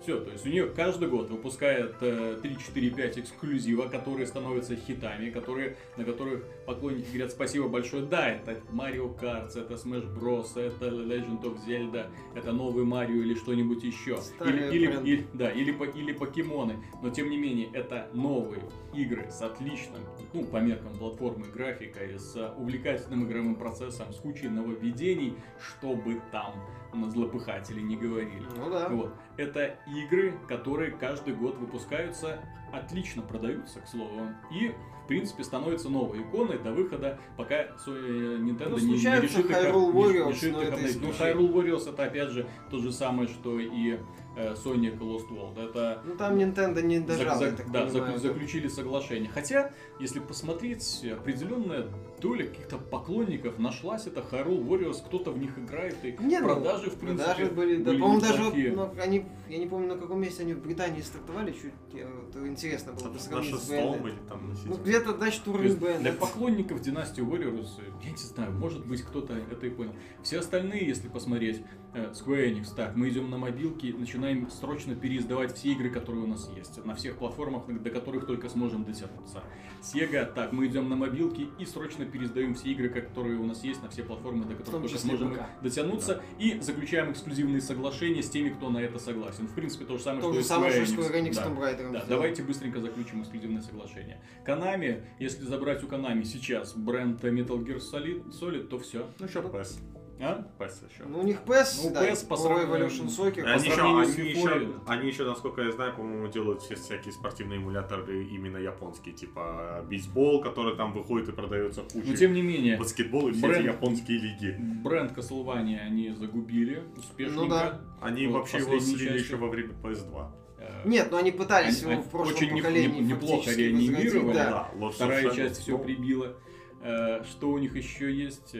Все, 0.02 0.18
то 0.18 0.32
есть 0.32 0.46
у 0.46 0.50
нее 0.50 0.68
каждый 0.68 1.10
год 1.10 1.30
выпускает 1.30 1.94
э, 2.00 2.40
3, 2.42 2.58
4, 2.58 2.90
5 2.92 3.18
эксклюзива, 3.20 3.90
которые 3.90 4.28
становятся 4.28 4.78
хитами, 4.78 5.30
которые, 5.30 5.76
на 5.98 6.06
которых 6.06 6.46
поклонники 6.66 7.08
говорят 7.10 7.32
спасибо 7.32 7.68
большое. 7.68 8.04
Да, 8.06 8.30
это 8.30 8.62
Mario 8.72 9.14
Kart, 9.20 9.50
это 9.60 9.74
Smash 9.74 10.08
Bros, 10.18 10.58
это 10.58 10.86
Legend 10.88 11.42
of 11.42 11.58
Zelda, 11.68 12.08
это 12.34 12.54
новый 12.54 12.86
Марио 12.86 13.22
или 13.22 13.36
что-нибудь 13.36 13.84
еще. 13.84 14.16
Старые 14.22 14.72
Или, 14.74 14.86
или, 14.86 15.02
или- 15.16 15.28
да, 15.34 15.52
или, 15.52 15.76
или 16.00 16.14
покемоны. 16.14 16.78
Но 17.04 17.10
тем 17.10 17.30
не 17.30 17.38
менее, 17.38 17.68
это 17.74 18.08
новые 18.14 18.62
игры 18.94 19.30
с 19.30 19.42
отличным, 19.42 20.02
ну, 20.34 20.46
по 20.46 20.58
меркам 20.58 20.98
платформы, 20.98 21.48
графикой, 21.48 22.18
с 22.18 22.36
увлекательным 22.58 23.26
игровым 23.26 23.56
процессом, 23.56 24.12
с 24.14 24.18
кучей 24.18 24.50
нововведений, 24.50 25.36
чтобы 25.60 26.22
там 26.32 26.54
на 26.94 27.10
злопыхатели 27.10 27.82
не 27.82 27.96
говорили. 27.96 28.46
Ну 28.56 28.70
да. 28.70 28.90
Вот. 28.90 29.14
Это 29.38 29.78
игры, 29.88 30.34
которые 30.48 30.92
каждый 30.92 31.34
год 31.34 31.58
выпускаются, 31.58 32.40
отлично 32.74 33.22
продаются, 33.22 33.82
к 33.82 33.88
слову, 33.88 34.30
и, 34.52 34.74
принципе, 35.10 35.44
становятся 35.44 35.90
новой 35.90 36.22
иконой 36.22 36.58
до 36.60 36.72
выхода, 36.72 37.20
пока 37.36 37.56
э, 37.56 37.68
Nintendo 37.88 38.70
Ну, 38.70 38.78
не- 38.78 38.94
не, 38.94 39.22
решит 39.22 39.40
их, 39.46 39.52
Hyrule 39.52 39.92
не 39.94 40.00
Warriors, 40.02 40.30
решит 40.32 40.52
но 40.54 40.62
их 40.62 40.74
обновить. 40.74 41.02
Ну. 41.02 41.10
Hyrule 41.10 41.54
Warriors 41.54 41.90
это, 41.92 42.04
опять 42.06 42.30
же, 42.30 42.48
то 42.70 42.78
же 42.78 42.92
самое, 42.92 43.28
что 43.28 43.60
и 43.60 43.98
э, 44.38 44.54
Sonic 44.54 45.00
Lost 45.00 45.30
World. 45.32 45.62
Это 45.70 46.02
Ну 46.06 46.16
там 46.16 46.38
Nintendo 46.38 46.82
не 46.82 46.98
зак- 47.00 47.06
дожал, 47.06 47.42
зак- 47.42 47.56
так 47.58 47.72
да, 47.72 47.86
понимаю. 47.88 48.14
зак- 48.16 48.20
заключили 48.20 48.68
соглашение. 48.68 49.30
Хотя, 49.34 49.74
если 50.00 50.20
посмотреть, 50.20 51.04
определенная 51.12 51.88
доля 52.20 52.46
каких-то 52.46 52.78
поклонников 52.78 53.60
нашлась, 53.60 54.08
это 54.08 54.22
Hyrule 54.22 54.66
Warriors, 54.66 55.04
кто-то 55.06 55.32
в 55.32 55.38
них 55.38 55.58
играет, 55.58 55.96
и 56.04 56.16
Не, 56.20 56.40
ну, 56.40 56.48
продажи, 56.48 56.90
в 56.90 56.96
принципе, 56.96 57.24
Продажи 57.24 57.52
были, 57.52 57.78
да, 57.78 57.92
были 57.92 58.02
по-моему, 58.02 58.22
даже 58.22 58.44
вот, 58.44 58.54
ну, 58.56 59.02
они, 59.02 59.26
я 59.48 59.58
не 59.58 59.68
помню, 59.68 59.88
на 59.88 59.98
каком 59.98 60.22
месте 60.22 60.44
они 60.44 60.54
в 60.54 60.62
Британии 60.62 61.02
стартовали, 61.02 61.52
чуть 61.52 61.74
я 61.94 62.08
вот, 62.08 62.48
интересно 62.48 62.94
было 62.94 63.10
бы 63.10 63.20
На 63.30 63.44
шестом 63.44 64.08
или 64.08 64.18
там 64.28 64.50
на 64.50 64.56
Ну, 64.66 64.78
где-то, 64.78 65.18
значит, 65.18 65.44
То 65.44 65.52
уровень 65.52 65.72
есть 65.72 66.02
для 66.02 66.14
поклонников 66.14 66.82
династии 66.82 67.24
Warriors, 67.24 67.70
э, 67.80 67.92
я 68.04 68.12
не 68.12 68.18
знаю, 68.18 68.52
может 68.52 68.86
быть 68.86 69.02
кто-то 69.02 69.34
это 69.34 69.66
и 69.66 69.70
понял. 69.70 69.94
Все 70.24 70.40
остальные, 70.40 70.88
если 70.88 71.08
посмотреть, 71.08 71.64
э, 71.94 72.12
Square 72.12 72.54
Enix, 72.54 72.68
так, 72.76 72.96
мы 72.96 73.10
идем 73.10 73.30
на 73.30 73.38
мобилки, 73.38 73.96
начинаем 73.98 74.50
срочно 74.50 74.96
переиздавать 74.96 75.56
все 75.56 75.70
игры, 75.70 75.90
которые 75.90 76.24
у 76.24 76.28
нас 76.28 76.50
есть, 76.56 76.84
на 76.86 76.96
всех 76.96 77.18
платформах, 77.18 77.66
до 77.68 77.90
которых 77.90 78.26
только 78.26 78.50
сможем 78.50 78.84
дотянуться. 78.84 79.44
Sega, 79.82 80.32
так, 80.32 80.52
мы 80.52 80.68
идем 80.68 80.90
на 80.90 80.96
мобилки 80.96 81.48
и 81.58 81.66
срочно 81.66 82.06
переиздаем 82.10 82.54
все 82.56 82.70
игры, 82.70 82.90
которые 82.90 83.38
у 83.40 83.46
нас 83.46 83.64
есть 83.64 83.82
на 83.82 83.90
все 83.90 84.04
платформы, 84.04 84.46
до 84.46 84.56
которых 84.56 84.82
только 84.82 84.88
числе 84.88 85.00
сможем 85.00 85.36
ПК. 85.36 85.42
дотянуться, 85.62 86.22
и 86.38 86.60
заключаем 86.60 87.12
эксклюзивные 87.12 87.62
соглашения 87.62 88.22
с 88.22 88.30
теми, 88.30 88.50
кто 88.50 88.70
на 88.70 88.80
это 88.80 89.00
согласен. 89.00 89.48
В 89.48 89.54
принципе, 89.54 89.86
то 89.86 89.98
же 89.98 90.04
самое, 90.04 90.22
То 90.22 90.28
что 90.28 90.34
же 90.34 90.40
и 90.42 90.44
самое, 90.44 90.74
Square 90.74 90.86
что 90.86 91.02
Square 91.02 91.22
Enix 91.22 91.34
с 91.34 91.36
Да. 91.38 91.46
Tomb 91.46 91.60
Raider 91.60 91.92
Да, 91.92 92.06
давайте 92.08 92.44
быстренько 92.44 92.80
заключим 92.82 93.22
эксклюзивное 93.22 93.62
соглашение. 93.62 94.22
Konami, 94.46 95.04
если 95.20 95.44
забрать 95.46 95.84
у 95.84 95.88
Konami 95.88 96.24
сейчас 96.24 96.74
бренд 96.76 97.24
Metal 97.24 97.64
Gear 97.64 97.80
Solid, 97.80 98.32
Solid 98.32 98.68
то 98.68 98.80
все. 98.80 99.08
Ну, 99.20 99.26
еще 99.26 99.40
PES. 99.40 99.80
А? 100.22 100.46
PES 100.60 100.90
еще. 100.92 101.04
Ну, 101.06 101.20
у 101.20 101.24
них 101.24 101.38
PES, 101.46 101.82
Ну, 101.86 101.94
да, 101.94 102.04
PES 102.10 102.28
по 102.28 102.36
сравнению- 102.36 102.76
Evolution 102.88 103.08
Soccer. 103.08 103.44
по 103.44 103.52
Они 103.54 103.64
еще, 103.66 103.76
сравнению 103.76 104.06
с 104.06 104.18
они, 104.18 104.30
еще, 104.30 104.74
они 104.88 105.08
еще, 105.08 105.24
насколько 105.26 105.62
я 105.62 105.72
знаю, 105.72 105.96
по-моему, 105.96 106.28
делают 106.28 106.62
все 106.62 106.76
всякие 106.76 107.14
спортивные 107.14 107.58
эмуляторы 107.60 108.26
именно 108.26 108.58
японские, 108.58 109.16
типа 109.16 109.86
бейсбол, 109.90 110.42
который 110.42 110.76
там 110.76 110.92
выходит 110.92 111.30
и 111.30 111.32
продается 111.32 111.84
куча. 111.84 112.06
Но 112.08 112.16
тем 112.16 112.34
не 112.34 112.42
менее, 112.42 112.78
Баскетбол 112.78 113.30
и 113.30 113.32
все 113.32 113.42
бренд- 113.48 113.60
эти 113.60 113.66
японские 113.68 114.18
лиги. 114.20 114.58
бренд 114.84 115.18
Castlevania 115.18 115.80
они 115.80 116.10
загубили 116.14 116.84
успешненько. 116.98 117.42
Ну 117.42 117.48
да. 117.50 117.82
Они 118.02 118.28
Вот 118.28 118.40
вообще 118.40 118.58
его 118.58 118.78
слили 118.80 119.08
части. 119.14 119.24
еще 119.26 119.36
во 119.38 119.48
время 119.48 119.74
PS2. 119.82 120.32
Э, 120.60 120.82
Нет, 120.86 121.08
ну 121.12 121.18
они 121.18 121.32
пытались 121.32 121.82
Они- 121.84 121.94
его 121.94 122.02
в 122.02 122.10
прошлом 122.10 122.36
очень 122.36 122.50
поколении 122.58 123.00
не- 123.00 123.08
неплохо 123.14 123.52
реанимировали, 123.56 124.34
да. 124.34 124.70
Of 124.76 124.92
Вторая 124.92 125.30
часть 125.34 125.62
все 125.62 125.78
прибила. 125.78 126.36
Э, 126.82 127.24
Что 127.26 127.50
у 127.50 127.58
них 127.58 127.76
еще 127.76 128.14
есть? 128.14 128.54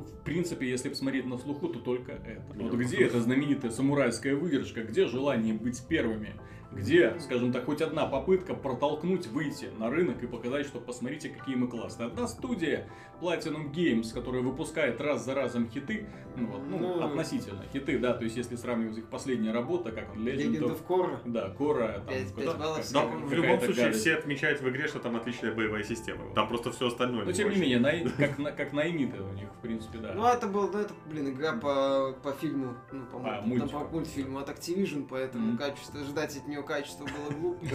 В 0.00 0.24
принципе, 0.24 0.68
если 0.68 0.88
посмотреть 0.88 1.26
на 1.26 1.38
слуху, 1.38 1.68
то 1.68 1.78
только 1.78 2.12
это. 2.12 2.42
Вот 2.54 2.74
где 2.74 3.04
эта 3.04 3.20
знаменитая 3.20 3.70
самурайская 3.70 4.34
выдержка, 4.34 4.82
где 4.82 5.06
желание 5.06 5.54
быть 5.54 5.82
первыми, 5.86 6.34
где, 6.74 7.14
скажем 7.20 7.52
так, 7.52 7.64
хоть 7.66 7.82
одна 7.82 8.06
попытка 8.06 8.54
протолкнуть, 8.54 9.26
выйти 9.26 9.68
на 9.78 9.90
рынок 9.90 10.22
и 10.22 10.26
показать, 10.26 10.66
что 10.66 10.80
посмотрите, 10.80 11.28
какие 11.28 11.54
мы 11.54 11.68
классные. 11.68 12.06
Одна 12.08 12.26
студия, 12.28 12.88
Platinum 13.20 13.72
Games, 13.72 14.12
которая 14.12 14.42
выпускает 14.42 15.00
раз 15.00 15.24
за 15.24 15.34
разом 15.34 15.68
хиты, 15.70 16.06
ну, 16.36 16.46
вот, 16.46 16.62
ну, 16.68 16.78
Ну, 16.78 17.04
относительно 17.04 17.62
хиты, 17.72 17.98
да, 17.98 18.14
то 18.14 18.24
есть 18.24 18.36
если 18.36 18.56
сравнивать 18.56 18.98
их 18.98 19.08
последняя 19.08 19.52
работа, 19.52 19.92
как 19.92 20.12
он, 20.12 20.26
Legend, 20.26 20.50
Legend 20.58 20.60
of... 20.70 20.86
Korra. 20.88 21.18
Да, 21.26 21.50
Кора, 21.50 21.92
там, 21.92 22.06
Пять- 22.06 22.34
пять 22.34 22.34
куда- 22.34 22.54
баллов 22.54 22.76
как- 22.78 22.84
с 22.86 22.92
Да, 22.92 23.04
в 23.06 23.32
любом 23.32 23.60
случае 23.60 23.84
гадость. 23.84 24.00
все 24.00 24.14
отмечают 24.14 24.60
в 24.60 24.68
игре, 24.68 24.88
что 24.88 24.98
там 24.98 25.14
отличная 25.16 25.54
боевая 25.54 25.84
система. 25.84 26.34
Там 26.34 26.48
просто 26.48 26.72
все 26.72 26.88
остальное. 26.88 27.24
Но 27.24 27.30
не 27.30 27.36
тем 27.36 27.50
не 27.50 27.56
менее, 27.56 27.78
на- 27.78 28.10
как, 28.18 28.38
на, 28.38 28.50
как 28.50 28.72
наймиты 28.72 29.22
у 29.22 29.32
них, 29.34 29.48
в 29.56 29.60
принципе, 29.60 29.98
да. 29.98 30.12
Ну, 30.14 30.24
это 30.26 30.46
был, 30.48 30.70
ну, 30.72 30.78
это, 30.80 30.94
блин, 31.06 31.28
игра 31.30 31.52
по, 31.52 32.12
по 32.22 32.32
фильму, 32.32 32.74
ну, 32.90 33.04
по, 33.06 33.18
А, 33.18 33.40
му- 33.42 33.48
мультику. 33.48 33.80
по 33.80 33.88
мультфильму 33.92 34.38
от 34.38 34.48
Activision, 34.48 35.06
поэтому 35.08 35.48
Мгм. 35.48 35.58
качество, 35.58 36.02
ждать 36.02 36.36
от 36.36 36.48
нее 36.48 36.61
качества 36.62 37.04
было 37.04 37.38
глупо. 37.38 37.66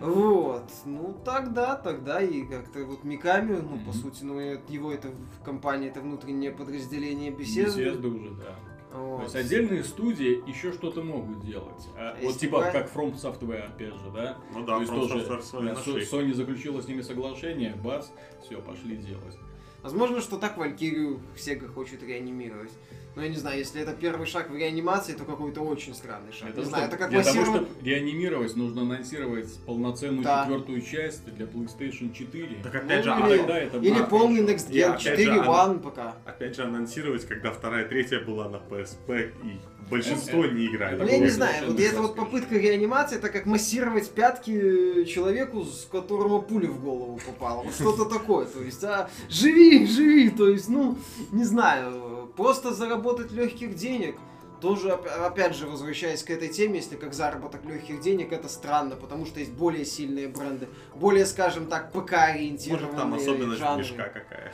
Вот, 0.00 0.70
ну, 0.84 1.16
тогда, 1.24 1.74
тогда 1.76 2.20
и 2.20 2.42
как-то 2.42 2.84
вот 2.84 3.04
Миками, 3.04 3.56
ну, 3.60 3.78
по 3.84 3.92
сути, 3.92 4.24
ну, 4.24 4.38
его 4.40 4.92
это 4.92 5.08
в 5.08 5.42
компании, 5.44 5.88
это 5.88 6.00
внутреннее 6.00 6.50
подразделение 6.52 7.30
Беседы 7.30 7.70
беседы. 7.70 8.08
уже, 8.08 8.30
да. 8.30 8.56
То 8.92 8.98
Вот. 8.98 9.22
есть 9.22 9.36
отдельные 9.36 9.84
студии 9.84 10.42
еще 10.48 10.72
что-то 10.72 11.02
могут 11.02 11.44
делать. 11.46 11.86
А 11.96 12.16
вот 12.22 12.38
типа 12.38 12.58
брать- 12.58 12.72
как 12.72 12.92
From 12.92 13.14
Software, 13.14 13.68
опять 13.68 13.94
же, 13.94 14.10
да? 14.12 14.36
Ну 14.52 14.64
да, 14.64 14.74
То 14.76 14.80
есть 14.80 14.92
From 14.92 15.08
тоже 15.08 15.18
Software. 15.20 15.76
Со- 16.02 16.16
Sony 16.16 16.34
заключила 16.34 16.80
с 16.80 16.88
ними 16.88 17.00
соглашение, 17.02 17.74
бац, 17.76 18.08
все, 18.44 18.60
пошли 18.60 18.96
делать. 18.96 19.38
Возможно, 19.82 20.20
что 20.20 20.36
так 20.38 20.58
Валькирию 20.58 21.20
Сега 21.36 21.68
хочет 21.68 22.02
реанимировать. 22.02 22.72
Но 23.16 23.22
я 23.22 23.28
не 23.28 23.36
знаю, 23.36 23.58
если 23.58 23.82
это 23.82 23.92
первый 23.92 24.26
шаг 24.26 24.50
в 24.50 24.54
реанимации, 24.56 25.14
то 25.14 25.24
какой-то 25.24 25.60
очень 25.62 25.94
странный 25.94 26.32
шаг. 26.32 26.48
не 26.48 26.52
что, 26.62 26.64
знаю, 26.64 26.86
это 26.86 26.96
как 26.96 27.10
для 27.10 27.22
того, 27.22 27.34
массировать... 27.36 27.68
чтобы 27.68 27.84
реанимировать, 27.84 28.56
нужно 28.56 28.82
анонсировать 28.82 29.52
полноценную 29.66 30.22
Да. 30.22 30.42
четвертую 30.44 30.80
часть 30.82 31.24
для 31.34 31.46
PlayStation 31.46 32.12
4. 32.12 32.58
Так 32.62 32.72
Ну, 32.74 32.80
опять 32.80 33.04
же, 33.04 33.10
И 33.10 33.12
а- 33.12 33.28
или- 33.28 33.38
тогда 33.38 33.58
это 33.58 33.78
Или 33.78 34.02
полный. 34.08 34.40
Next 34.42 34.70
Gen 34.70 34.98
же, 34.98 35.04
4 35.10 35.30
она- 35.32 35.44
One 35.46 35.80
пока. 35.80 36.14
опять 36.24 36.54
же 36.54 36.62
анонсировать, 36.62 37.26
когда 37.26 37.50
вторая, 37.50 37.86
третья 37.88 38.20
была 38.20 38.48
на 38.48 38.56
PSP, 38.58 39.32
и 39.42 39.58
большинство 39.90 40.44
Это- 40.44 40.54
не 40.54 40.66
играет. 40.66 40.98
Ну, 40.98 41.04
это 41.04 41.12
я 41.12 41.18
не 41.18 41.28
знаю, 41.28 41.66
вот 41.66 41.80
эта 41.80 42.00
вот 42.02 42.14
попытка 42.14 42.54
реанимации, 42.56 43.16
это 43.18 43.28
как 43.28 43.44
массировать 43.44 44.08
пятки 44.10 45.04
человеку, 45.04 45.64
с 45.64 45.84
которого 45.90 46.40
пуля 46.40 46.68
в 46.68 46.80
голову 46.80 47.18
попала. 47.26 47.62
Вот 47.64 47.74
что-то 47.74 48.04
такое. 48.04 48.46
То 48.46 48.62
есть, 48.62 48.84
а, 48.84 49.10
живи, 49.28 49.84
живи. 49.86 50.30
То 50.30 50.48
есть, 50.48 50.68
ну, 50.68 50.96
не 51.32 51.44
знаю, 51.44 52.09
просто 52.36 52.72
заработать 52.72 53.30
легких 53.32 53.74
денег. 53.74 54.16
Тоже, 54.60 54.92
оп- 54.92 55.06
опять 55.06 55.56
же, 55.56 55.66
возвращаясь 55.66 56.22
к 56.22 56.28
этой 56.28 56.48
теме, 56.48 56.76
если 56.80 56.94
как 56.94 57.14
заработок 57.14 57.64
легких 57.64 58.02
денег, 58.02 58.30
это 58.30 58.46
странно, 58.50 58.94
потому 58.94 59.24
что 59.24 59.40
есть 59.40 59.52
более 59.52 59.86
сильные 59.86 60.28
бренды, 60.28 60.68
более, 60.94 61.24
скажем 61.24 61.64
так, 61.66 61.92
ПК-ориентированные 61.94 62.70
Может 62.82 62.96
там 62.96 63.14
особенность 63.14 63.58
жанры. 63.58 63.82
мешка 63.84 64.04
какая. 64.10 64.52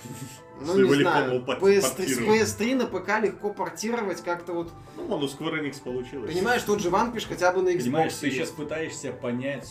Ну, 0.60 0.78
не 0.78 1.02
знаю, 1.02 1.30
мол, 1.32 1.40
под- 1.44 1.60
PS3, 1.60 1.80
с 1.80 1.90
портировать. 1.90 2.40
PS3 2.40 2.74
на 2.76 2.86
ПК 2.86 3.20
легко 3.20 3.52
портировать 3.52 4.22
как-то 4.22 4.52
вот. 4.52 4.70
Ну, 4.96 5.06
вон 5.06 5.24
у 5.24 5.26
Square 5.26 5.60
Enix 5.60 5.82
получилось. 5.82 6.32
Понимаешь, 6.32 6.62
тот 6.62 6.80
же 6.80 6.88
Vanquish 6.90 7.26
хотя 7.28 7.50
бы 7.52 7.62
на 7.62 7.70
Xbox 7.70 7.82
Понимаешь, 7.82 8.14
ты 8.14 8.30
сейчас 8.30 8.50
пытаешься 8.50 9.12
понять 9.12 9.68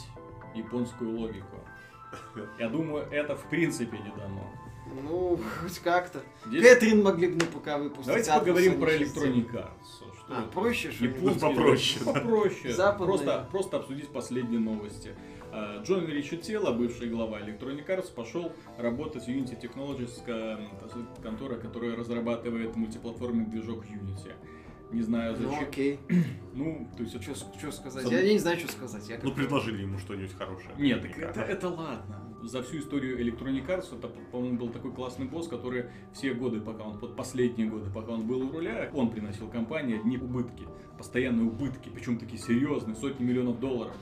японскую 0.53 1.17
логику. 1.17 1.55
Я 2.59 2.67
думаю, 2.67 3.07
это 3.09 3.37
в 3.37 3.43
принципе 3.49 3.97
не 3.99 4.09
дано. 4.09 4.51
Ну, 5.03 5.39
хоть 5.61 5.79
как-то. 5.79 6.21
Кэтрин 6.49 7.03
могли 7.03 7.27
бы 7.27 7.35
на 7.35 7.45
ПК 7.45 7.77
выпустить. 7.79 8.05
Давайте 8.07 8.31
Atlus 8.31 8.39
поговорим 8.39 8.79
про 8.79 8.91
Electronic 8.95 9.51
Arts. 9.53 9.69
Что 10.17 10.25
А, 10.29 10.41
это? 10.41 10.51
проще, 10.51 10.91
что 10.91 11.03
ли? 11.05 11.11
Попроще, 11.13 12.05
да. 12.05 12.13
Попроще. 12.13 12.73
Западные. 12.73 13.07
Просто, 13.07 13.47
просто 13.51 13.77
обсудить 13.77 14.09
последние 14.09 14.59
новости. 14.59 15.15
А, 15.51 15.81
Джон 15.83 16.07
Ричетела, 16.07 16.71
бывший 16.71 17.09
глава 17.09 17.39
Electronic 17.41 17.85
Arts, 17.87 18.11
пошел 18.13 18.51
работать 18.77 19.23
в 19.25 19.27
Unity 19.27 19.59
Technologies, 19.59 20.59
контора, 21.21 21.55
которая 21.55 21.95
разрабатывает 21.95 22.75
мультиплатформенный 22.75 23.45
движок 23.45 23.85
Unity. 23.85 24.33
Не 24.91 25.01
знаю 25.01 25.35
Ну, 25.39 25.49
зачем. 25.49 25.63
окей. 25.67 25.99
Ну, 26.53 26.87
то 26.95 27.03
есть 27.03 27.15
это 27.15 27.35
Что 27.35 27.71
сказать? 27.71 28.03
Сам- 28.03 28.11
Я, 28.13 28.21
я 28.21 28.31
не 28.33 28.39
знаю, 28.39 28.57
что 28.57 28.71
сказать. 28.71 29.09
Я 29.09 29.19
Ну, 29.21 29.31
предложили 29.33 29.81
ему 29.81 29.99
что-нибудь 29.99 30.33
хорошее. 30.37 30.69
Нет, 30.77 31.01
так 31.01 31.11
наверняка. 31.17 31.41
это, 31.41 31.51
это 31.51 31.69
ладно. 31.69 32.24
За 32.45 32.61
всю 32.61 32.77
историю 32.77 33.19
Electronic 33.19 33.65
Arts, 33.65 33.97
это, 33.97 34.07
по-моему, 34.31 34.59
был 34.59 34.69
такой 34.69 34.91
классный 34.91 35.25
босс, 35.25 35.47
который 35.47 35.85
все 36.13 36.35
годы, 36.35 36.61
пока 36.61 36.83
он, 36.83 36.99
под 36.99 37.15
последние 37.15 37.67
годы, 37.67 37.89
пока 37.89 38.11
он 38.11 38.27
был 38.27 38.43
у 38.43 38.51
руля, 38.51 38.87
он 38.93 39.09
приносил 39.09 39.47
компании 39.49 39.97
одни 39.97 40.19
убытки, 40.19 40.67
постоянные 40.95 41.47
убытки, 41.47 41.89
причем 41.89 42.19
такие 42.19 42.37
серьезные, 42.37 42.95
сотни 42.95 43.23
миллионов 43.23 43.59
долларов. 43.59 43.95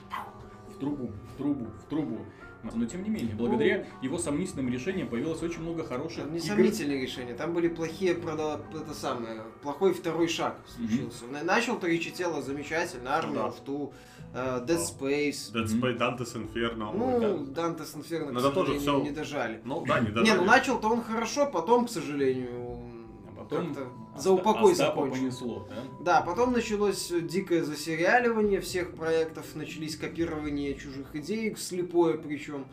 В 0.68 0.78
трубу, 0.78 1.12
в 1.32 1.38
трубу, 1.38 1.64
в 1.64 1.88
трубу. 1.88 2.18
Но 2.72 2.86
тем 2.86 3.02
не 3.02 3.10
менее, 3.10 3.34
благодаря 3.34 3.86
его 4.02 4.18
сомнительным 4.18 4.68
решениям 4.70 5.08
появилось 5.08 5.42
очень 5.42 5.60
много 5.60 5.84
хороших 5.84 6.18
Там 6.24 6.28
игр. 6.28 6.36
несомнительные 6.36 7.02
решения. 7.02 7.34
Там 7.34 7.52
были 7.52 7.68
плохие, 7.68 8.14
прода- 8.14 8.60
это 8.72 8.94
самое, 8.94 9.42
плохой 9.62 9.92
второй 9.92 10.28
шаг 10.28 10.56
случился. 10.66 11.26
На- 11.26 11.42
Начал 11.42 11.78
Торичи 11.78 12.10
тело 12.10 12.42
замечательно, 12.42 13.10
Да. 13.22 13.28
of 13.48 13.54
Two, 13.64 13.92
э, 14.34 14.64
Dead 14.66 14.78
Space. 14.78 15.52
Dead 15.52 15.66
Space, 15.66 15.98
Dante's 15.98 16.34
Inferno. 16.36 16.90
Ну, 16.96 17.44
Dante's 17.44 17.94
Inferno, 17.96 18.30
Ну, 18.32 18.40
к 18.40 18.42
это 18.42 18.50
тоже 18.50 18.72
сожалению, 18.78 18.80
всё- 18.80 19.02
не 19.02 19.10
дожали. 19.10 19.60
Ну, 19.64 19.84
да, 19.86 20.00
не 20.00 20.06
Не, 20.06 20.12
дожали. 20.12 20.38
ну 20.38 20.44
начал-то 20.44 20.88
он 20.88 21.02
хорошо, 21.02 21.46
потом, 21.46 21.86
к 21.86 21.90
сожалению, 21.90 22.78
А 23.36 23.42
потом 23.42 23.76
за 24.16 24.32
упокой 24.32 24.72
Остапа 24.72 24.94
закончил. 24.96 25.20
понесло, 25.20 25.68
да? 25.68 25.76
Да, 26.00 26.20
потом 26.22 26.52
началось 26.52 27.12
дикое 27.22 27.64
засериаливание 27.64 28.60
всех 28.60 28.94
проектов, 28.94 29.54
начались 29.54 29.96
копирование 29.96 30.74
чужих 30.74 31.14
идей, 31.16 31.54
слепое 31.56 32.18
причем. 32.18 32.66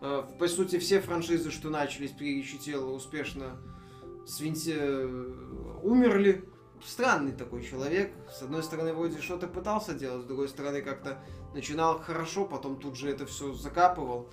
Э, 0.00 0.22
По 0.38 0.48
сути, 0.48 0.78
все 0.78 1.00
франшизы, 1.00 1.50
что 1.50 1.70
начались 1.70 2.10
при 2.10 2.36
Ричи 2.38 2.58
Тело, 2.58 2.90
успешно 2.92 3.58
свинти... 4.26 4.74
э, 4.76 5.24
умерли. 5.82 6.44
Странный 6.84 7.32
такой 7.32 7.64
человек. 7.64 8.12
С 8.32 8.42
одной 8.42 8.62
стороны, 8.62 8.92
вроде 8.92 9.20
что-то 9.20 9.48
пытался 9.48 9.94
делать, 9.94 10.22
с 10.22 10.26
другой 10.26 10.48
стороны, 10.48 10.80
как-то 10.80 11.18
начинал 11.52 11.98
хорошо, 11.98 12.44
потом 12.44 12.76
тут 12.78 12.96
же 12.96 13.10
это 13.10 13.26
все 13.26 13.52
закапывал. 13.52 14.30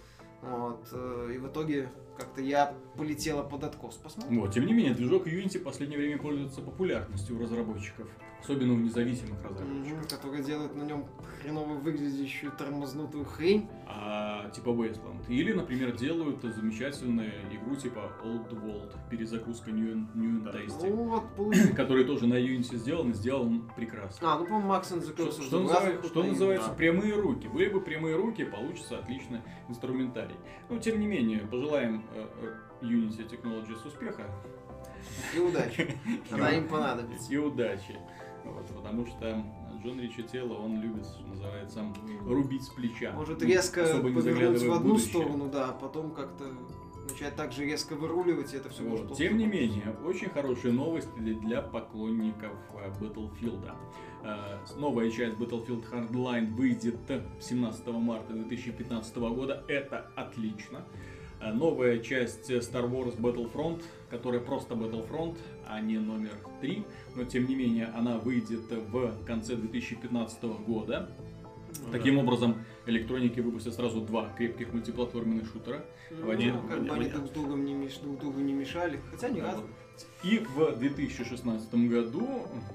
Вот. 0.49 0.87
э, 0.91 1.31
И 1.35 1.37
в 1.37 1.47
итоге 1.47 1.89
как-то 2.17 2.41
я 2.41 2.73
полетела 2.97 3.43
под 3.43 3.63
откос. 3.63 3.95
Посмотрим. 3.95 4.39
Вот, 4.39 4.53
тем 4.53 4.65
не 4.65 4.73
менее, 4.73 4.93
движок 4.93 5.27
Unity 5.27 5.59
в 5.59 5.63
последнее 5.63 5.99
время 5.99 6.17
пользуется 6.17 6.61
популярностью 6.61 7.35
у 7.35 7.41
разработчиков, 7.41 8.07
особенно 8.45 8.73
у 8.73 8.77
независимых 8.77 9.43
разработчиков. 9.43 9.97
Мгм, 9.97 10.07
Которые 10.07 10.43
делают 10.43 10.75
на 10.75 10.83
нем 10.83 11.05
хреново 11.41 11.73
выглядящую 11.73 12.51
тормознутую 12.51 13.25
хрень. 13.25 13.67
А, 13.87 14.49
типа 14.51 14.69
Wasteland. 14.69 15.25
Или, 15.27 15.53
например, 15.53 15.95
делают 15.95 16.41
замечательную 16.43 17.31
игру 17.51 17.75
типа 17.75 18.11
Old 18.23 18.49
World, 18.51 18.93
перезагрузка 19.09 19.71
New, 19.71 20.07
New. 20.13 20.43
Tasty, 20.51 20.89
Ну 20.89 21.23
вот, 21.37 21.55
который 21.75 22.05
тоже 22.05 22.27
на 22.27 22.35
Unity 22.35 22.75
сделан, 22.77 23.11
и 23.11 23.13
сделан 23.13 23.69
прекрасно. 23.75 24.33
А, 24.33 24.37
ну, 24.37 24.45
по-моему, 24.45 24.73
the 24.73 25.13
Что, 25.13 25.31
что 25.31 25.41
что 26.03 26.23
на 26.23 26.29
называется 26.29 26.69
да. 26.69 26.75
прямые 26.75 27.15
руки. 27.15 27.47
Были 27.47 27.69
бы 27.69 27.81
прямые 27.81 28.15
руки, 28.15 28.43
получится 28.43 28.99
отличный 28.99 29.41
инструментарий. 29.67 30.35
Но 30.69 30.77
тем 30.77 30.99
не 30.99 31.07
менее, 31.07 31.39
пожелаем 31.39 32.03
э, 32.13 32.27
э, 32.41 32.85
Unity 32.85 33.27
Technologies 33.27 33.85
успеха 33.87 34.23
И 35.35 35.39
удачи. 35.39 35.97
Она 36.31 36.51
им 36.51 36.67
понадобится. 36.67 37.31
и 37.31 37.37
удачи. 37.37 37.97
Вот, 38.45 38.65
потому 38.75 39.05
что 39.05 39.43
Джон 39.83 39.99
Ричи 39.99 40.23
Тело, 40.23 40.53
он 40.53 40.81
любит, 40.81 41.05
что 41.05 41.25
называется, 41.27 41.83
рубить 42.25 42.63
с 42.63 42.69
плеча. 42.69 43.11
Может 43.13 43.41
Ну, 43.41 43.47
резко 43.47 43.83
особо 43.83 44.09
не 44.09 44.15
повернуть 44.15 44.61
в 44.63 44.71
одну 44.73 44.89
будущее. 44.93 45.09
сторону, 45.09 45.49
да, 45.51 45.69
а 45.69 45.73
потом 45.73 46.11
как-то 46.11 46.45
начать 47.09 47.35
так 47.35 47.51
же 47.51 47.65
резко 47.65 47.95
выруливать, 47.95 48.53
и 48.53 48.57
это 48.57 48.69
все 48.69 48.83
Вот. 48.83 49.01
может 49.01 49.17
Тем 49.17 49.37
не 49.37 49.45
менее, 49.45 49.95
очень 50.05 50.29
хорошие 50.29 50.73
новости 50.73 51.09
для- 51.19 51.61
поклонников 51.61 52.53
э, 52.73 52.89
Battlefield. 52.99 53.71
Э, 54.23 54.57
Новая 54.79 55.11
часть 55.11 55.35
Battlefield 55.37 55.83
Hardline 55.91 56.53
выйдет 56.55 56.97
17 57.39 57.87
марта 57.87 58.33
2015 58.33 59.17
года. 59.17 59.63
Это 59.67 60.09
отлично. 60.15 60.83
Э, 61.41 61.51
Новая 61.53 61.99
часть 61.99 62.49
Star 62.49 62.89
Wars 62.89 63.15
Battlefront, 63.19 63.83
которая 64.09 64.41
просто 64.41 64.73
Battlefront, 64.73 65.37
а 65.67 65.79
не 65.81 65.97
номер 65.99 66.33
3. 66.61 66.83
Но 67.15 67.23
тем 67.23 67.47
не 67.47 67.55
менее, 67.55 67.87
она 67.95 68.17
выйдет 68.17 68.61
в 68.71 69.25
конце 69.25 69.55
2015 69.55 70.43
года. 70.65 71.09
Ну 71.85 71.91
Таким 71.91 72.17
образом, 72.17 72.63
электроники 72.85 73.41
выпустят 73.41 73.73
сразу 73.73 73.99
два 74.01 74.29
крепких 74.37 74.71
мультиплатформенных 74.73 75.51
шутера. 75.51 75.83
Ну, 76.09 76.27
в 76.27 76.29
один- 76.29 76.67
как 76.67 76.83
бы 76.85 76.93
они 76.93 77.09
друг 77.09 77.27
с 77.27 77.29
другом 77.31 77.65
не, 77.65 77.73
меш- 77.73 78.01
друг 78.01 78.19
другу 78.19 78.39
не 78.39 78.53
мешали. 78.53 78.99
Хотя 79.11 79.29
не 79.29 79.41
Да, 79.41 79.47
раз. 79.47 79.55
вот. 79.57 79.69
И 80.23 80.39
в 80.39 80.77
2016 80.77 81.87
году 81.89 82.27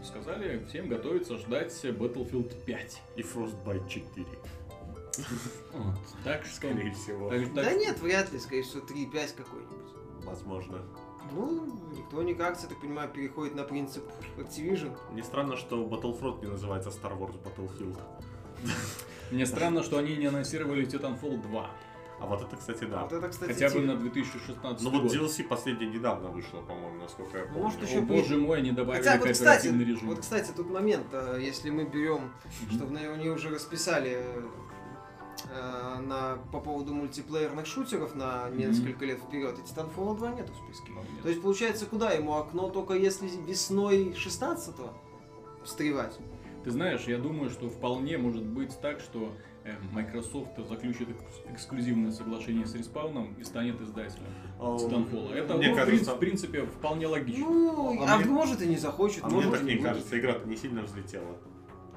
сказали 0.04 0.64
всем 0.68 0.88
готовиться 0.88 1.38
ждать 1.38 1.72
Battlefield 1.84 2.54
5. 2.64 3.02
И 3.16 3.22
Frostbite 3.22 3.88
4, 3.88 4.26
Вот. 5.72 5.94
Так 6.24 6.44
что... 6.44 6.56
скорее 6.56 6.92
всего. 6.92 7.30
так- 7.30 7.54
Да 7.54 7.72
нет, 7.74 8.00
вряд 8.00 8.32
ли, 8.32 8.38
скорее 8.38 8.62
всего, 8.62 8.82
3.5 8.86 9.34
какой-нибудь. 9.34 10.24
Возможно. 10.24 10.82
Ну, 11.32 11.64
Electronic 11.92 12.36
Arts, 12.38 12.58
я 12.62 12.68
так 12.68 12.80
понимаю, 12.80 13.08
переходит 13.10 13.54
на 13.54 13.64
принцип 13.64 14.04
Activision. 14.38 14.96
Не 15.12 15.22
странно, 15.22 15.56
что 15.56 15.84
Battlefront 15.84 16.40
не 16.42 16.50
называется 16.50 16.90
Star 16.90 17.16
Wars 17.18 17.36
Battlefield. 17.42 17.98
Мне 19.30 19.46
странно, 19.46 19.82
что 19.82 19.98
они 19.98 20.16
не 20.16 20.26
анонсировали 20.26 20.86
Titanfall 20.86 21.40
2. 21.42 21.70
А 22.20 22.26
вот 22.26 22.42
это, 22.42 22.54
кстати, 22.56 22.84
да. 22.84 23.04
Вот 23.04 23.12
это, 23.14 23.28
кстати, 23.30 23.50
Хотя 23.52 23.70
бы 23.70 23.80
на 23.80 23.96
2016 23.96 24.82
Ну 24.82 24.90
вот. 24.90 25.10
DLC 25.10 25.42
последнее 25.44 25.88
недавно 25.88 26.28
вышло, 26.28 26.60
по-моему, 26.60 27.00
насколько 27.00 27.38
я 27.38 27.44
помню. 27.44 27.62
Может, 27.62 27.80
О, 27.82 27.86
еще 27.86 28.00
боже 28.02 28.36
мой, 28.36 28.58
они 28.58 28.72
добавили 28.72 29.02
Хотя 29.02 29.16
вот, 29.18 29.30
кстати, 29.30 29.38
кооперативный 29.62 29.84
режим. 29.86 30.08
вот, 30.08 30.20
кстати, 30.20 30.50
тут 30.54 30.68
момент, 30.68 31.06
э, 31.12 31.38
если 31.40 31.70
мы 31.70 31.84
берем, 31.84 32.30
что 32.70 32.84
в- 32.84 32.94
они 32.94 33.30
уже 33.30 33.48
расписали 33.48 34.18
э, 34.18 34.42
на, 35.48 36.38
по 36.52 36.60
поводу 36.60 36.94
мультиплеерных 36.94 37.66
шутеров 37.66 38.14
на 38.14 38.48
несколько 38.50 39.04
лет 39.04 39.18
вперед, 39.20 39.56
и 39.58 39.62
Titanfall 39.62 40.16
2 40.16 40.30
нету 40.34 40.52
в 40.52 40.56
списке. 40.56 40.92
Ну, 40.94 41.00
нет. 41.00 41.22
То 41.22 41.28
есть, 41.28 41.42
получается, 41.42 41.86
куда 41.86 42.10
ему 42.12 42.34
окно 42.36 42.68
только 42.70 42.94
если 42.94 43.28
весной 43.46 44.14
16-го 44.16 44.92
встревать? 45.64 46.18
Ты 46.64 46.70
знаешь, 46.70 47.02
я 47.06 47.18
думаю, 47.18 47.50
что 47.50 47.68
вполне 47.68 48.18
может 48.18 48.44
быть 48.44 48.78
так, 48.80 49.00
что 49.00 49.32
э, 49.64 49.72
Microsoft 49.92 50.58
заключит 50.68 51.08
экс- 51.08 51.52
эксклюзивное 51.54 52.12
соглашение 52.12 52.66
с 52.66 52.74
Респауном 52.74 53.32
и 53.38 53.44
станет 53.44 53.80
издателем 53.80 54.26
А, 54.58 54.76
Titanfall. 54.76 55.32
Это, 55.32 55.54
мне 55.56 55.68
ну, 55.68 55.72
в 55.72 55.76
кажется- 55.76 55.86
принципе, 56.14 56.14
в 56.14 56.18
принципе, 56.18 56.66
вполне 56.66 57.06
логично. 57.06 57.46
Ну, 57.48 58.02
А 58.02 58.14
а, 58.14 58.18
мне- 58.18 58.26
может 58.26 58.60
и 58.60 58.66
не 58.66 58.76
захочет, 58.76 59.24
А 59.24 59.28
может 59.30 59.50
мне 59.50 59.58
так 59.58 59.66
не 59.68 59.74
будет. 59.76 59.84
кажется, 59.84 60.18
игра-то 60.18 60.46
не 60.48 60.56
сильно 60.56 60.82
взлетела. 60.82 61.36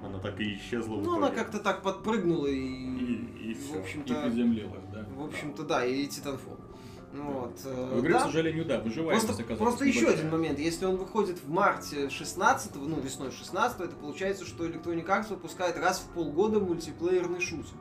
Она 0.01 0.19
так 0.19 0.37
и 0.41 0.55
исчезла 0.55 0.97
Ну, 0.97 1.15
она 1.15 1.29
как-то 1.29 1.59
так 1.59 1.81
подпрыгнула 1.81 2.47
и, 2.47 2.57
И- 3.53 3.55
и 3.55 3.61
в 3.61 3.65
всё. 3.65 3.75
И 3.75 3.79
общем-то, 3.81 4.21
приземлилась, 4.21 4.83
да. 4.93 5.05
в 5.15 5.23
общем-то, 5.25 5.63
да, 5.63 5.85
и 5.85 6.07
Titanfall. 6.07 6.59
Ну 7.15 7.23
Вот, 7.31 7.59
э, 7.65 7.95
В 7.95 7.99
игре, 8.01 8.13
да. 8.13 8.19
к 8.19 8.23
сожалению, 8.23 8.65
да, 8.65 8.79
выживаемость 8.79 9.27
Просто, 9.27 9.43
оказалась 9.43 9.75
просто 9.75 9.85
еще 9.85 10.07
один 10.07 10.31
момент. 10.31 10.57
Если 10.57 10.85
он 10.85 10.95
выходит 10.97 11.37
в 11.43 11.47
марте 11.47 12.09
16 12.09 12.75
ну 12.75 12.99
весной 12.99 13.31
16 13.31 13.79
это 13.81 13.95
получается, 13.95 14.45
что 14.45 14.65
Electronic 14.65 15.05
Arts 15.05 15.29
выпускает 15.29 15.77
раз 15.77 15.99
в 15.99 16.11
полгода 16.15 16.59
мультиплеерный 16.59 17.39
шутер. 17.39 17.75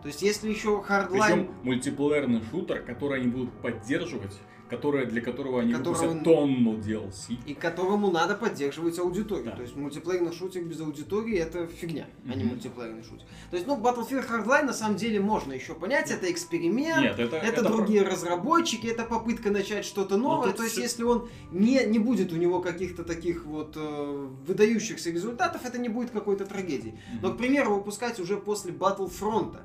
То 0.00 0.08
есть 0.08 0.22
если 0.22 0.48
еще 0.48 0.82
Hardline, 0.88 1.08
Причем 1.10 1.50
мультиплеерный 1.64 2.42
шутер, 2.50 2.82
который 2.82 3.20
они 3.20 3.28
будут 3.30 3.52
поддерживать, 3.60 4.34
который, 4.68 5.06
для 5.06 5.20
которого 5.20 5.60
они 5.60 5.72
Которого 5.72 5.92
выпустят 6.08 6.18
он- 6.18 6.24
тонну 6.24 6.74
DLC. 6.78 7.38
и 7.46 7.54
которому 7.54 8.10
надо 8.10 8.34
поддерживать 8.34 8.98
аудиторию. 8.98 9.46
Да. 9.46 9.52
То 9.52 9.62
есть 9.62 9.76
мультиплеерный 9.76 10.32
шутер 10.32 10.62
без 10.64 10.80
аудитории 10.80 11.36
это 11.38 11.66
фигня, 11.66 12.06
а 12.30 12.34
не 12.34 12.44
мультиплеерный 12.44 13.02
шутер. 13.02 13.26
То 13.50 13.56
есть, 13.56 13.66
ну, 13.66 13.76
Battlefield 13.80 14.28
Hardline 14.28 14.64
на 14.64 14.72
самом 14.72 14.96
деле 14.96 15.20
можно 15.20 15.52
еще 15.52 15.74
понять, 15.74 16.10
это 16.10 16.30
эксперимент, 16.30 17.00
Нет, 17.02 17.18
это, 17.18 17.36
Это, 17.36 17.62
про- 17.62 17.70
другие 17.72 18.02
разработчики, 18.02 18.86
это 18.86 19.04
попытка 19.04 19.50
начать 19.50 19.84
что-то 19.84 20.16
новое. 20.16 20.48
тут 20.48 20.56
То 20.58 20.62
есть, 20.64 20.76
если 20.76 21.02
он 21.04 21.28
не, 21.52 21.84
не 21.86 21.98
будет 21.98 22.32
у 22.32 22.36
него 22.36 22.60
каких-то 22.60 23.04
таких 23.04 23.44
вот 23.46 23.72
э, 23.76 24.28
выдающихся 24.46 25.10
результатов, 25.10 25.64
это 25.64 25.78
не 25.78 25.88
будет 25.88 26.10
какой-то 26.10 26.44
трагедией. 26.44 26.98
Но, 27.22 27.32
к 27.32 27.38
примеру, 27.38 27.74
выпускать 27.76 28.20
уже 28.20 28.36
после 28.36 28.72
Battlefront, 28.72 29.56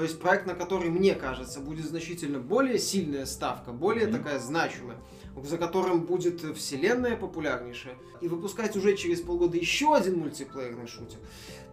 то 0.00 0.04
есть 0.04 0.18
проект, 0.18 0.46
на 0.46 0.54
который, 0.54 0.88
мне 0.88 1.14
кажется, 1.14 1.60
будет 1.60 1.84
значительно 1.84 2.38
более 2.38 2.78
сильная 2.78 3.26
ставка, 3.26 3.70
более 3.70 4.06
Мгм. 4.06 4.16
такая 4.16 4.38
значимая, 4.38 4.96
за 5.42 5.58
которым 5.58 6.06
будет 6.06 6.40
вселенная 6.56 7.18
популярнейшая, 7.18 7.96
и 8.22 8.26
выпускать 8.28 8.74
уже 8.76 8.96
через 8.96 9.20
полгода 9.20 9.58
еще 9.58 9.94
один 9.94 10.20
мультиплеерный 10.20 10.86
шутер, 10.86 11.18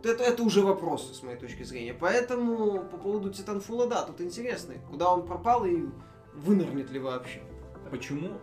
то 0.03 0.11
это, 0.11 0.25
это 0.25 0.43
уже 0.43 0.61
вопрос, 0.61 1.17
с 1.17 1.23
моей 1.23 1.37
точки 1.37 1.63
зрения. 1.63 1.93
Поэтому 1.93 2.83
по 2.83 2.97
поводу 2.97 3.29
Titanfall, 3.29 3.87
да, 3.87 4.01
тут 4.01 4.19
интересно, 4.19 4.73
куда 4.89 5.09
он 5.09 5.25
пропал 5.25 5.65
и 5.65 5.85
вынырнет 6.33 6.91
ли 6.91 6.99
вообще. 6.99 7.41
Почему 7.89 8.33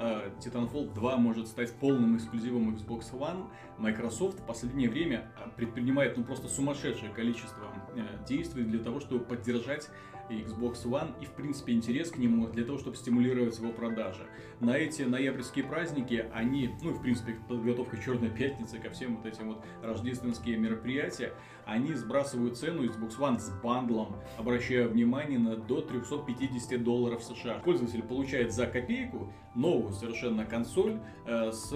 Titanfall 0.00 0.94
2 0.94 1.16
может 1.18 1.48
стать 1.48 1.72
полным 1.74 2.16
эксклюзивом 2.16 2.74
Xbox 2.74 3.12
One? 3.12 3.50
Microsoft 3.78 4.40
в 4.40 4.46
последнее 4.46 4.88
время 4.88 5.30
э, 5.36 5.50
предпринимает 5.56 6.16
ну 6.16 6.24
просто 6.24 6.48
сумасшедшее 6.48 7.12
количество 7.12 7.72
э, 7.94 8.24
действий 8.26 8.64
для 8.64 8.82
того, 8.82 9.00
чтобы 9.00 9.24
поддержать 9.24 9.90
Xbox 10.30 10.84
One 10.84 11.20
и 11.20 11.26
в 11.26 11.32
принципе 11.32 11.72
интерес 11.72 12.10
к 12.10 12.16
нему 12.16 12.46
для 12.46 12.64
того, 12.64 12.78
чтобы 12.78 12.96
стимулировать 12.96 13.58
его 13.58 13.72
продажи. 13.72 14.26
На 14.60 14.76
эти 14.76 15.02
ноябрьские 15.02 15.64
праздники 15.64 16.26
они, 16.32 16.70
ну 16.82 16.90
и 16.90 16.94
в 16.94 17.02
принципе 17.02 17.36
подготовка 17.48 17.96
Черной 17.96 18.30
Пятницы 18.30 18.78
ко 18.78 18.90
всем 18.90 19.16
вот 19.16 19.26
этим 19.26 19.48
вот 19.48 19.64
рождественские 19.82 20.56
мероприятия, 20.56 21.34
они 21.70 21.94
сбрасывают 21.94 22.58
цену 22.58 22.84
Xbox 22.84 23.16
One 23.18 23.38
с 23.38 23.48
бандлом, 23.62 24.16
обращая 24.36 24.88
внимание 24.88 25.38
на 25.38 25.54
до 25.56 25.80
350 25.80 26.82
долларов 26.82 27.22
США. 27.22 27.60
Пользователь 27.64 28.02
получает 28.02 28.52
за 28.52 28.66
копейку 28.66 29.32
новую 29.54 29.92
совершенно 29.92 30.44
консоль 30.44 30.98
э, 31.26 31.52
с 31.52 31.72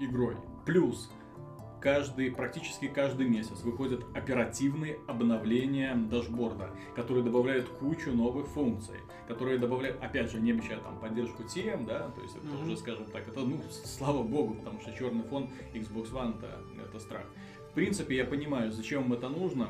игрой. 0.00 0.36
Плюс 0.66 1.10
каждый, 1.80 2.30
практически 2.30 2.88
каждый 2.88 3.28
месяц 3.28 3.62
выходят 3.62 4.04
оперативные 4.14 4.98
обновления 5.06 5.94
дашборда, 5.94 6.70
которые 6.94 7.24
добавляют 7.24 7.68
кучу 7.68 8.12
новых 8.12 8.48
функций, 8.48 8.96
которые 9.28 9.58
добавляют, 9.58 10.02
опять 10.02 10.30
же, 10.30 10.40
не 10.40 10.50
обещают 10.50 10.82
там 10.84 10.98
поддержку 10.98 11.42
TM, 11.44 11.86
да, 11.86 12.10
то 12.10 12.20
есть 12.22 12.36
это 12.36 12.46
Мгм. 12.46 12.64
уже, 12.64 12.76
скажем 12.76 13.04
так, 13.06 13.26
это, 13.28 13.40
ну, 13.40 13.60
слава 13.70 14.22
богу, 14.22 14.54
потому 14.54 14.80
что 14.80 14.92
черный 14.92 15.22
фон 15.22 15.48
Xbox 15.74 16.12
One 16.12 16.36
это, 16.38 16.60
это 16.84 16.98
страх. 16.98 17.24
В 17.76 17.78
принципе, 17.78 18.16
я 18.16 18.24
понимаю, 18.24 18.72
зачем 18.72 19.04
им 19.04 19.12
это 19.12 19.28
нужно. 19.28 19.68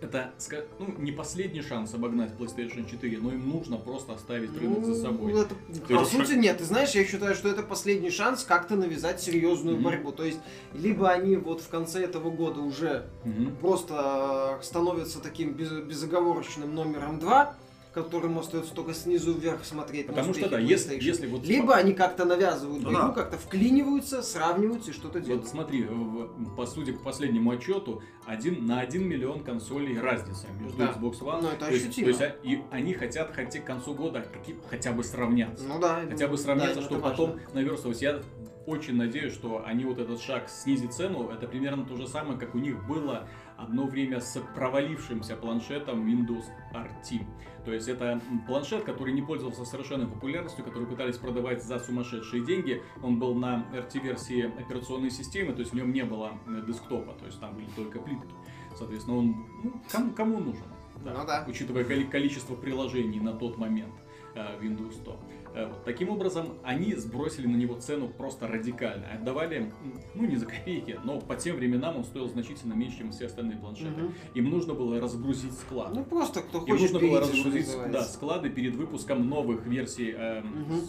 Это, 0.00 0.30
ну, 0.78 0.94
не 0.96 1.12
последний 1.12 1.60
шанс 1.60 1.92
обогнать 1.92 2.30
PlayStation 2.38 2.88
4, 2.90 3.18
но 3.18 3.30
им 3.30 3.46
нужно 3.46 3.76
просто 3.76 4.14
оставить 4.14 4.56
рынок 4.58 4.86
за 4.86 4.94
собой. 4.94 5.34
Ну, 5.34 5.42
это- 5.42 5.54
по 5.86 5.92
есть 5.92 6.12
сути, 6.12 6.32
нет. 6.32 6.56
Ты 6.56 6.64
знаешь, 6.64 6.92
я 6.92 7.04
считаю, 7.04 7.34
что 7.34 7.50
это 7.50 7.62
последний 7.62 8.08
шанс 8.10 8.42
как-то 8.42 8.74
навязать 8.74 9.20
серьезную 9.20 9.74
Мгм. 9.76 9.84
борьбу. 9.84 10.12
То 10.12 10.24
есть, 10.24 10.38
либо 10.72 11.10
они 11.10 11.36
вот 11.36 11.60
в 11.60 11.68
конце 11.68 12.02
этого 12.02 12.30
года 12.30 12.60
уже 12.62 13.04
Мгм. 13.24 13.56
просто 13.56 14.56
э, 14.58 14.64
становятся 14.64 15.20
таким 15.20 15.52
без- 15.52 15.70
безоговорочным 15.82 16.74
номером 16.74 17.18
два, 17.18 17.54
которым 18.02 18.38
остается 18.38 18.74
только 18.74 18.94
снизу 18.94 19.32
вверх 19.34 19.64
смотреть 19.64 20.06
Потому 20.06 20.32
что 20.34 20.48
да, 20.48 20.58
если, 20.58 20.98
если 21.02 21.26
вот... 21.26 21.44
Либо 21.44 21.74
они 21.74 21.92
как-то 21.92 22.24
навязывают 22.24 22.82
Ну 22.82 22.90
игру, 22.92 23.00
да. 23.00 23.08
как-то 23.10 23.36
вклиниваются, 23.38 24.22
сравниваются 24.22 24.90
и 24.90 24.94
что-то 24.94 25.20
делают. 25.20 25.42
Вот 25.42 25.50
смотри, 25.50 25.82
в- 25.84 26.54
по 26.56 26.66
сути, 26.66 26.92
по 26.92 27.04
последнему 27.04 27.50
отчету, 27.50 28.02
один, 28.26 28.66
на 28.66 28.80
1 28.80 29.06
миллион 29.06 29.42
консолей 29.42 29.98
разница 29.98 30.46
между 30.60 30.78
Да. 30.78 30.86
Xbox 30.92 31.20
One. 31.20 31.42
Ну, 31.42 31.48
это 31.48 31.66
то 31.66 31.70
есть, 31.72 31.86
ощутимо. 31.88 32.04
то 32.04 32.10
есть, 32.10 32.20
а- 32.22 32.46
и 32.46 32.60
они 32.70 32.94
хотят 32.94 33.32
хотя 33.34 33.60
к 33.60 33.64
концу 33.64 33.94
года 33.94 34.24
хотя 34.70 34.92
бы 34.92 35.02
сравняться. 35.02 35.64
Ну 35.66 35.78
да. 35.80 36.00
хотя 36.08 36.28
бы 36.28 36.36
да, 36.36 36.42
сравняться, 36.42 36.72
это 36.78 36.82
чтобы 36.82 37.00
важно. 37.00 37.16
потом 37.26 37.40
наверстывать. 37.54 38.02
Я 38.02 38.20
очень 38.66 38.96
надеюсь, 38.96 39.32
что 39.32 39.64
они 39.66 39.84
вот 39.86 39.98
этот 39.98 40.20
шаг 40.20 40.48
снизить 40.50 40.92
цену, 40.92 41.30
это 41.30 41.46
примерно 41.48 41.86
то 41.86 41.96
же 41.96 42.06
самое, 42.06 42.38
как 42.38 42.54
у 42.54 42.58
них 42.58 42.86
было 42.86 43.26
одно 43.56 43.86
время 43.86 44.20
с 44.20 44.38
провалившимся 44.54 45.36
планшетом 45.36 46.06
Windows 46.06 46.44
RT. 46.74 47.22
То 47.64 47.72
есть 47.72 47.88
это 47.88 48.20
планшет, 48.46 48.84
который 48.84 49.12
не 49.12 49.22
пользовался 49.22 49.64
совершенной 49.64 50.06
популярностью, 50.06 50.64
который 50.64 50.86
пытались 50.86 51.16
продавать 51.16 51.62
за 51.62 51.78
сумасшедшие 51.78 52.44
деньги. 52.44 52.82
Он 53.02 53.18
был 53.18 53.34
на 53.34 53.66
RT-версии 53.72 54.46
операционной 54.60 55.10
системы, 55.10 55.52
то 55.52 55.60
есть 55.60 55.72
в 55.72 55.74
нем 55.74 55.92
не 55.92 56.04
было 56.04 56.32
э, 56.46 56.62
десктопа, 56.66 57.12
то 57.14 57.26
есть 57.26 57.40
там 57.40 57.54
были 57.54 57.66
только 57.76 57.98
плитки. 57.98 58.34
Соответственно, 58.76 59.18
он 59.18 59.46
ну, 59.62 59.72
кому, 59.90 60.12
кому 60.12 60.38
нужен? 60.38 60.64
Ну 61.04 61.26
да. 61.26 61.44
Учитывая 61.46 61.84
коли- 61.84 62.04
количество 62.04 62.54
приложений 62.54 63.20
на 63.20 63.32
тот 63.32 63.58
момент 63.58 63.94
э, 64.34 64.58
Windows 64.60 64.92
100. 64.92 65.20
Э, 65.58 65.68
Таким 65.84 66.10
образом, 66.10 66.58
они 66.62 66.94
сбросили 66.94 67.46
на 67.48 67.56
него 67.56 67.74
цену 67.74 68.08
просто 68.08 68.46
радикально. 68.46 69.06
Отдавали, 69.12 69.72
ну 70.14 70.24
не 70.26 70.36
за 70.36 70.46
копейки, 70.46 71.00
но 71.02 71.20
по 71.20 71.34
тем 71.34 71.56
временам 71.56 71.96
он 71.96 72.04
стоил 72.04 72.28
значительно 72.28 72.74
меньше, 72.74 72.98
чем 72.98 73.10
все 73.10 73.26
остальные 73.26 73.58
планшеты. 73.58 73.90
Мгм. 74.02 74.14
Им 74.34 74.50
нужно 74.50 74.74
было 74.74 75.00
разгрузить 75.00 75.52
склад. 75.54 75.92
Ну 75.94 76.04
просто 76.04 76.42
кто 76.42 76.58
Им 76.58 76.66
хочет 76.66 76.92
нужно 76.92 77.00
было 77.00 77.20
перейти, 77.20 77.38
что 77.40 77.48
разгрузить 77.48 77.92
да, 77.92 78.02
склады 78.04 78.50
перед 78.50 78.76
выпуском 78.76 79.28
новых 79.28 79.66
версий 79.66 80.14
э, 80.16 80.42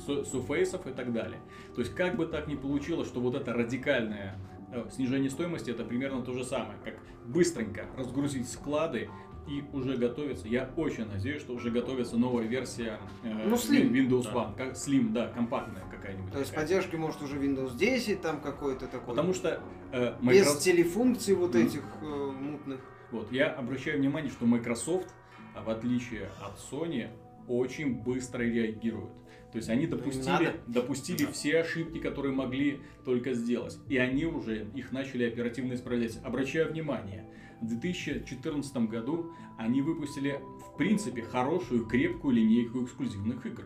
су- 0.06 0.24
суфейсов 0.24 0.86
и 0.86 0.92
так 0.92 1.12
далее. 1.14 1.40
То 1.74 1.82
есть 1.82 1.96
как 1.96 2.16
бы 2.16 2.28
так 2.28 2.48
ни 2.48 2.56
получилось, 2.56 3.08
что 3.08 3.22
вот 3.22 3.34
это 3.34 3.54
радикальное 3.54 4.38
э, 4.72 4.88
снижение 4.92 5.32
стоимости, 5.32 5.72
это 5.72 5.84
примерно 5.84 6.22
то 6.22 6.34
же 6.34 6.44
самое, 6.46 6.78
как 6.84 6.96
быстренько 7.26 7.88
разгрузить 7.98 8.48
склады 8.50 9.10
и 9.50 9.64
уже 9.74 9.98
готовится. 9.98 10.48
Я 10.48 10.70
очень 10.78 11.06
надеюсь, 11.08 11.42
что 11.42 11.54
уже 11.54 11.72
готовится 11.72 12.18
новая 12.18 12.46
версия 12.46 13.00
э, 13.24 13.48
Ну, 13.48 13.56
Slim. 13.56 13.90
Windows 13.92 14.24
Да. 14.26 14.32
One, 14.34 14.56
как 14.56 14.74
Slim, 14.74 15.12
да, 15.12 15.28
компактная 15.30 15.84
какая-нибудь. 15.90 16.32
То 16.32 16.40
есть 16.40 16.52
такая. 16.52 16.66
поддержки 16.68 16.96
может 16.96 17.22
уже 17.22 17.38
Windows 17.38 17.76
10 17.76 18.22
там 18.22 18.40
какой-то 18.42 18.88
такой. 18.88 19.16
Потому 19.16 19.34
что 19.34 19.60
э, 19.92 20.14
Без 20.22 20.46
Microsoft- 20.46 20.64
телефункций 20.64 21.34
вот 21.36 21.56
Мгм. 21.56 21.66
этих 21.66 21.84
э, 22.02 22.06
мутных. 22.06 22.80
Вот, 23.12 23.32
я 23.32 23.52
обращаю 23.52 23.98
внимание, 24.00 24.30
что 24.32 24.46
Microsoft, 24.46 25.10
в 25.56 25.70
отличие 25.70 26.30
от 26.42 26.60
Sony, 26.72 27.08
очень 27.48 27.96
быстро 28.04 28.44
реагирует. 28.44 29.10
То 29.52 29.58
есть 29.58 29.68
они 29.70 29.88
допустили, 29.88 30.28
надо. 30.28 30.54
допустили 30.68 31.26
Да. 31.26 31.32
все 31.32 31.60
ошибки, 31.62 31.98
которые 31.98 32.36
могли 32.36 32.82
только 33.04 33.34
сделать. 33.34 33.80
И 33.88 33.98
они 33.98 34.26
уже 34.26 34.68
их 34.76 34.92
начали 34.92 35.24
оперативно 35.28 35.74
исправлять. 35.74 36.20
Обращаю 36.24 36.72
внимание, 36.72 37.26
в 37.62 37.68
2014 37.68 38.78
году 38.90 39.32
они 39.58 39.82
выпустили, 39.82 40.42
в 40.74 40.78
принципе, 40.78 41.22
хорошую, 41.22 41.86
крепкую 41.86 42.36
линейку 42.36 42.84
эксклюзивных 42.86 43.46
игр. 43.46 43.64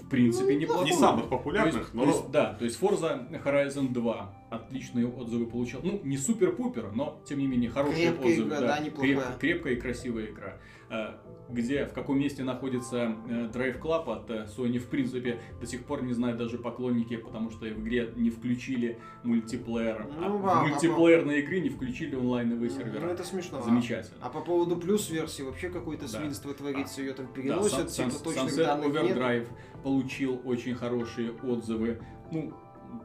В 0.00 0.08
принципе, 0.08 0.54
Ну, 0.54 0.60
неплохую. 0.60 0.86
Не 0.86 0.92
самых 0.92 1.24
То 1.24 1.30
популярных, 1.30 1.74
есть- 1.76 1.94
но... 1.94 2.02
то 2.02 2.08
есть, 2.08 2.30
да, 2.30 2.54
то 2.54 2.64
есть 2.64 2.80
Forza 2.80 3.42
Horizon 3.44 3.92
2 3.92 4.34
отличные 4.50 5.06
отзывы 5.06 5.46
получил. 5.46 5.80
Ну, 5.82 6.00
не 6.04 6.18
супер-пупер, 6.18 6.92
но 6.92 7.22
тем 7.26 7.38
не 7.38 7.46
менее 7.46 7.70
хорошие 7.70 8.08
Крепкая 8.08 8.32
отзывы. 8.32 8.48
игра, 8.48 8.60
да, 8.60 8.78
неплохая. 8.80 9.14
креп- 9.16 9.38
крепкая 9.38 9.72
и 9.74 9.80
красивая 9.80 10.26
игра. 10.26 10.58
А, 10.94 11.18
Где, 11.48 11.86
в 11.86 11.94
каком 11.94 12.18
месте 12.18 12.44
находится 12.44 13.16
э, 13.28 13.48
Drive 13.52 13.80
Club 13.80 14.10
от 14.12 14.30
э, 14.30 14.46
Sony, 14.56 14.78
в 14.78 14.88
принципе, 14.88 15.38
до 15.58 15.66
сих 15.66 15.84
пор 15.84 16.02
не 16.02 16.12
знают 16.12 16.36
даже 16.38 16.58
поклонники, 16.58 17.16
потому 17.16 17.50
что 17.50 17.64
в 17.64 17.80
игре 17.80 18.12
не 18.14 18.28
включили 18.28 18.98
мультиплеер. 19.22 20.06
а 20.18 20.28
Ну, 20.28 20.36
в 20.38 20.42
да, 20.46 20.62
мультиплеерной 20.64 21.40
игре 21.40 21.60
не 21.62 21.70
включили 21.70 22.14
онлайновые 22.14 22.70
Ну 22.70 22.76
сервера. 22.76 23.06
это 23.06 23.24
смешно. 23.24 23.58
а. 23.58 23.62
Замечательно. 23.62 24.18
А 24.20 24.28
по 24.28 24.40
поводу 24.42 24.76
плюс 24.76 25.08
версии 25.10 25.42
вообще 25.42 25.70
какое-то 25.70 26.10
Да. 26.12 26.18
свинство 26.20 26.52
творится, 26.52 27.00
ее 27.00 27.14
там 27.14 27.26
Да, 27.26 27.32
переносят, 27.32 27.88
Sun- 27.88 27.90
типа 27.90 28.08
Sun- 28.08 28.24
точных 28.24 28.52
Sunset 28.52 28.64
данных 28.66 28.92
нет. 28.92 29.16
Overdrive 29.16 29.48
получил 29.82 30.40
очень 30.44 30.74
хорошие 30.74 31.32
отзывы. 31.32 32.00
Ну, 32.30 32.52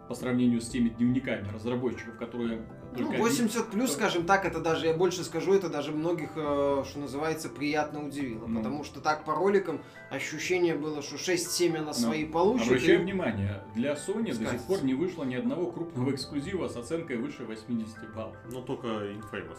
по 0.10 0.14
сравнению 0.16 0.60
с 0.60 0.68
теми 0.68 0.90
дневниками 0.90 1.48
разработчиков, 1.54 2.18
которые 2.18 2.62
Ну, 2.94 2.98
только 3.00 3.18
80 3.18 3.70
плюс, 3.70 3.94
скажем 3.94 4.26
так, 4.26 4.46
это 4.46 4.60
даже, 4.60 4.88
я 4.88 4.94
больше 4.94 5.24
скажу, 5.24 5.54
это 5.54 5.70
даже 5.70 5.92
многих, 5.92 6.30
э, 6.36 6.84
что 6.88 7.00
называется, 7.00 7.50
приятно 7.50 8.06
удивило. 8.06 8.48
Ну. 8.48 8.58
Потому 8.58 8.84
что 8.84 9.02
так 9.02 9.24
по 9.26 9.36
роликам 9.36 9.82
ощущение 10.10 10.76
было, 10.76 11.02
что 11.02 11.18
6-7 11.18 11.78
она 11.78 11.94
свои 11.94 12.26
получит. 12.26 12.68
Обращаю 12.68 13.00
и- 13.00 13.04
внимание, 13.04 13.64
для 13.76 13.94
Sony 13.94 14.38
до 14.38 14.52
сих 14.52 14.62
пор 14.64 14.84
не 14.84 14.94
вышло 14.94 15.24
ни 15.24 15.36
одного 15.36 15.72
крупного 15.72 16.12
эксклюзива 16.12 16.68
с 16.68 16.78
оценкой 16.78 17.18
выше 17.18 17.46
80 17.46 18.14
баллов. 18.16 18.36
Ну, 18.52 18.62
только 18.62 18.88
Infamous. 18.88 19.58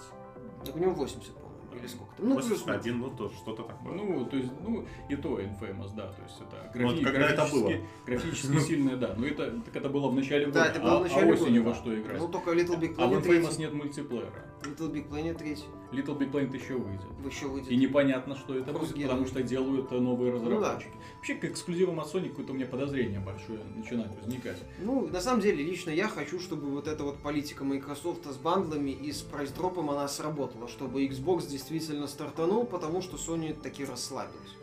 Так 0.64 0.74
у 0.74 0.78
него 0.78 0.92
80, 0.92 1.32
по-моему, 1.34 1.47
или 1.76 1.86
сколько 1.86 2.14
там. 2.16 2.28
Ну, 2.28 2.34
плюс 2.36 2.50
81, 2.50 2.98
ну, 2.98 3.10
то 3.10 3.28
что-то 3.30 3.62
такое. 3.64 3.92
Ну, 3.92 4.24
то 4.26 4.36
есть, 4.36 4.50
ну, 4.66 4.86
и 5.08 5.16
то 5.16 5.40
Infamous, 5.40 5.94
да, 5.94 6.08
то 6.12 6.22
есть 6.22 6.40
это 6.40 6.70
Ну, 6.74 6.80
графи- 6.80 6.94
вот 6.96 7.04
когда 7.04 7.26
это 7.28 7.36
графически, 7.36 7.62
было? 7.62 7.86
графически 8.06 8.58
сильное, 8.60 8.96
да. 8.96 9.14
Но 9.16 9.26
это, 9.26 9.50
так 9.60 9.76
это 9.76 9.88
было 9.88 10.08
в 10.08 10.14
начале 10.14 10.46
года, 10.46 10.60
Да, 10.60 10.66
это 10.66 10.80
было 10.80 10.96
а, 10.96 10.98
в 11.00 11.02
начале 11.02 11.30
а 11.30 11.34
осенью 11.34 11.62
года, 11.64 11.74
во 11.76 11.82
что 11.82 12.00
играть. 12.00 12.18
Ну, 12.18 12.28
только 12.28 12.52
Little 12.52 12.78
Big 12.80 12.94
а 12.98 13.06
в 13.06 13.12
Planet 13.12 13.24
Infamous 13.24 13.54
3. 13.54 13.58
нет 13.58 13.72
мультиплеера. 13.72 14.44
Little 14.62 14.92
Big 14.92 15.08
Planet 15.08 15.34
3 15.38 15.56
Little 15.92 16.18
Big 16.18 16.30
Planet 16.32 16.54
еще 16.54 16.74
выйдет. 16.74 17.06
еще 17.24 17.46
выйдет. 17.46 17.70
И 17.70 17.76
непонятно, 17.76 18.36
что 18.36 18.54
это 18.54 18.72
будет, 18.72 18.94
потому 19.02 19.26
что 19.26 19.42
делают 19.42 19.90
новые 19.90 20.32
Ну 20.32 20.38
да. 20.40 20.44
разработчики. 20.54 20.92
Вообще, 21.16 21.34
к 21.36 21.44
эксклюзивам 21.44 22.00
от 22.00 22.12
Sony 22.12 22.28
какое-то 22.28 22.52
у 22.52 22.54
меня 22.56 22.66
подозрение 22.66 23.20
большое 23.20 23.60
начинает 23.76 24.10
возникать. 24.20 24.58
Ну, 24.80 25.06
на 25.08 25.20
самом 25.20 25.40
деле, 25.40 25.62
лично 25.64 25.90
я 25.90 26.08
хочу, 26.08 26.40
чтобы 26.40 26.68
вот 26.70 26.88
эта 26.88 27.04
вот 27.04 27.18
политика 27.18 27.64
Microsoft 27.64 28.26
с 28.26 28.36
бандлами 28.36 28.90
и 28.90 29.12
с 29.12 29.22
прайс-дропом 29.22 29.90
она 29.90 30.08
сработала, 30.08 30.68
чтобы 30.68 31.04
Xbox 31.06 31.46
действительно 31.58 32.06
стартанул, 32.06 32.64
потому 32.64 33.02
что 33.02 33.16
Sony 33.16 33.52
таки 33.52 33.84
расслабилась. 33.84 34.54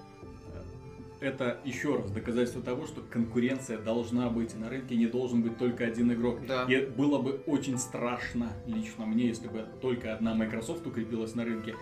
Это 1.19 1.59
еще 1.63 1.95
раз 1.95 2.11
доказательство 2.11 2.61
того, 2.61 2.85
что 2.85 3.01
конкуренция 3.01 3.77
должна 3.77 4.29
быть 4.29 4.53
на 4.55 4.69
рынке, 4.69 4.95
не 4.95 5.07
должен 5.07 5.41
быть 5.41 5.57
только 5.57 5.85
один 5.85 6.11
игрок. 6.13 6.39
Да. 6.45 6.65
И 6.65 6.85
было 6.85 7.19
бы 7.19 7.41
очень 7.47 7.77
страшно 7.77 8.51
лично 8.67 9.05
мне, 9.05 9.27
если 9.27 9.47
бы 9.47 9.65
только 9.81 10.13
одна 10.13 10.35
Microsoft 10.35 10.85
укрепилась 10.85 11.33
на 11.35 11.43
рынке. 11.43 11.75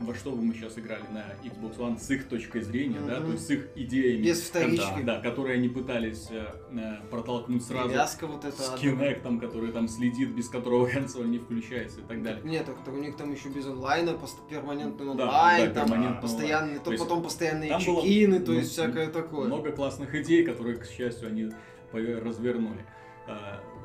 Во 0.00 0.14
что 0.14 0.30
бы 0.30 0.40
мы 0.42 0.54
сейчас 0.54 0.78
играли 0.78 1.02
на 1.12 1.24
Xbox 1.44 1.76
One 1.78 1.98
с 1.98 2.08
их 2.10 2.28
точкой 2.28 2.60
зрения, 2.60 3.00
да, 3.00 3.16
Мгм. 3.16 3.26
то 3.26 3.32
есть 3.32 3.46
с 3.46 3.50
их 3.50 3.68
идеями, 3.74 4.22
Без 4.22 4.42
вторички. 4.42 5.02
да, 5.02 5.20
которые 5.20 5.56
они 5.58 5.68
пытались 5.68 6.28
э, 6.30 6.46
э, 6.72 6.96
протолкнуть 7.10 7.64
сразу 7.64 7.88
Привязка 7.88 8.26
вот 8.28 8.44
эта. 8.44 8.56
с. 8.62 8.74
Kinect, 8.80 9.40
который 9.40 9.72
там 9.72 9.88
следит, 9.88 10.30
без 10.34 10.48
которого 10.48 10.86
консоль 10.92 11.28
не 11.28 11.38
включается 11.38 12.00
и 12.00 12.04
так 12.04 12.22
далее. 12.22 12.40
Нет, 12.44 12.66
так, 12.66 12.76
так 12.84 12.94
у 12.94 12.98
них 12.98 13.16
там 13.16 13.32
еще 13.32 13.48
без 13.48 13.66
онлайна, 13.66 14.12
пост- 14.14 14.38
перманентный 14.48 15.06
Да, 15.06 15.10
онлайн, 15.24 15.68
да, 15.68 15.74
там 15.74 15.88
перманентный 15.88 16.22
постоянные, 16.22 16.58
онлайн. 16.60 16.78
то 16.78 16.84
То 16.84 16.90
есть 16.92 17.02
потом 17.04 17.22
постоянные 17.24 17.70
было 17.70 17.80
чекины, 17.80 18.38
то 18.40 18.52
ну, 18.52 18.58
есть 18.58 18.70
всякое 18.70 19.08
такое. 19.08 19.46
Много 19.48 19.72
классных 19.72 20.14
идей, 20.14 20.44
которые, 20.44 20.76
к 20.76 20.86
счастью, 20.86 21.28
они 21.28 21.50
развернули. 21.92 22.84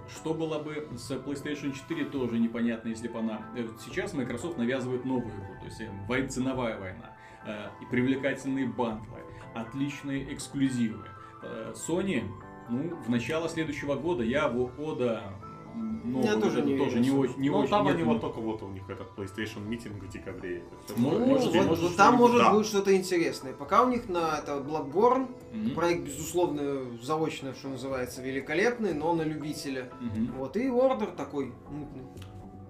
Что 0.10 0.34
было 0.34 0.60
бы 0.60 0.88
с 0.96 1.12
PlayStation 1.12 1.74
4, 1.74 2.06
тоже 2.06 2.38
непонятно, 2.40 2.90
если 2.90 3.08
бы 3.08 3.20
она... 3.20 3.42
э, 3.56 3.68
Сейчас 3.84 4.14
Microsoft 4.14 4.58
навязывает 4.58 5.06
новую 5.06 5.34
игру, 5.34 5.56
то 5.60 5.66
есть 5.66 5.82
э, 5.82 6.28
ценовая 6.28 6.80
война, 6.80 7.16
э, 7.46 7.70
и 7.82 7.86
привлекательные 7.86 8.68
бандлы, 8.68 9.20
отличные 9.54 10.34
эксклюзивы. 10.34 11.06
Sony, 11.74 12.24
ну, 12.70 12.96
в 12.96 13.10
начало 13.10 13.50
следующего 13.50 13.96
года 13.96 14.24
я 14.24 14.48
в 14.48 14.80
Ода 14.82 15.34
новую, 15.76 16.24
Я 16.26 16.36
тоже 16.40 16.58
вот 16.62 16.66
не 16.66 16.78
тоже 16.78 17.00
не 17.00 17.12
очень, 17.12 17.40
не 17.40 17.50
ну, 17.50 17.58
очень 17.60 17.70
там 17.70 17.86
нет, 17.86 17.96
они 17.96 18.04
вот 18.04 18.22
только 18.22 18.40
вот 18.40 18.62
у 18.64 18.68
них 18.70 18.90
этот 18.90 19.08
PlayStation 19.18 19.66
митинг 19.66 20.04
в 20.04 20.10
декабре. 20.10 20.64
будет. 20.88 20.98
Ну, 20.98 21.26
может, 21.26 21.54
вот, 21.54 21.66
может, 21.66 21.84
вот 21.84 21.96
там 21.96 22.16
может 22.16 22.38
да. 22.38 22.54
быть 22.54 22.66
что-то 22.66 22.96
интересное. 22.96 23.54
Пока 23.54 23.84
у 23.84 23.90
них 23.90 24.10
на 24.10 24.38
это 24.38 24.58
Bloodborne, 24.58 25.28
мгм, 25.54 25.76
проект, 25.76 26.04
безусловно, 26.04 26.86
заочно, 27.02 27.54
что 27.54 27.70
называется, 27.70 28.22
великолепный, 28.22 28.94
но 28.94 29.14
на 29.14 29.24
любителя. 29.24 29.92
мгм. 30.00 30.34
Вот, 30.38 30.58
и 30.58 30.68
Order 30.68 31.16
такой 31.16 31.54
мутный. 31.70 32.04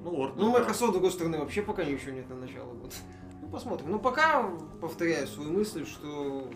Ну, 0.04 0.12
Word, 0.12 0.34
Ну, 0.36 0.51
да. 0.51 0.60
Microsoft, 0.60 0.89
с 0.89 0.93
другой 0.93 1.12
стороны, 1.12 1.39
вообще 1.39 1.62
пока 1.62 1.84
ничего 1.86 2.12
нет 2.12 2.30
на 2.30 2.36
начало 2.36 2.74
года. 2.74 2.93
Ну, 3.41 3.49
посмотрим. 3.49 3.91
Ну, 3.91 3.99
пока 3.99 4.49
повторяю 4.80 5.28
свою 5.28 5.51
мысль, 5.51 5.86
что 5.86 6.47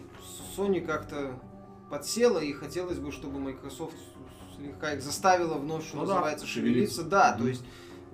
Sony 0.56 0.80
как-то 0.80 1.34
подсела, 1.89 2.39
и 2.39 2.54
хотелось 2.54 2.98
бы, 2.98 3.12
чтобы 3.12 3.39
Microsoft 3.39 3.95
слегка 4.58 4.93
их 4.93 5.01
заставила 5.01 5.55
вновь, 5.58 5.86
что 5.88 5.97
Ну 5.97 6.05
да, 6.05 6.14
называется, 6.16 6.45
шевелиться. 6.47 6.95
шевелиться. 6.95 7.03
Да, 7.03 7.32
Мгм. 7.34 7.41
то 7.43 7.47
есть 7.49 7.64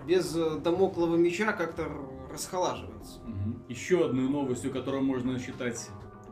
без 0.05 0.35
э, 0.35 0.59
домоклого 0.59 1.15
меча 1.15 1.53
как-то 1.53 1.87
расхолаживается. 2.31 3.19
Мгм. 3.25 3.63
Еще 3.69 4.05
одной 4.05 4.27
новостью, 4.29 4.71
которую 4.71 5.03
можно 5.03 5.39
считать, 5.39 5.89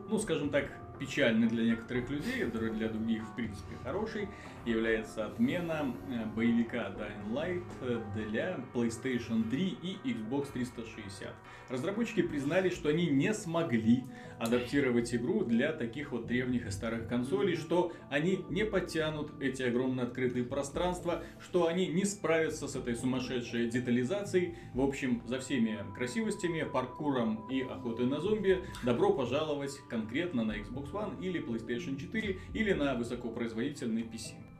ну, 0.08 0.18
скажем 0.18 0.50
так, 0.50 0.66
печальный 0.98 1.48
для 1.48 1.64
некоторых 1.64 2.10
людей, 2.10 2.44
для 2.44 2.88
других, 2.88 3.22
в 3.24 3.34
принципе, 3.34 3.76
хороший, 3.82 4.28
является 4.64 5.26
отмена 5.26 5.94
э, 6.08 6.24
боевика 6.34 6.90
Dying 6.90 7.32
Light 7.32 7.64
э, 7.80 8.00
для 8.28 8.60
PlayStation 8.74 9.48
3 9.48 9.78
и 9.82 9.98
Xbox 10.04 10.52
360. 10.52 11.30
Разработчики 11.68 12.22
признали, 12.22 12.68
что 12.68 12.88
они 12.90 13.06
не 13.06 13.32
смогли 13.32 14.04
адаптировать 14.38 15.14
игру 15.14 15.44
для 15.44 15.72
таких 15.72 16.12
вот 16.12 16.26
древних 16.26 16.66
и 16.66 16.70
старых 16.70 17.08
консолей, 17.08 17.56
что 17.56 17.92
они 18.10 18.44
не 18.50 18.64
подтянут 18.64 19.30
эти 19.40 19.62
огромные 19.62 20.04
открытые 20.04 20.44
пространства, 20.44 21.22
что 21.40 21.66
они 21.66 21.86
не 21.86 22.04
справятся 22.04 22.68
с 22.68 22.76
этой 22.76 22.96
сумасшедшей 22.96 23.70
детализацией. 23.70 24.56
В 24.74 24.80
общем, 24.80 25.22
за 25.26 25.38
всеми 25.38 25.78
красивостями, 25.96 26.62
паркуром 26.62 27.48
и 27.48 27.62
охотой 27.62 28.06
на 28.06 28.20
зомби 28.20 28.62
добро 28.84 29.12
пожаловать 29.12 29.78
конкретно 29.88 30.44
на 30.44 30.52
Xbox 30.52 30.92
One 30.92 31.22
или 31.22 31.40
PlayStation 31.40 31.96
4 31.96 32.38
или 32.54 32.72
на 32.72 32.94
высокопроизводительный 32.94 34.02
PC. 34.02 34.51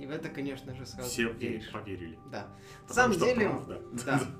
И 0.00 0.06
в 0.06 0.10
это, 0.10 0.28
конечно 0.28 0.74
же, 0.74 0.86
сразу 0.86 1.08
Все 1.08 1.32
веришь. 1.32 1.70
поверили. 1.72 2.18
Да. 2.30 2.48
На 2.88 2.94
самом 2.94 3.14
что 3.14 3.24
деле, 3.26 3.48
правда. 3.48 3.82
да. 4.04 4.20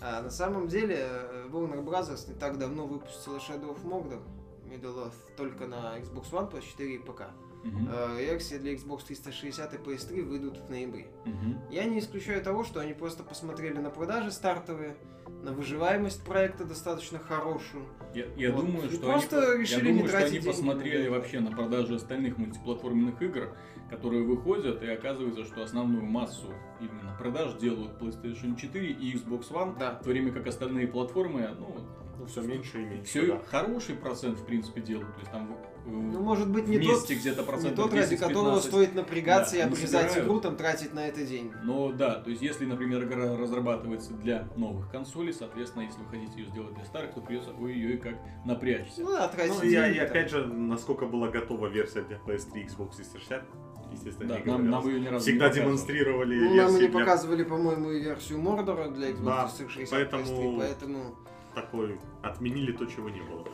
А, 0.00 0.20
на 0.22 0.30
самом 0.30 0.68
деле, 0.68 0.96
э, 1.00 1.48
Warner 1.50 1.82
Bros. 1.82 2.28
не 2.28 2.34
так 2.38 2.58
давно 2.58 2.86
выпустила 2.86 3.38
Shadow 3.38 3.74
of 3.74 3.82
Mordor, 3.84 4.20
Middle 4.66 5.06
Earth, 5.06 5.14
только 5.36 5.66
на 5.66 5.98
Xbox 5.98 6.30
One, 6.30 6.50
PS4 6.52 6.86
и 6.94 6.98
ПК. 6.98 7.22
Мгм. 7.64 7.88
Э, 7.90 8.20
Версии 8.20 8.56
для 8.56 8.74
Xbox 8.74 9.06
360 9.06 9.72
и 9.72 9.76
PS3 9.78 10.20
выйдут 10.22 10.58
в 10.58 10.68
ноябре. 10.68 11.06
Мгм. 11.24 11.58
Я 11.70 11.84
не 11.84 12.00
исключаю 12.00 12.42
того, 12.44 12.64
что 12.64 12.80
они 12.80 12.92
просто 12.92 13.22
посмотрели 13.22 13.78
на 13.78 13.88
продажи 13.88 14.30
стартовые, 14.30 14.94
на 15.42 15.52
выживаемость 15.52 16.22
проекта 16.22 16.64
достаточно 16.64 17.18
хорошую. 17.18 17.86
Я, 18.14 18.26
я 18.36 18.52
Вот. 18.52 18.66
думаю, 18.66 18.90
И 18.90 18.94
что 18.94 19.06
просто 19.06 19.52
они, 19.52 19.62
решили 19.62 19.78
я 19.78 19.84
не 19.84 19.92
думаю, 19.92 20.08
что 20.08 20.18
тратить 20.18 20.32
они 20.34 20.40
деньги 20.40 20.54
посмотрели 20.54 21.08
вообще 21.08 21.40
на 21.40 21.50
продажи 21.50 21.94
остальных 21.94 22.36
мультиплатформенных 22.36 23.22
игр, 23.22 23.56
которые 23.90 24.22
выходят, 24.24 24.82
и 24.82 24.88
оказывается, 24.88 25.44
что 25.44 25.62
основную 25.62 26.04
массу 26.04 26.52
именно 26.80 27.14
продаж 27.18 27.54
делают 27.54 28.00
PlayStation 28.00 28.56
4 28.56 28.90
и 28.90 29.14
Xbox 29.16 29.50
One, 29.52 29.78
Да. 29.78 29.98
в 30.00 30.04
то 30.04 30.10
время 30.10 30.32
как 30.32 30.46
остальные 30.46 30.88
платформы, 30.88 31.48
ну, 31.58 31.76
Ну, 32.18 32.26
все 32.26 32.42
меньше 32.42 32.80
и 32.80 32.84
меньше. 32.84 33.04
все 33.04 33.26
да. 33.26 33.40
хороший 33.46 33.96
процент, 33.96 34.38
в 34.38 34.44
принципе, 34.46 34.80
делают. 34.80 35.12
То 35.14 35.20
есть 35.20 35.32
там 35.32 35.56
Ну, 35.86 36.22
может 36.22 36.48
быть, 36.50 36.66
не 36.66 36.78
тот, 36.78 37.04
где-то 37.10 37.42
не 37.42 37.46
процентов 37.46 37.76
тот, 37.84 37.92
ради 37.92 38.14
10-15. 38.14 38.16
которого 38.18 38.60
стоит 38.60 38.94
напрягаться 38.94 39.50
Да, 39.52 39.56
и 39.56 39.60
не 39.60 39.66
обрезать 39.66 39.90
собирают. 40.10 40.18
игру, 40.26 40.40
там 40.40 40.56
тратить 40.56 40.94
на 40.94 41.06
это 41.08 41.26
деньги. 41.26 41.52
Но 41.62 41.92
да, 41.92 42.14
то 42.20 42.30
есть 42.30 42.40
если, 42.40 42.64
например, 42.64 43.04
игра 43.04 43.36
разрабатывается 43.36 44.14
для 44.14 44.48
новых 44.56 44.90
консолей, 44.90 45.34
соответственно, 45.34 45.82
если 45.82 45.98
вы 46.00 46.06
хотите 46.08 46.40
ее 46.40 46.46
сделать 46.48 46.74
для 46.74 46.84
старых, 46.86 47.12
то 47.14 47.20
придется 47.20 47.50
вы 47.52 47.72
ее 47.72 47.94
и 47.94 47.96
как 47.98 48.14
напрячься. 48.46 49.02
Ну 49.02 49.10
да, 49.12 49.28
тратить 49.28 49.54
Ну, 49.56 49.60
деньги. 49.60 49.74
я, 49.74 49.88
и 49.90 49.96
там. 49.98 50.06
опять 50.06 50.30
же, 50.30 50.46
насколько 50.46 51.04
была 51.04 51.28
готова 51.28 51.66
версия 51.66 52.00
для 52.02 52.16
PS3 52.16 52.64
Xbox 52.66 52.96
360, 52.96 53.42
естественно, 53.94 54.34
Да, 54.34 54.40
не 54.40 54.46
нам, 54.52 54.70
нам 54.70 54.86
ее 54.88 55.00
ни 55.00 55.06
разу 55.08 55.24
Всегда 55.24 55.48
не 55.48 55.54
демонстрировали 55.54 56.38
Ну, 56.40 56.54
нам 56.54 56.72
не 56.72 56.78
для 56.78 56.88
показывали, 56.90 57.42
по-моему, 57.44 57.90
и 57.90 58.00
версию 58.00 58.40
Мордора 58.40 58.88
для 58.88 59.10
Xbox 59.10 59.24
Да, 59.24 59.48
360 59.48 59.90
поэтому- 59.90 60.22
PS3, 60.24 60.58
поэтому... 60.58 61.14
такой, 61.54 61.98
отменили 62.22 62.72
то, 62.72 62.84
чего 62.86 63.08
не 63.08 63.22
было. 63.22 63.46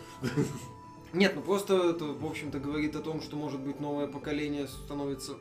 Нет, 1.13 1.33
ну 1.35 1.43
просто 1.43 1.91
это, 1.91 2.05
в 2.05 2.25
общем-то, 2.25 2.59
говорит 2.61 2.95
о 2.97 3.01
том, 3.01 3.21
что, 3.21 3.37
может 3.37 3.61
быть, 3.61 3.81
новое 3.81 4.07
поколение 4.07 4.69
становится 4.69 5.33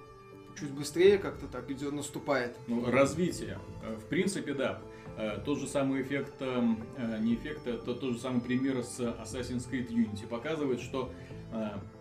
чуть 0.60 0.72
быстрее, 0.72 1.18
как-то 1.20 1.46
так 1.48 1.70
идет, 1.72 1.94
наступает. 1.94 2.58
Ну, 2.68 2.84
развитие. 2.90 3.60
Э, 3.84 3.96
В 3.96 4.06
принципе, 4.10 4.54
да. 4.54 4.82
Э, 5.16 5.38
Тот 5.46 5.60
же 5.60 5.68
самый 5.68 6.02
эффект, 6.02 6.34
э, 6.40 6.62
э, 6.98 7.20
не 7.20 7.36
эффект, 7.36 7.68
а 7.68 7.78
то- 7.78 7.94
тот 7.94 8.14
же 8.14 8.20
самый 8.20 8.42
пример 8.42 8.84
с 8.84 9.00
Assassin's 9.00 9.70
Creed 9.70 9.90
Unity 9.90 10.28
показывает, 10.28 10.82
что 10.82 11.12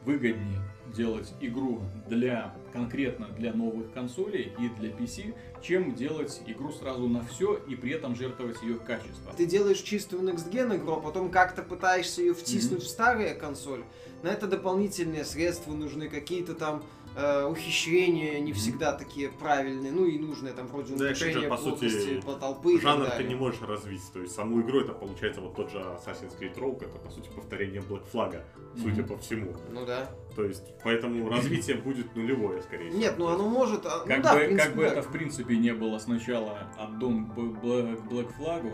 выгоднее 0.05 0.61
делать 0.95 1.33
игру 1.41 1.81
для 2.09 2.55
конкретно 2.73 3.29
для 3.39 3.53
новых 3.53 3.93
консолей 3.93 4.53
и 4.59 4.69
для 4.81 4.91
PC, 4.91 5.35
чем 5.63 5.95
делать 5.95 6.41
игру 6.47 6.71
сразу 6.73 7.09
на 7.09 7.25
все 7.25 7.57
и 7.57 7.75
при 7.77 7.93
этом 7.93 8.15
жертвовать 8.15 8.63
ее 8.63 8.77
качеством. 8.77 9.35
Ты 9.37 9.47
делаешь 9.47 9.81
чистую 9.81 10.23
Next 10.23 10.51
Gen 10.51 10.77
игру, 10.77 10.95
а 10.95 11.01
потом 11.01 11.31
как-то 11.31 11.63
пытаешься 11.63 12.21
ее 12.23 12.35
втиснуть 12.35 12.81
Мгм. 12.81 12.87
в 12.87 12.89
старые 12.89 13.35
консоль. 13.35 13.85
На 14.23 14.29
это 14.29 14.47
дополнительные 14.47 15.25
средства 15.25 15.73
нужны, 15.73 16.09
какие-то 16.09 16.55
там 16.55 16.83
э, 17.17 17.45
ухищрения 17.45 18.41
не 18.41 18.53
всегда 18.53 18.93
такие 18.93 19.29
правильные, 19.31 19.93
ну 19.93 20.05
и 20.07 20.19
нужные, 20.19 20.53
там 20.55 20.67
вроде 20.69 20.93
Да, 20.95 20.99
же, 20.99 21.25
улучшения 21.25 21.49
по 21.49 21.57
сути, 21.57 21.69
плотности 21.69 22.21
по 22.25 22.33
толпы 22.35 22.81
Жанр 22.81 23.11
ты 23.11 23.25
не 23.25 23.35
можешь 23.35 23.61
развить. 23.63 24.03
То 24.13 24.21
есть 24.21 24.35
саму 24.35 24.61
игру 24.63 24.81
это 24.81 24.93
получается 24.93 25.41
вот 25.41 25.55
тот 25.55 25.71
же 25.71 25.79
Assassin's 25.79 26.39
Creed 26.39 26.57
Rogue, 26.59 26.85
это 26.85 26.99
по 26.99 27.11
сути 27.11 27.29
повторение 27.35 27.81
Black 27.83 28.05
Flag, 28.13 28.43
судя 28.77 29.03
Мгм. 29.03 29.09
по 29.09 29.19
всему. 29.19 29.53
Ну 29.73 29.85
да. 29.87 30.09
То 30.37 30.45
есть, 30.45 30.63
поэтому 30.85 31.29
развитие 31.29 31.77
будет 31.77 32.15
нулевое, 32.15 32.63
скорее 32.63 32.91
всего. 32.91 33.01
Нет, 33.01 33.15
ну 33.19 33.27
оно 33.29 33.49
может... 33.49 33.85
а, 33.87 34.05
Как, 34.07 34.19
ну 34.19 34.23
да, 34.23 34.35
бы, 34.35 34.39
принципе, 34.41 34.65
как 34.69 34.77
бы 34.77 34.83
да. 34.83 34.89
это 34.89 35.03
в 35.03 35.11
принципе 35.13 35.57
не 35.57 35.75
было 35.75 35.99
сначала 35.99 36.59
Б- 37.01 37.43
Б- 37.43 37.97
к 37.97 38.01
Black 38.13 38.31
Flag, 38.39 38.73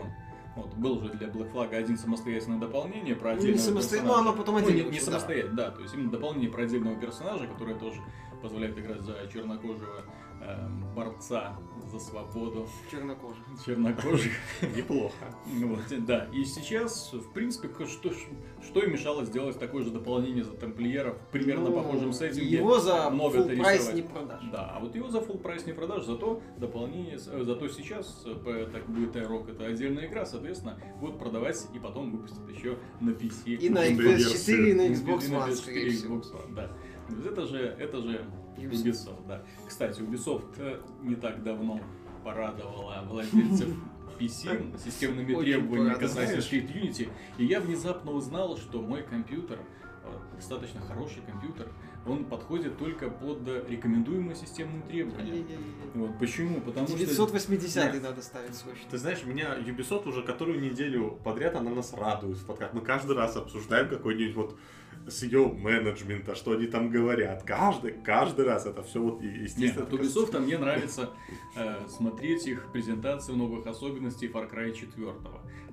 вот, 0.55 0.73
был 0.75 1.01
же 1.01 1.09
для 1.09 1.27
Black 1.27 1.51
Flag 1.51 1.75
один 1.75 1.97
самостоятельное 1.97 2.59
дополнение 2.59 3.15
про 3.15 3.31
Ну, 3.31 3.35
не 3.35 3.39
отдельного 3.49 3.61
самостоятельно, 3.65 4.07
персонажа. 4.09 4.23
но 4.23 4.29
оно 4.29 4.37
потом 4.37 4.55
Ну, 4.55 4.61
отдельно 4.61 4.77
не, 4.77 4.83
не 4.83 4.89
вышло, 4.91 5.05
да. 5.05 5.11
самостоятельно, 5.19 5.55
да. 5.57 5.71
То 5.71 5.81
есть 5.81 5.93
именно 5.95 6.11
дополнение 6.11 6.49
про 6.51 6.63
отдельного 6.63 6.95
персонажа, 6.95 7.47
которое 7.47 7.75
тоже 7.75 7.99
позволяет 8.45 8.77
играть 8.77 9.01
за 9.01 9.15
чернокожего 9.33 10.03
эм, 10.41 10.85
борца 10.95 11.57
за 11.91 11.99
свободу 11.99 12.67
Чернокожий. 12.91 13.41
чернокожих. 13.65 14.31
Неплохо. 14.75 15.15
Вот, 15.45 15.79
да. 16.05 16.27
И 16.33 16.43
сейчас, 16.45 17.11
в 17.13 17.31
принципе, 17.33 17.69
что, 17.87 18.11
что 18.63 18.79
им 18.81 18.91
мешало 18.91 19.23
сделать 19.25 19.57
такое 19.59 19.83
же 19.83 19.91
дополнение 19.91 20.43
за 20.43 20.51
тамплиеров, 20.53 21.17
примерно 21.31 21.69
Ну, 21.69 21.75
похожем 21.75 22.11
сеттинге. 22.13 22.57
Его 22.57 22.79
за 22.79 23.09
много 23.09 23.39
full 23.39 23.57
прайс 23.57 23.79
рисовать. 23.81 23.95
не 23.95 24.01
продашь. 24.01 24.43
Да, 24.51 24.71
а 24.75 24.79
вот 24.79 24.95
его 24.95 25.09
за 25.09 25.19
full 25.19 25.37
прайс 25.39 25.65
не 25.65 25.73
продашь, 25.73 26.05
зато 26.05 26.41
дополнение, 26.57 27.15
э, 27.15 27.43
зато 27.45 27.67
сейчас, 27.69 28.23
э, 28.25 28.35
по- 28.35 28.71
так 28.71 28.87
будет 28.87 29.15
iRock, 29.15 29.51
это 29.51 29.65
отдельная 29.65 30.07
игра, 30.07 30.25
соответственно, 30.25 30.79
будут 30.99 31.17
продавать 31.19 31.65
и 31.73 31.79
потом 31.79 32.11
выпустят 32.11 32.47
еще 32.49 32.77
на 32.99 33.11
PC. 33.11 33.55
И 33.55 33.69
на 33.69 33.87
Legendary 33.87 34.17
PS4, 34.17 34.69
и 34.69 34.73
на 34.73 34.81
И 34.81 34.93
Xbox 34.93 35.29
One, 35.29 35.47
PS4, 35.49 35.55
скорее 35.55 35.87
и 35.87 35.89
всего. 35.91 36.15
Xbox 36.17 36.33
One, 36.33 36.55
да. 36.55 36.71
Это 37.25 37.45
же, 37.45 37.59
это 37.59 38.01
же 38.01 38.25
Ubisoft. 38.57 38.83
Ubisoft, 38.83 39.27
да. 39.27 39.43
Кстати, 39.67 40.01
Ubisoft 40.01 40.53
э, 40.57 40.81
не 41.01 41.15
так 41.15 41.43
давно 41.43 41.79
порадовала 42.23 43.03
владельцев 43.07 43.69
PC 44.19 44.77
системными 44.83 45.33
Очень 45.33 45.51
требованиями 45.51 45.93
к 45.93 45.99
порадовала. 45.99 46.23
Assassin's 46.23 46.51
Creed 46.51 46.73
Unity, 46.73 47.09
и 47.37 47.45
я 47.45 47.59
внезапно 47.59 48.11
узнал, 48.11 48.57
что 48.57 48.81
мой 48.81 49.03
компьютер, 49.03 49.59
э, 50.03 50.35
достаточно 50.35 50.81
хороший 50.81 51.21
компьютер, 51.21 51.67
он 52.07 52.25
подходит 52.25 52.77
только 52.77 53.09
под 53.09 53.47
рекомендуемые 53.67 54.35
системные 54.35 54.81
требования. 54.83 55.43
Вот 55.95 56.19
почему? 56.19 56.61
Потому 56.61 56.87
что 56.87 56.97
980 56.97 57.93
Нет. 57.93 58.03
надо 58.03 58.21
ставить 58.21 58.53
срочно. 58.53 58.83
Ты 58.91 58.97
знаешь, 58.97 59.23
меня 59.23 59.57
Ubisoft 59.57 60.07
уже 60.07 60.21
которую 60.21 60.61
неделю 60.61 61.19
подряд 61.23 61.55
она 61.55 61.71
нас 61.71 61.93
радует 61.93 62.37
в 62.37 62.45
подкаст. 62.45 62.73
Мы 62.73 62.81
каждый 62.81 63.15
раз 63.15 63.35
обсуждаем 63.35 63.89
какой-нибудь 63.89 64.35
вот 64.35 64.57
с 65.07 65.23
ее 65.23 65.47
менеджмента, 65.47 66.35
что 66.35 66.51
они 66.53 66.67
там 66.67 66.89
говорят. 66.89 67.43
Каждый, 67.43 67.93
каждый 68.03 68.45
раз 68.45 68.65
это 68.65 68.81
все 68.83 69.01
вот 69.01 69.21
и- 69.21 69.25
Нет, 69.27 69.41
естественно. 69.43 69.85
от 69.85 69.93
Ubisoft 69.93 70.39
мне 70.39 70.57
нравится 70.57 71.09
э, 71.55 71.75
смотреть 71.87 72.47
их 72.47 72.71
презентацию 72.71 73.37
новых 73.37 73.67
особенностей 73.67 74.27
Far 74.27 74.51
Cry 74.51 74.73
4. 74.73 75.13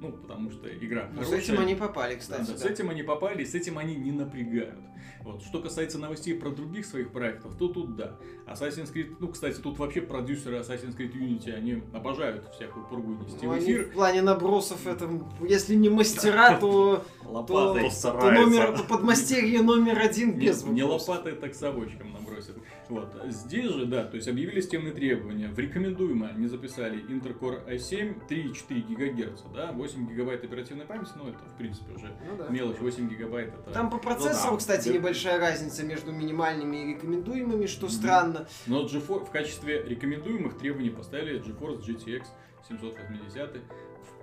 Ну, 0.01 0.11
потому 0.11 0.51
что 0.51 0.69
игра 0.69 1.09
Ну, 1.15 1.23
с 1.23 1.27
хорошая. 1.27 1.39
этим 1.53 1.61
они 1.61 1.75
попали, 1.77 2.17
кстати. 2.17 2.47
да, 2.49 2.53
да. 2.53 2.59
С 2.59 2.65
этим 2.65 2.91
они 2.91 3.05
попали, 3.05 3.45
с 3.45 3.55
этим 3.55 3.79
они 3.79 3.95
не 3.95 4.11
напрягают. 4.11 4.75
Вот. 5.23 5.43
Что 5.43 5.61
касается 5.61 5.99
новостей 5.99 6.35
про 6.35 6.51
других 6.51 6.85
своих 6.87 7.13
проектов, 7.13 7.55
то 7.57 7.69
тут 7.69 7.95
да. 7.95 8.17
Assassin's 8.49 8.93
Creed, 8.93 9.15
ну, 9.21 9.29
кстати, 9.29 9.61
тут 9.61 9.79
вообще 9.79 10.01
продюсеры 10.01 10.57
Assassin's 10.59 10.97
Creed 10.97 11.13
Unity, 11.15 11.53
они 11.53 11.83
обожают 11.93 12.53
всякую 12.53 12.85
пургу 12.87 13.13
нести 13.15 13.47
Ну, 13.47 13.51
в 13.51 13.53
они 13.53 13.65
эфир. 13.65 13.85
в 13.85 13.93
плане 13.93 14.23
набросов, 14.23 14.85
это, 14.89 15.09
если 15.49 15.77
не 15.77 15.89
мастера, 15.89 16.59
то, 16.59 17.05
то, 17.23 17.31
Лопатой. 17.31 17.89
то 18.03 18.31
номер, 18.33 18.77
то 18.77 18.83
подмастерье 19.23 19.63
номер 19.63 19.99
один 19.99 20.39
Не, 20.39 20.47
без 20.47 20.65
не 20.65 20.83
вопросов. 20.83 21.09
лопатой, 21.09 21.33
так 21.35 21.55
совочком 21.55 22.13
набросят. 22.13 22.57
Вот. 22.89 23.15
Здесь 23.29 23.71
же, 23.71 23.87
да, 23.87 24.05
то 24.05 24.17
есть 24.17 24.29
объявили 24.29 24.61
системные 24.61 24.93
требования. 24.93 25.49
В 25.49 25.59
рекомендуемое 25.59 26.31
они 26.31 26.47
записали 26.47 27.03
Intel 27.09 27.39
Core 27.39 27.67
i7 27.69 28.27
3,4 28.29 28.95
ГГц, 28.95 29.43
да, 29.55 29.73
8 29.73 30.09
гигабайт 30.09 30.45
оперативной 30.45 30.85
памяти, 30.87 31.11
ну 31.17 31.29
это 31.29 31.39
в 31.39 31.57
принципе 31.57 31.93
уже 31.95 32.15
Ну 32.29 32.37
да. 32.37 32.49
мелочь, 32.49 32.79
8 32.79 33.09
гигабайт 33.09 33.49
это... 33.55 33.71
Там 33.73 33.91
по 33.91 33.99
процессору, 33.99 34.47
Ну 34.47 34.51
да. 34.53 34.57
кстати, 34.59 34.89
Да. 34.89 34.95
небольшая 34.95 35.39
разница 35.39 35.85
между 35.85 36.13
минимальными 36.13 36.77
и 36.77 36.95
рекомендуемыми, 36.95 37.67
что 37.67 37.89
странно. 37.89 38.47
Но 38.67 38.85
GeForce, 38.87 39.27
в 39.27 39.31
качестве 39.31 39.83
рекомендуемых 39.83 40.59
требований 40.59 40.91
поставили 40.91 41.41
GeForce 41.41 41.81
GTX 41.87 42.25
780. 42.69 43.61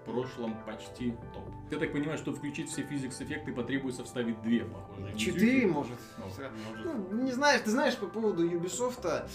В 0.02 0.12
прошлом 0.12 0.56
почти 0.66 1.12
топ. 1.34 1.44
Я 1.70 1.78
так 1.78 1.92
понимаю, 1.92 2.18
что 2.18 2.34
включить 2.34 2.70
все 2.70 2.84
физикс-эффекты 2.84 3.54
потребуется 3.54 4.04
вставить 4.04 4.42
две, 4.42 4.66
похоже. 4.66 5.16
Четыре, 5.18 5.68
может. 5.68 6.00
Ну, 6.18 6.26
Может. 6.26 7.12
Ну, 7.12 7.24
не 7.24 7.32
знаешь, 7.32 7.62
ты 7.62 7.70
знаешь, 7.70 7.96
по 7.96 8.08
поводу 8.08 8.50
Ubisoft, 8.50 9.28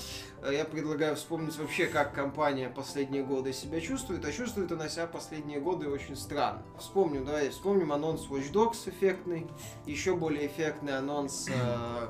э, 0.42 0.54
я 0.54 0.64
предлагаю 0.64 1.14
вспомнить 1.16 1.56
вообще, 1.58 1.86
как 1.86 2.12
компания 2.12 2.68
последние 2.70 3.22
годы 3.22 3.52
себя 3.52 3.80
чувствует, 3.80 4.24
а 4.24 4.32
чувствует 4.32 4.72
она 4.72 4.88
себя 4.88 5.06
последние 5.06 5.60
годы 5.60 5.88
очень 5.88 6.16
странно. 6.16 6.62
Вспомню, 6.78 7.24
давай 7.24 7.50
вспомним 7.50 7.92
анонс 7.92 8.26
Watch 8.28 8.50
Dogs 8.52 8.88
эффектный, 8.88 9.46
еще 9.86 10.16
более 10.16 10.46
эффектный 10.46 10.98
анонс 10.98 11.48
э, 11.48 12.08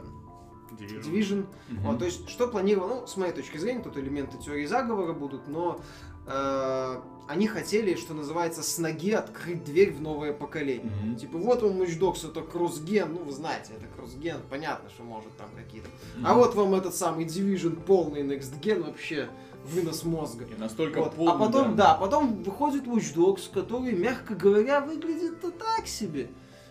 Division. 0.72 1.02
Division. 1.02 1.46
Мгм. 1.68 1.82
Вот, 1.82 1.98
то 1.98 2.04
есть, 2.04 2.28
что 2.28 2.48
планировано, 2.48 3.00
ну, 3.00 3.06
с 3.06 3.16
моей 3.16 3.32
точки 3.32 3.58
зрения, 3.58 3.82
тут 3.82 3.96
элементы 3.96 4.38
теории 4.38 4.66
заговора 4.66 5.12
будут, 5.12 5.48
но 5.48 5.80
э, 6.26 7.00
они 7.26 7.46
хотели, 7.46 7.94
что 7.94 8.14
называется, 8.14 8.62
с 8.62 8.78
ноги 8.78 9.12
открыть 9.12 9.64
дверь 9.64 9.92
в 9.92 10.00
новое 10.00 10.32
поколение. 10.32 10.92
Мгм. 11.02 11.16
Типа, 11.16 11.38
вот 11.38 11.62
вам 11.62 11.80
Watch 11.80 11.98
Dogs, 11.98 12.28
это 12.28 12.42
кроссген, 12.42 13.12
ну, 13.12 13.20
вы 13.20 13.32
знаете, 13.32 13.72
это 13.76 13.86
кроссген, 13.96 14.38
понятно, 14.50 14.90
что 14.90 15.02
может 15.04 15.34
там 15.36 15.48
какие-то. 15.56 15.88
Мгм. 16.16 16.26
А 16.26 16.34
вот 16.34 16.54
вам 16.54 16.74
этот 16.74 16.94
самый 16.94 17.24
Division 17.24 17.80
полный 17.82 18.22
Next 18.22 18.60
Gen, 18.60 18.84
вообще 18.84 19.28
вынос 19.64 20.04
мозга. 20.04 20.44
И 20.44 20.60
настолько 20.60 21.00
Вот. 21.00 21.14
полный, 21.14 21.32
а 21.32 21.38
потом, 21.38 21.76
да. 21.76 21.94
потом 21.94 22.42
выходит 22.42 22.84
Watch 22.84 23.14
Dogs, 23.14 23.50
который, 23.52 23.92
мягко 23.92 24.34
говоря, 24.34 24.80
выглядит 24.80 25.40
так 25.40 25.86
себе. 25.86 26.28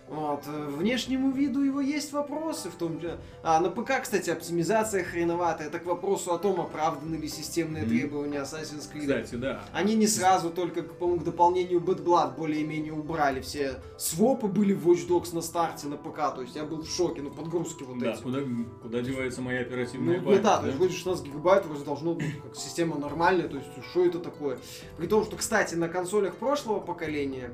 Вот, 0.10 0.44
э, 0.48 0.66
внешнему 0.68 1.32
виду 1.32 1.62
его 1.64 1.80
есть 1.82 2.12
вопросы, 2.12 2.70
в 2.70 2.76
том 2.76 2.98
числе. 3.00 3.18
А 3.42 3.60
на 3.62 3.70
ПК, 3.70 4.02
кстати, 4.02 4.30
оптимизация 4.30 5.04
хреноватая. 5.04 5.68
Это 5.68 5.80
к 5.80 5.86
вопросу 5.86 6.34
о 6.34 6.38
том, 6.38 6.60
оправданы 6.60 7.16
ли 7.16 7.28
системные 7.28 7.86
требования 7.86 8.40
Assassin's 8.42 8.92
Creed. 8.94 9.02
Кстати, 9.02 9.36
да. 9.36 9.62
Они 9.72 9.96
не 9.96 10.06
сразу 10.08 10.50
только, 10.52 10.84
по-моему, 10.84 11.22
к 11.22 11.24
дополнению 11.24 11.80
Bad 11.80 12.04
Blood 12.04 12.36
более-менее 12.36 12.94
убрали. 12.94 13.40
Все 13.42 13.82
свопы 13.98 14.48
были 14.48 14.74
в 14.74 14.88
Watch 14.88 15.08
Dogs 15.08 15.34
на 15.34 15.42
старте 15.42 15.88
на 15.88 15.96
ПК. 15.98 16.36
То 16.36 16.42
есть 16.42 16.56
я 16.56 16.66
был 16.66 16.82
в 16.84 16.90
шоке, 16.90 17.22
ну 17.22 17.32
подгрузки 17.32 17.84
вот 17.84 17.98
Да, 18.00 18.12
эти. 18.12 18.22
куда, 18.22 18.40
куда 18.82 19.02
девается 19.02 19.42
моя 19.42 19.62
оперативная 19.62 20.20
Ну, 20.20 20.26
память, 20.26 20.42
да, 20.42 20.60
то 20.60 20.68
есть 20.68 20.78
вроде 20.78 20.94
16 20.94 21.26
гигабайт 21.26 21.66
вроде 21.66 21.86
должно 21.86 22.14
быть 22.14 22.42
как 22.44 22.56
система 22.56 22.98
нормальная, 22.98 23.48
то 23.48 23.58
есть 23.58 23.70
что 23.90 24.06
это 24.06 24.20
такое? 24.20 24.60
При 24.98 25.08
том, 25.08 25.24
что, 25.24 25.38
кстати, 25.38 25.76
на 25.76 25.88
консолях 25.88 26.36
прошлого 26.36 26.80
поколения 26.82 27.52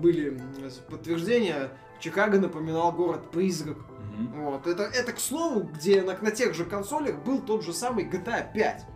были 0.00 0.30
м, 0.30 0.70
подтверждения, 0.88 1.70
Чикаго 2.00 2.38
напоминал 2.38 2.92
город-призрак. 2.92 3.76
Мгм. 4.18 4.44
Вот. 4.44 4.66
Это, 4.66 4.84
это, 4.84 5.12
к 5.12 5.20
слову, 5.20 5.68
где 5.74 6.02
на, 6.02 6.16
на 6.20 6.30
тех 6.30 6.54
же 6.54 6.64
консолях 6.64 7.16
был 7.24 7.40
тот 7.40 7.64
же 7.64 7.72
самый 7.72 8.04
GTA 8.04 8.52
5. 8.52 8.86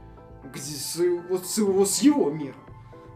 Где 0.53 0.61
с, 0.61 1.01
вот 1.29 1.47
с, 1.47 1.59
его, 1.59 1.85
с 1.85 2.01
его 2.01 2.31
миром. 2.31 2.57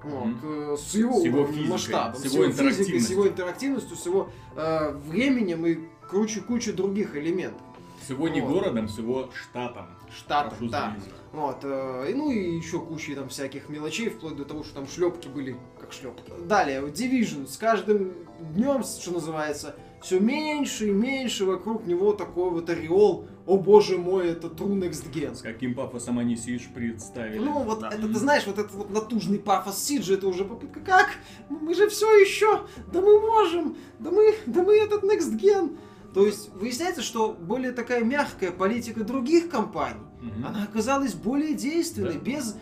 Вот, 0.02 0.36
э, 0.42 0.76
с 0.78 0.94
его, 0.94 1.20
С 1.20 1.24
его 1.24 1.46
физикой, 1.46 1.70
масштабом, 1.70 2.14
с 2.20 2.24
его 2.24 2.50
физикой, 2.50 3.00
с 3.00 3.10
его 3.10 3.28
интерактивностью. 3.28 3.96
с 3.96 4.06
его 4.06 4.30
э, 4.56 4.92
временем 4.92 5.66
и 5.66 5.78
кучу 6.08 6.72
других 6.72 7.16
элементов. 7.16 7.60
С 8.08 8.10
его 8.10 8.26
не 8.26 8.40
Вот. 8.40 8.52
городом, 8.54 8.88
с 8.88 8.96
его 8.96 9.28
штатом. 9.34 9.86
Штатом, 10.16 10.56
Прошу 10.56 10.70
да. 10.70 10.88
заметить. 10.88 11.12
Вот, 11.30 11.58
э, 11.62 12.06
и, 12.10 12.14
ну 12.14 12.30
и 12.30 12.56
еще 12.56 12.80
куча 12.80 13.14
там 13.14 13.28
всяких 13.28 13.68
мелочей, 13.68 14.08
вплоть 14.08 14.34
до 14.34 14.46
того, 14.46 14.64
что 14.64 14.76
там 14.76 14.88
шлепки 14.88 15.28
были 15.28 15.58
как 15.78 15.92
шлепки. 15.92 16.32
Далее, 16.46 16.80
Division 16.86 17.46
с 17.46 17.58
каждым 17.58 18.14
днем, 18.54 18.82
что 18.82 19.10
называется, 19.12 19.76
все 20.00 20.20
меньше 20.20 20.88
и 20.88 20.90
меньше 20.90 21.44
вокруг 21.44 21.86
него 21.86 22.14
такой 22.14 22.48
вот 22.50 22.70
ореол. 22.70 23.26
О 23.44 23.58
боже 23.58 23.98
мой, 23.98 24.28
это 24.28 24.46
True 24.46 24.78
Next 24.80 25.12
Gen. 25.12 25.34
С 25.34 25.42
каким 25.42 25.74
пафосом 25.74 26.18
они 26.18 26.34
Сидж 26.34 26.62
представили. 26.74 27.38
Ну, 27.38 27.62
вот 27.62 27.80
Да. 27.80 27.88
это, 27.88 28.08
ты 28.08 28.14
знаешь, 28.18 28.46
вот 28.46 28.58
этот 28.58 28.72
вот 28.72 28.88
натужный 28.88 29.38
пафос 29.38 29.82
Сиджи, 29.82 30.14
это 30.14 30.28
уже 30.28 30.46
попытка, 30.46 30.80
как? 30.80 31.10
Мы 31.50 31.74
же 31.74 31.90
все 31.90 32.10
еще, 32.20 32.62
да 32.90 33.02
мы 33.02 33.20
можем, 33.20 33.76
да 33.98 34.10
мы, 34.10 34.34
да 34.46 34.62
мы 34.62 34.76
этот 34.78 35.04
Next 35.04 35.38
Gen. 35.38 35.76
То 36.14 36.26
есть 36.26 36.50
выясняется, 36.54 37.02
что 37.02 37.32
более 37.32 37.72
такая 37.72 38.02
мягкая 38.02 38.50
политика 38.50 39.04
других 39.04 39.50
компаний, 39.50 40.00
Мгм. 40.20 40.46
она 40.46 40.62
оказалась 40.64 41.14
более 41.14 41.54
действенной, 41.54 42.14
Да. 42.14 42.18
без... 42.18 42.56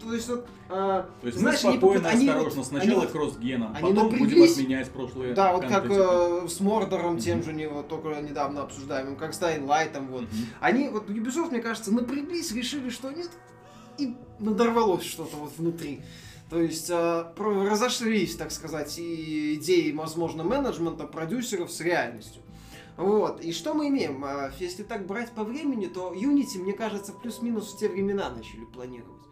То 0.00 0.14
есть, 0.14 0.28
вот, 0.28 0.46
а, 0.70 1.08
То 1.20 1.26
есть 1.26 1.40
знаешь, 1.40 1.64
мы 1.64 1.70
они 1.70 1.78
спокойно, 1.78 2.08
они 2.08 2.28
осторожно, 2.28 2.58
вот- 2.60 2.66
сначала 2.68 3.02
они 3.02 3.10
кросс-геном, 3.10 3.72
они 3.74 3.88
потом 3.92 4.08
будем 4.16 4.42
отменять 4.44 4.90
прошлые 4.90 5.34
Да, 5.34 5.52
вот 5.54 5.66
как 5.66 5.86
э, 5.90 6.46
с 6.48 6.60
Мордором 6.60 7.18
тем 7.18 7.38
Мгм. 7.38 7.44
же, 7.46 7.52
не, 7.52 7.68
вот, 7.68 7.88
только 7.88 8.20
недавно 8.20 8.62
обсуждаемым, 8.62 9.16
как 9.16 9.34
с 9.34 9.40
Light'ом, 9.42 10.06
вот. 10.08 10.22
Мгм. 10.22 10.30
Они, 10.60 10.88
вот 10.88 11.10
Ubisoft, 11.10 11.50
мне 11.50 11.60
кажется, 11.60 11.92
напряглись, 11.92 12.52
решили, 12.52 12.90
что 12.90 13.10
нет, 13.10 13.30
и 13.98 14.14
надорвалось 14.38 15.04
что-то 15.04 15.36
вот 15.36 15.50
внутри. 15.58 16.00
То 16.48 16.60
есть 16.60 16.88
э, 16.88 17.24
разошлись, 17.36 18.36
так 18.36 18.52
сказать, 18.52 18.96
и 19.00 19.54
идеи, 19.54 19.90
возможно, 19.90 20.44
менеджмента, 20.44 21.06
продюсеров 21.08 21.72
с 21.72 21.80
реальностью. 21.80 22.40
Вот. 22.96 23.40
И 23.40 23.52
что 23.52 23.74
мы 23.74 23.88
имеем? 23.88 24.22
А, 24.24 24.50
Если 24.58 24.82
так 24.82 25.06
брать 25.06 25.30
по 25.32 25.44
времени, 25.44 25.86
то 25.86 26.12
Unity, 26.12 26.58
мне 26.58 26.72
кажется, 26.72 27.12
плюс-минус 27.12 27.72
в 27.74 27.78
те 27.78 27.88
времена 27.88 28.30
начали 28.30 28.64
планировать. 28.64 29.22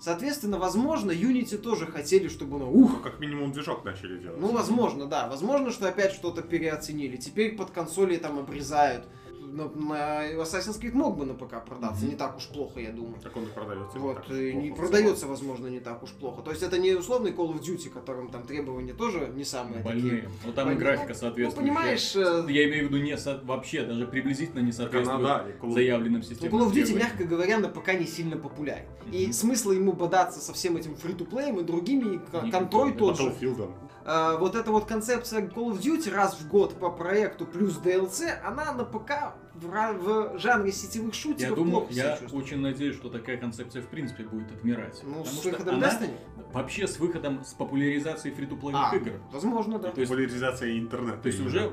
Соответственно, 0.00 0.58
возможно, 0.58 1.10
Unity 1.10 1.58
тоже 1.58 1.86
хотели, 1.86 2.28
чтобы 2.28 2.56
оно 2.56 2.70
ух, 2.72 2.92
Ну, 2.92 3.00
как 3.00 3.20
минимум 3.20 3.52
движок 3.52 3.84
начали 3.84 4.18
делать. 4.18 4.40
ну, 4.40 4.50
возможно, 4.52 5.04
да. 5.06 5.28
Возможно, 5.28 5.70
что 5.70 5.86
опять 5.88 6.12
что-то 6.12 6.40
переоценили. 6.40 7.16
Теперь 7.18 7.54
под 7.54 7.70
консоли 7.70 8.16
там 8.16 8.38
обрезают. 8.38 9.06
На, 9.52 9.64
на 9.68 10.30
Assassin's 10.42 10.80
Creed 10.80 10.92
мог 10.92 11.16
бы 11.18 11.24
на 11.26 11.34
ПК 11.34 11.64
продаться, 11.64 12.02
Мгм. 12.02 12.10
не 12.10 12.16
так 12.16 12.36
уж 12.36 12.46
плохо, 12.46 12.78
я 12.80 12.90
думаю. 12.92 13.16
Так 13.22 13.36
он 13.36 13.44
и 13.44 13.46
продается. 13.46 13.98
Вот, 13.98 14.30
и 14.30 14.52
не 14.54 14.70
продается, 14.70 15.26
возможно, 15.26 15.66
не 15.66 15.80
так 15.80 16.02
уж 16.02 16.10
плохо. 16.12 16.42
То 16.42 16.50
есть 16.50 16.62
это 16.62 16.78
не 16.78 16.94
условный 16.94 17.32
Call 17.32 17.52
of 17.52 17.60
Duty, 17.60 17.90
которым 17.90 18.28
там 18.30 18.44
требования 18.44 18.92
тоже 18.92 19.30
не 19.34 19.44
самые 19.44 19.82
Больные. 19.82 20.02
такие. 20.22 20.30
Ну 20.46 20.52
там 20.52 20.68
и 20.68 20.74
Больные. 20.74 20.78
графика 20.78 21.08
Ну, 21.08 21.14
соответствует. 21.14 21.66
понимаешь, 21.68 22.14
э, 22.14 22.44
Я 22.48 22.68
имею 22.68 22.86
в 22.88 22.92
виду 22.92 23.02
не 23.02 23.16
со- 23.18 23.40
вообще, 23.44 23.84
даже 23.84 24.06
приблизительно 24.06 24.60
не 24.60 24.72
соответствует 24.72 25.20
Канада 25.22 25.50
и 25.50 25.52
Call 25.60 25.68
of- 25.70 25.74
заявленным 25.74 26.20
ну, 26.20 26.26
системам. 26.26 26.60
Call 26.62 26.70
of 26.70 26.72
Duty, 26.72 26.96
мягко 26.98 27.24
говоря, 27.24 27.58
на 27.58 27.68
ПК 27.68 27.94
не 27.98 28.06
сильно 28.06 28.36
популярен. 28.36 28.86
И 29.10 29.24
Мгм. 29.24 29.32
смысла 29.32 29.72
ему 29.72 29.92
бодаться 29.92 30.38
со 30.40 30.52
всем 30.52 30.76
этим 30.76 30.94
фри-то-плеем 30.94 31.58
и 31.58 31.62
другими, 31.64 32.20
и 32.46 32.50
контроль 32.50 32.92
да. 32.92 32.98
тот 32.98 33.18
же. 33.18 33.24
Battlefield. 33.30 33.70
А, 34.04 34.36
вот 34.38 34.54
эта 34.54 34.70
вот 34.70 34.86
концепция 34.86 35.42
Call 35.42 35.72
of 35.72 35.80
Duty 35.80 36.10
раз 36.12 36.38
в 36.40 36.48
год 36.48 36.78
по 36.78 36.90
проекту 36.90 37.44
плюс 37.46 37.78
DLC, 37.78 38.30
она 38.44 38.72
на 38.72 38.84
ПК 38.84 39.34
в, 39.54 39.66
в 39.66 40.38
жанре 40.38 40.72
сетевых 40.72 41.12
шутеров 41.14 41.40
Я 41.50 41.54
думаю, 41.54 41.86
я 41.90 42.18
очень 42.32 42.60
надеюсь, 42.60 42.96
что 42.96 43.10
такая 43.10 43.36
концепция 43.36 43.82
в 43.82 43.88
принципе 43.88 44.24
будет 44.24 44.50
отмирать. 44.52 45.00
Ну, 45.04 45.24
с 45.24 45.32
что 45.40 45.50
выходом 45.50 45.74
она- 45.76 45.86
Destiny? 45.88 46.10
Вообще 46.52 46.88
с 46.88 46.98
выходом, 46.98 47.44
с 47.44 47.52
популяризацией 47.54 48.34
фри-то-плейных 48.34 48.92
А, 48.92 48.96
игр. 48.96 49.12
возможно, 49.30 49.78
да. 49.78 49.90
То 49.90 50.00
есть- 50.00 50.10
Популяризация 50.10 50.76
интернета. 50.78 51.18
То 51.18 51.28
есть 51.28 51.40
уже, 51.40 51.70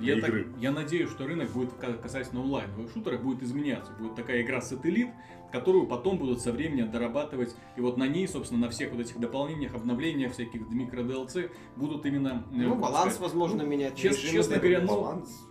я, 0.00 0.14
Для 0.14 0.20
так- 0.20 0.28
игры. 0.30 0.48
я 0.58 0.70
надеюсь, 0.72 1.08
что 1.10 1.26
рынок 1.26 1.48
будет 1.50 1.72
ка- 1.74 1.94
касательно 1.94 2.42
онлайновых 2.42 2.92
шутеров 2.92 3.22
будет 3.22 3.42
изменяться. 3.42 3.90
Будет 3.92 4.16
такая 4.16 4.42
игра 4.42 4.60
сателлит, 4.60 5.08
которую 5.50 5.86
потом 5.86 6.18
будут 6.18 6.40
со 6.40 6.52
временем 6.52 6.90
дорабатывать. 6.90 7.54
И 7.76 7.80
вот 7.80 7.96
на 7.96 8.06
ней, 8.06 8.28
собственно, 8.28 8.62
на 8.62 8.70
всех 8.70 8.92
вот 8.92 9.00
этих 9.00 9.18
дополнениях, 9.18 9.74
обновлениях, 9.74 10.32
всяких 10.32 10.68
микро 10.70 11.00
DLC 11.02 11.50
будут 11.76 12.04
именно... 12.06 12.44
э, 12.52 12.56
Ну, 12.56 12.74
баланс, 12.74 13.14
сказать, 13.14 13.20
возможно, 13.20 13.62
ну, 13.64 13.68
менять. 13.68 13.94
чест- 13.94 14.20
честно 14.20 14.54
да. 14.54 14.60
говоря, 14.60 14.80
ну, 14.82 14.86
баланс. 14.88 15.44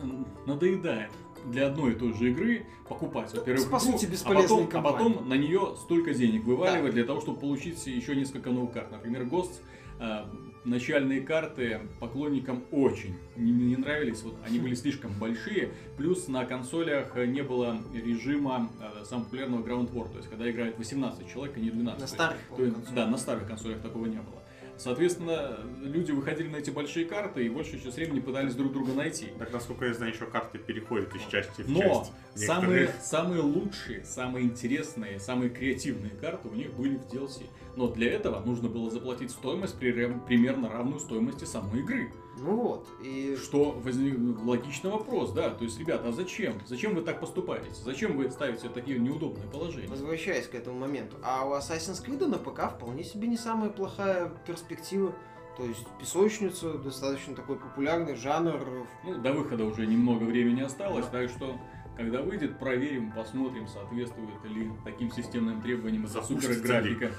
м, 0.00 0.26
надоедает 0.46 1.10
для 1.46 1.66
одной 1.68 1.92
и 1.92 1.94
той 1.94 2.12
же 2.14 2.30
игры 2.30 2.66
покупать, 2.88 3.32
во-первых, 3.32 3.70
По 3.70 3.78
сути, 3.78 4.06
а 4.24 4.32
потом, 4.34 4.68
а 4.72 4.80
потом 4.82 5.28
на 5.28 5.34
нее 5.34 5.74
столько 5.78 6.12
денег 6.12 6.44
вываливать 6.44 6.92
для 6.94 7.04
того, 7.04 7.20
чтобы 7.20 7.38
получить 7.40 7.86
еще 7.86 8.14
несколько 8.16 8.50
новых 8.50 8.72
карт. 8.72 8.90
Например, 8.90 9.22
Ghost 9.24 9.60
э, 10.00 10.24
начальные 10.64 11.22
карты 11.22 11.80
поклонникам 12.00 12.64
очень 12.70 13.16
не, 13.36 13.50
не 13.50 13.76
нравились, 13.76 14.22
вот 14.22 14.36
они 14.46 14.58
были 14.58 14.74
слишком 14.74 15.12
большие, 15.18 15.70
плюс 15.96 16.28
на 16.28 16.44
консолях 16.44 17.16
не 17.16 17.42
было 17.42 17.80
режима 17.94 18.70
э, 18.80 19.04
самого 19.04 19.24
популярного 19.24 19.62
Ground 19.66 19.90
War, 19.92 20.10
то 20.10 20.18
есть 20.18 20.28
когда 20.28 20.50
играет 20.50 20.76
18 20.78 21.28
человек, 21.32 21.56
а 21.56 21.60
не 21.60 21.70
12. 21.70 22.00
На 22.00 22.06
старых, 22.06 22.36
то 22.56 22.62
есть, 22.62 22.74
консолях. 22.74 22.94
да, 22.94 23.06
на 23.10 23.16
старых 23.18 23.46
консолях 23.46 23.80
такого 23.80 24.06
не 24.06 24.16
было. 24.16 24.36
Соответственно, 24.76 25.58
люди 25.82 26.10
выходили 26.10 26.48
на 26.48 26.56
эти 26.56 26.70
большие 26.70 27.04
карты 27.04 27.44
и 27.44 27.50
большую 27.50 27.82
часть 27.82 27.96
времени 27.96 28.20
пытались 28.20 28.54
друг 28.54 28.72
друга 28.72 28.94
найти. 28.94 29.26
Так, 29.38 29.52
насколько 29.52 29.84
я 29.84 29.92
знаю, 29.92 30.10
еще 30.14 30.24
карты 30.24 30.56
переходят 30.58 31.14
из 31.14 31.20
части 31.30 31.60
в 31.60 31.68
Но 31.68 31.80
часть. 31.82 32.12
самые, 32.46 32.80
Некоторые- 32.80 33.02
самые 33.02 33.40
лучшие, 33.42 34.04
самые 34.06 34.46
интересные, 34.46 35.20
самые 35.20 35.50
креативные 35.50 36.12
карты 36.12 36.48
у 36.48 36.54
них 36.54 36.72
были 36.72 36.96
в 36.96 37.06
DLC. 37.12 37.42
Но 37.76 37.88
для 37.88 38.12
этого 38.12 38.40
нужно 38.44 38.68
было 38.68 38.90
заплатить 38.90 39.30
стоимость 39.30 39.78
при- 39.78 40.12
примерно 40.26 40.68
равную 40.68 41.00
стоимости 41.00 41.44
самой 41.44 41.80
игры. 41.80 42.12
Ну 42.38 42.56
вот. 42.56 42.88
И 43.02 43.36
Что 43.36 43.72
возник 43.72 44.16
логичный 44.44 44.90
вопрос, 44.90 45.32
да? 45.32 45.50
То 45.50 45.64
есть, 45.64 45.78
ребята, 45.78 46.08
а 46.08 46.12
зачем? 46.12 46.54
Зачем 46.66 46.94
вы 46.94 47.02
так 47.02 47.20
поступаете? 47.20 47.70
Зачем 47.84 48.16
вы 48.16 48.30
ставите 48.30 48.68
такие 48.68 48.98
неудобные 48.98 49.46
положения? 49.48 49.88
возвращаясь 49.88 50.46
к 50.46 50.54
этому 50.54 50.78
моменту. 50.78 51.16
А 51.22 51.46
у 51.46 51.52
Assassin's 51.52 52.04
Creed 52.04 52.26
на 52.26 52.38
ПК 52.38 52.70
вполне 52.74 53.04
себе 53.04 53.28
не 53.28 53.36
самая 53.36 53.70
плохая 53.70 54.32
перспектива. 54.46 55.12
То 55.56 55.64
есть 55.66 55.86
песочница, 55.98 56.74
достаточно 56.78 57.34
такой 57.34 57.56
популярный 57.56 58.14
жанр. 58.14 58.86
Ну, 59.04 59.18
до 59.18 59.32
выхода 59.32 59.64
уже 59.64 59.86
немного 59.86 60.24
времени 60.24 60.62
осталось, 60.62 61.06
так 61.06 61.28
что 61.28 61.56
Когда 61.96 62.22
выйдет, 62.22 62.58
проверим, 62.58 63.12
посмотрим, 63.12 63.66
соответствует 63.68 64.42
ли 64.44 64.70
таким 64.84 65.10
системным 65.10 65.60
требованиям 65.60 66.06
Запустится 66.06 66.54
суперграфика. 66.54 67.10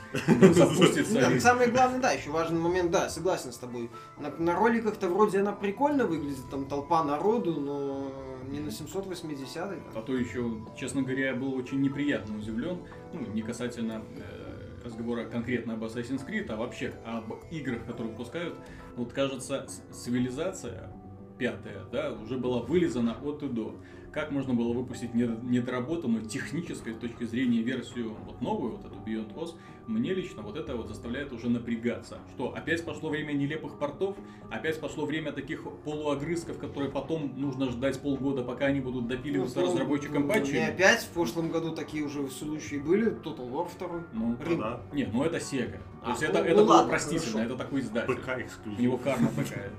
Запустится 0.54 1.40
самое 1.40 1.70
главное, 1.70 2.00
да, 2.00 2.12
еще 2.12 2.32
важный 2.32 2.60
момент, 2.60 2.90
да, 2.90 3.10
согласен 3.10 3.52
с 3.52 3.58
тобой. 3.58 3.92
На, 4.18 4.32
на 4.32 4.56
роликах-то 4.56 5.08
вроде 5.10 5.40
она 5.40 5.52
прикольно 5.52 6.06
выглядит, 6.06 6.50
там 6.50 6.66
толпа 6.66 7.04
народу, 7.04 7.60
но 7.60 8.12
не 8.50 8.60
на 8.60 8.72
780 8.72 9.58
А 9.96 10.02
то 10.02 10.16
еще, 10.16 10.66
честно 10.78 11.04
говоря, 11.04 11.28
я 11.28 11.36
был 11.36 11.54
очень 11.54 11.82
неприятно 11.82 12.38
удивлен, 12.38 12.80
ну, 13.14 13.22
не 13.34 13.42
касательно 13.42 14.04
э, 14.18 14.84
разговора 14.84 15.26
конкретно 15.26 15.74
об 15.74 15.84
Assassin's 15.84 16.28
Creed, 16.28 16.52
а 16.52 16.58
вообще 16.58 16.94
об 17.06 17.34
играх, 17.52 17.86
которые 17.86 18.12
выпускают. 18.12 18.56
Вот, 18.96 19.14
кажется, 19.14 19.68
цивилизация 19.92 20.92
пятая, 21.38 21.86
да, 21.92 22.14
уже 22.14 22.38
была 22.38 22.62
вылизана 22.62 23.18
от 23.24 23.44
и 23.44 23.48
до. 23.48 23.76
Как 24.12 24.30
можно 24.30 24.54
было 24.54 24.74
выпустить 24.74 25.14
не- 25.14 25.30
недоработанную 25.44 26.26
технической 26.26 26.94
с 26.94 26.98
точки 26.98 27.24
зрения 27.24 27.62
версию 27.62 28.14
вот 28.26 28.42
новую, 28.42 28.74
вот 28.78 28.86
эту 28.86 28.96
Beyond 28.96 29.34
Oz, 29.36 29.56
мне 29.88 30.14
лично 30.14 30.42
вот 30.42 30.58
это 30.58 30.76
вот 30.76 30.90
заставляет 30.90 31.32
уже 31.32 31.50
напрягаться. 31.50 32.20
Что, 32.36 32.54
опять 32.54 32.84
пошло 32.84 33.10
время 33.10 33.32
нелепых 33.32 33.80
портов, 33.80 34.18
опять 34.50 34.80
пошло 34.82 35.06
время 35.06 35.32
таких 35.32 35.64
полуогрызков, 35.86 36.58
которые 36.60 36.92
потом 36.92 37.34
нужно 37.38 37.70
ждать 37.72 38.02
полгода, 38.02 38.44
пока 38.44 38.66
они 38.66 38.82
будут 38.82 39.08
допиливаться 39.08 39.62
Ну, 39.62 39.68
разработчикам 39.68 40.24
ну, 40.24 40.28
патчами. 40.28 40.58
Не 40.58 40.66
опять, 40.68 41.04
в 41.04 41.10
прошлом 41.10 41.50
году 41.50 41.72
такие 41.74 42.04
уже 42.04 42.30
случаи 42.30 42.76
были, 42.76 43.12
Total 43.14 43.50
War 43.50 43.70
2. 43.80 43.88
Ну, 44.14 44.38
Ну 44.46 44.58
да. 44.58 44.82
не, 44.92 45.06
ну 45.06 45.24
это 45.24 45.38
Sega. 45.38 45.78
То 46.04 46.08
А, 46.08 46.10
есть 46.10 46.22
ну, 46.22 46.28
это, 46.28 46.40
ну 46.40 46.46
это 46.46 46.56
было 46.64 46.68
ладно, 46.74 46.90
простительно, 46.90 47.32
хорошо. 47.32 47.40
это 47.54 47.56
такой 47.58 47.80
издатель. 47.82 48.14
ПК 48.16 48.28
У 48.28 48.82
него 48.82 48.96
эксклюзив. 48.98 49.02
карма 49.04 49.30
такая. 49.36 49.72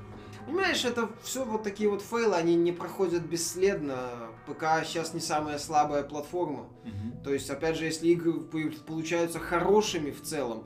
Понимаешь, 0.46 0.84
это 0.84 1.08
все 1.22 1.44
вот 1.44 1.62
такие 1.62 1.88
вот 1.88 2.02
фейлы, 2.02 2.34
они 2.34 2.56
не 2.56 2.72
проходят 2.72 3.22
бесследно. 3.22 4.28
ПК 4.46 4.84
сейчас 4.84 5.14
не 5.14 5.20
самая 5.20 5.58
слабая 5.58 6.02
платформа. 6.02 6.68
Мгм. 6.84 7.22
То 7.22 7.32
есть, 7.32 7.48
опять 7.50 7.76
же, 7.76 7.84
если 7.84 8.08
игры 8.08 8.40
получаются 8.40 9.38
хорошими 9.38 10.10
в 10.10 10.22
целом, 10.22 10.64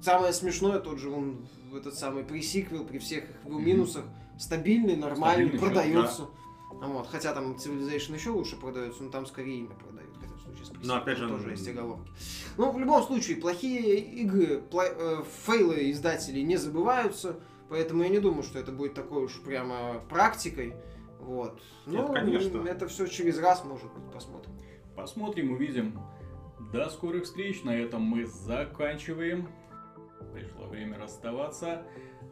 самое 0.00 0.32
смешное, 0.32 0.78
тот 0.78 0.98
же 0.98 1.10
он, 1.10 1.46
этот 1.74 1.94
самый 1.94 2.24
пресиквел 2.24 2.84
при 2.84 2.98
всех 2.98 3.24
его 3.44 3.58
минусах, 3.58 4.04
стабильный, 4.38 4.96
нормальный, 4.96 5.48
Стабильный, 5.48 5.58
продается. 5.58 6.28
А 6.80 6.86
Вот, 6.86 7.08
хотя 7.08 7.32
там 7.32 7.52
Civilization 7.54 8.14
еще 8.14 8.30
лучше 8.30 8.56
продается, 8.56 9.02
но 9.02 9.10
там 9.10 9.26
скорее 9.26 9.60
имя 9.60 9.70
продают, 9.70 10.14
в 10.14 10.42
случае 10.42 10.66
с 10.66 10.84
Но 10.86 10.96
опять 10.96 11.18
Precision 11.18 11.28
же, 11.28 11.28
тоже 11.28 11.50
есть 11.50 11.68
оговорки. 11.68 12.10
Ну, 12.58 12.70
в 12.70 12.78
любом 12.78 13.02
случае, 13.02 13.36
плохие 13.38 13.98
игры, 13.98 14.62
пла- 14.70 14.94
э, 14.94 15.22
фейлы 15.46 15.90
издателей 15.90 16.42
не 16.42 16.56
забываются, 16.56 17.40
поэтому 17.68 18.02
я 18.02 18.08
не 18.08 18.18
думаю, 18.18 18.42
что 18.42 18.58
это 18.58 18.72
будет 18.72 18.94
такой 18.94 19.24
уж 19.24 19.40
прямо 19.42 20.00
практикой. 20.08 20.74
Вот. 21.20 21.60
Нет, 21.86 22.06
Но 22.06 22.12
конечно. 22.12 22.66
это 22.66 22.86
все 22.88 23.06
через 23.06 23.38
раз, 23.38 23.64
может 23.64 23.92
быть, 23.92 24.12
посмотрим. 24.12 24.52
Посмотрим, 24.94 25.52
увидим. 25.52 25.98
До 26.72 26.88
скорых 26.90 27.24
встреч. 27.24 27.62
На 27.64 27.76
этом 27.76 28.02
мы 28.02 28.26
заканчиваем. 28.26 29.48
Пришло 30.32 30.66
время 30.66 30.98
расставаться. 30.98 31.82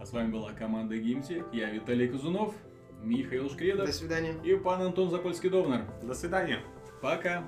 А 0.00 0.06
с 0.06 0.12
вами 0.12 0.30
была 0.30 0.52
команда 0.52 0.96
Гимти. 0.96 1.44
Я 1.52 1.70
Виталий 1.70 2.08
Казунов, 2.08 2.54
Михаил 3.02 3.48
Шкредов 3.50 3.86
До 3.86 3.92
свидания. 3.92 4.34
и 4.44 4.56
пан 4.56 4.82
Антон 4.82 5.08
Запольский-Довнер. 5.10 5.86
До 6.02 6.14
свидания. 6.14 6.60
Пока. 7.00 7.44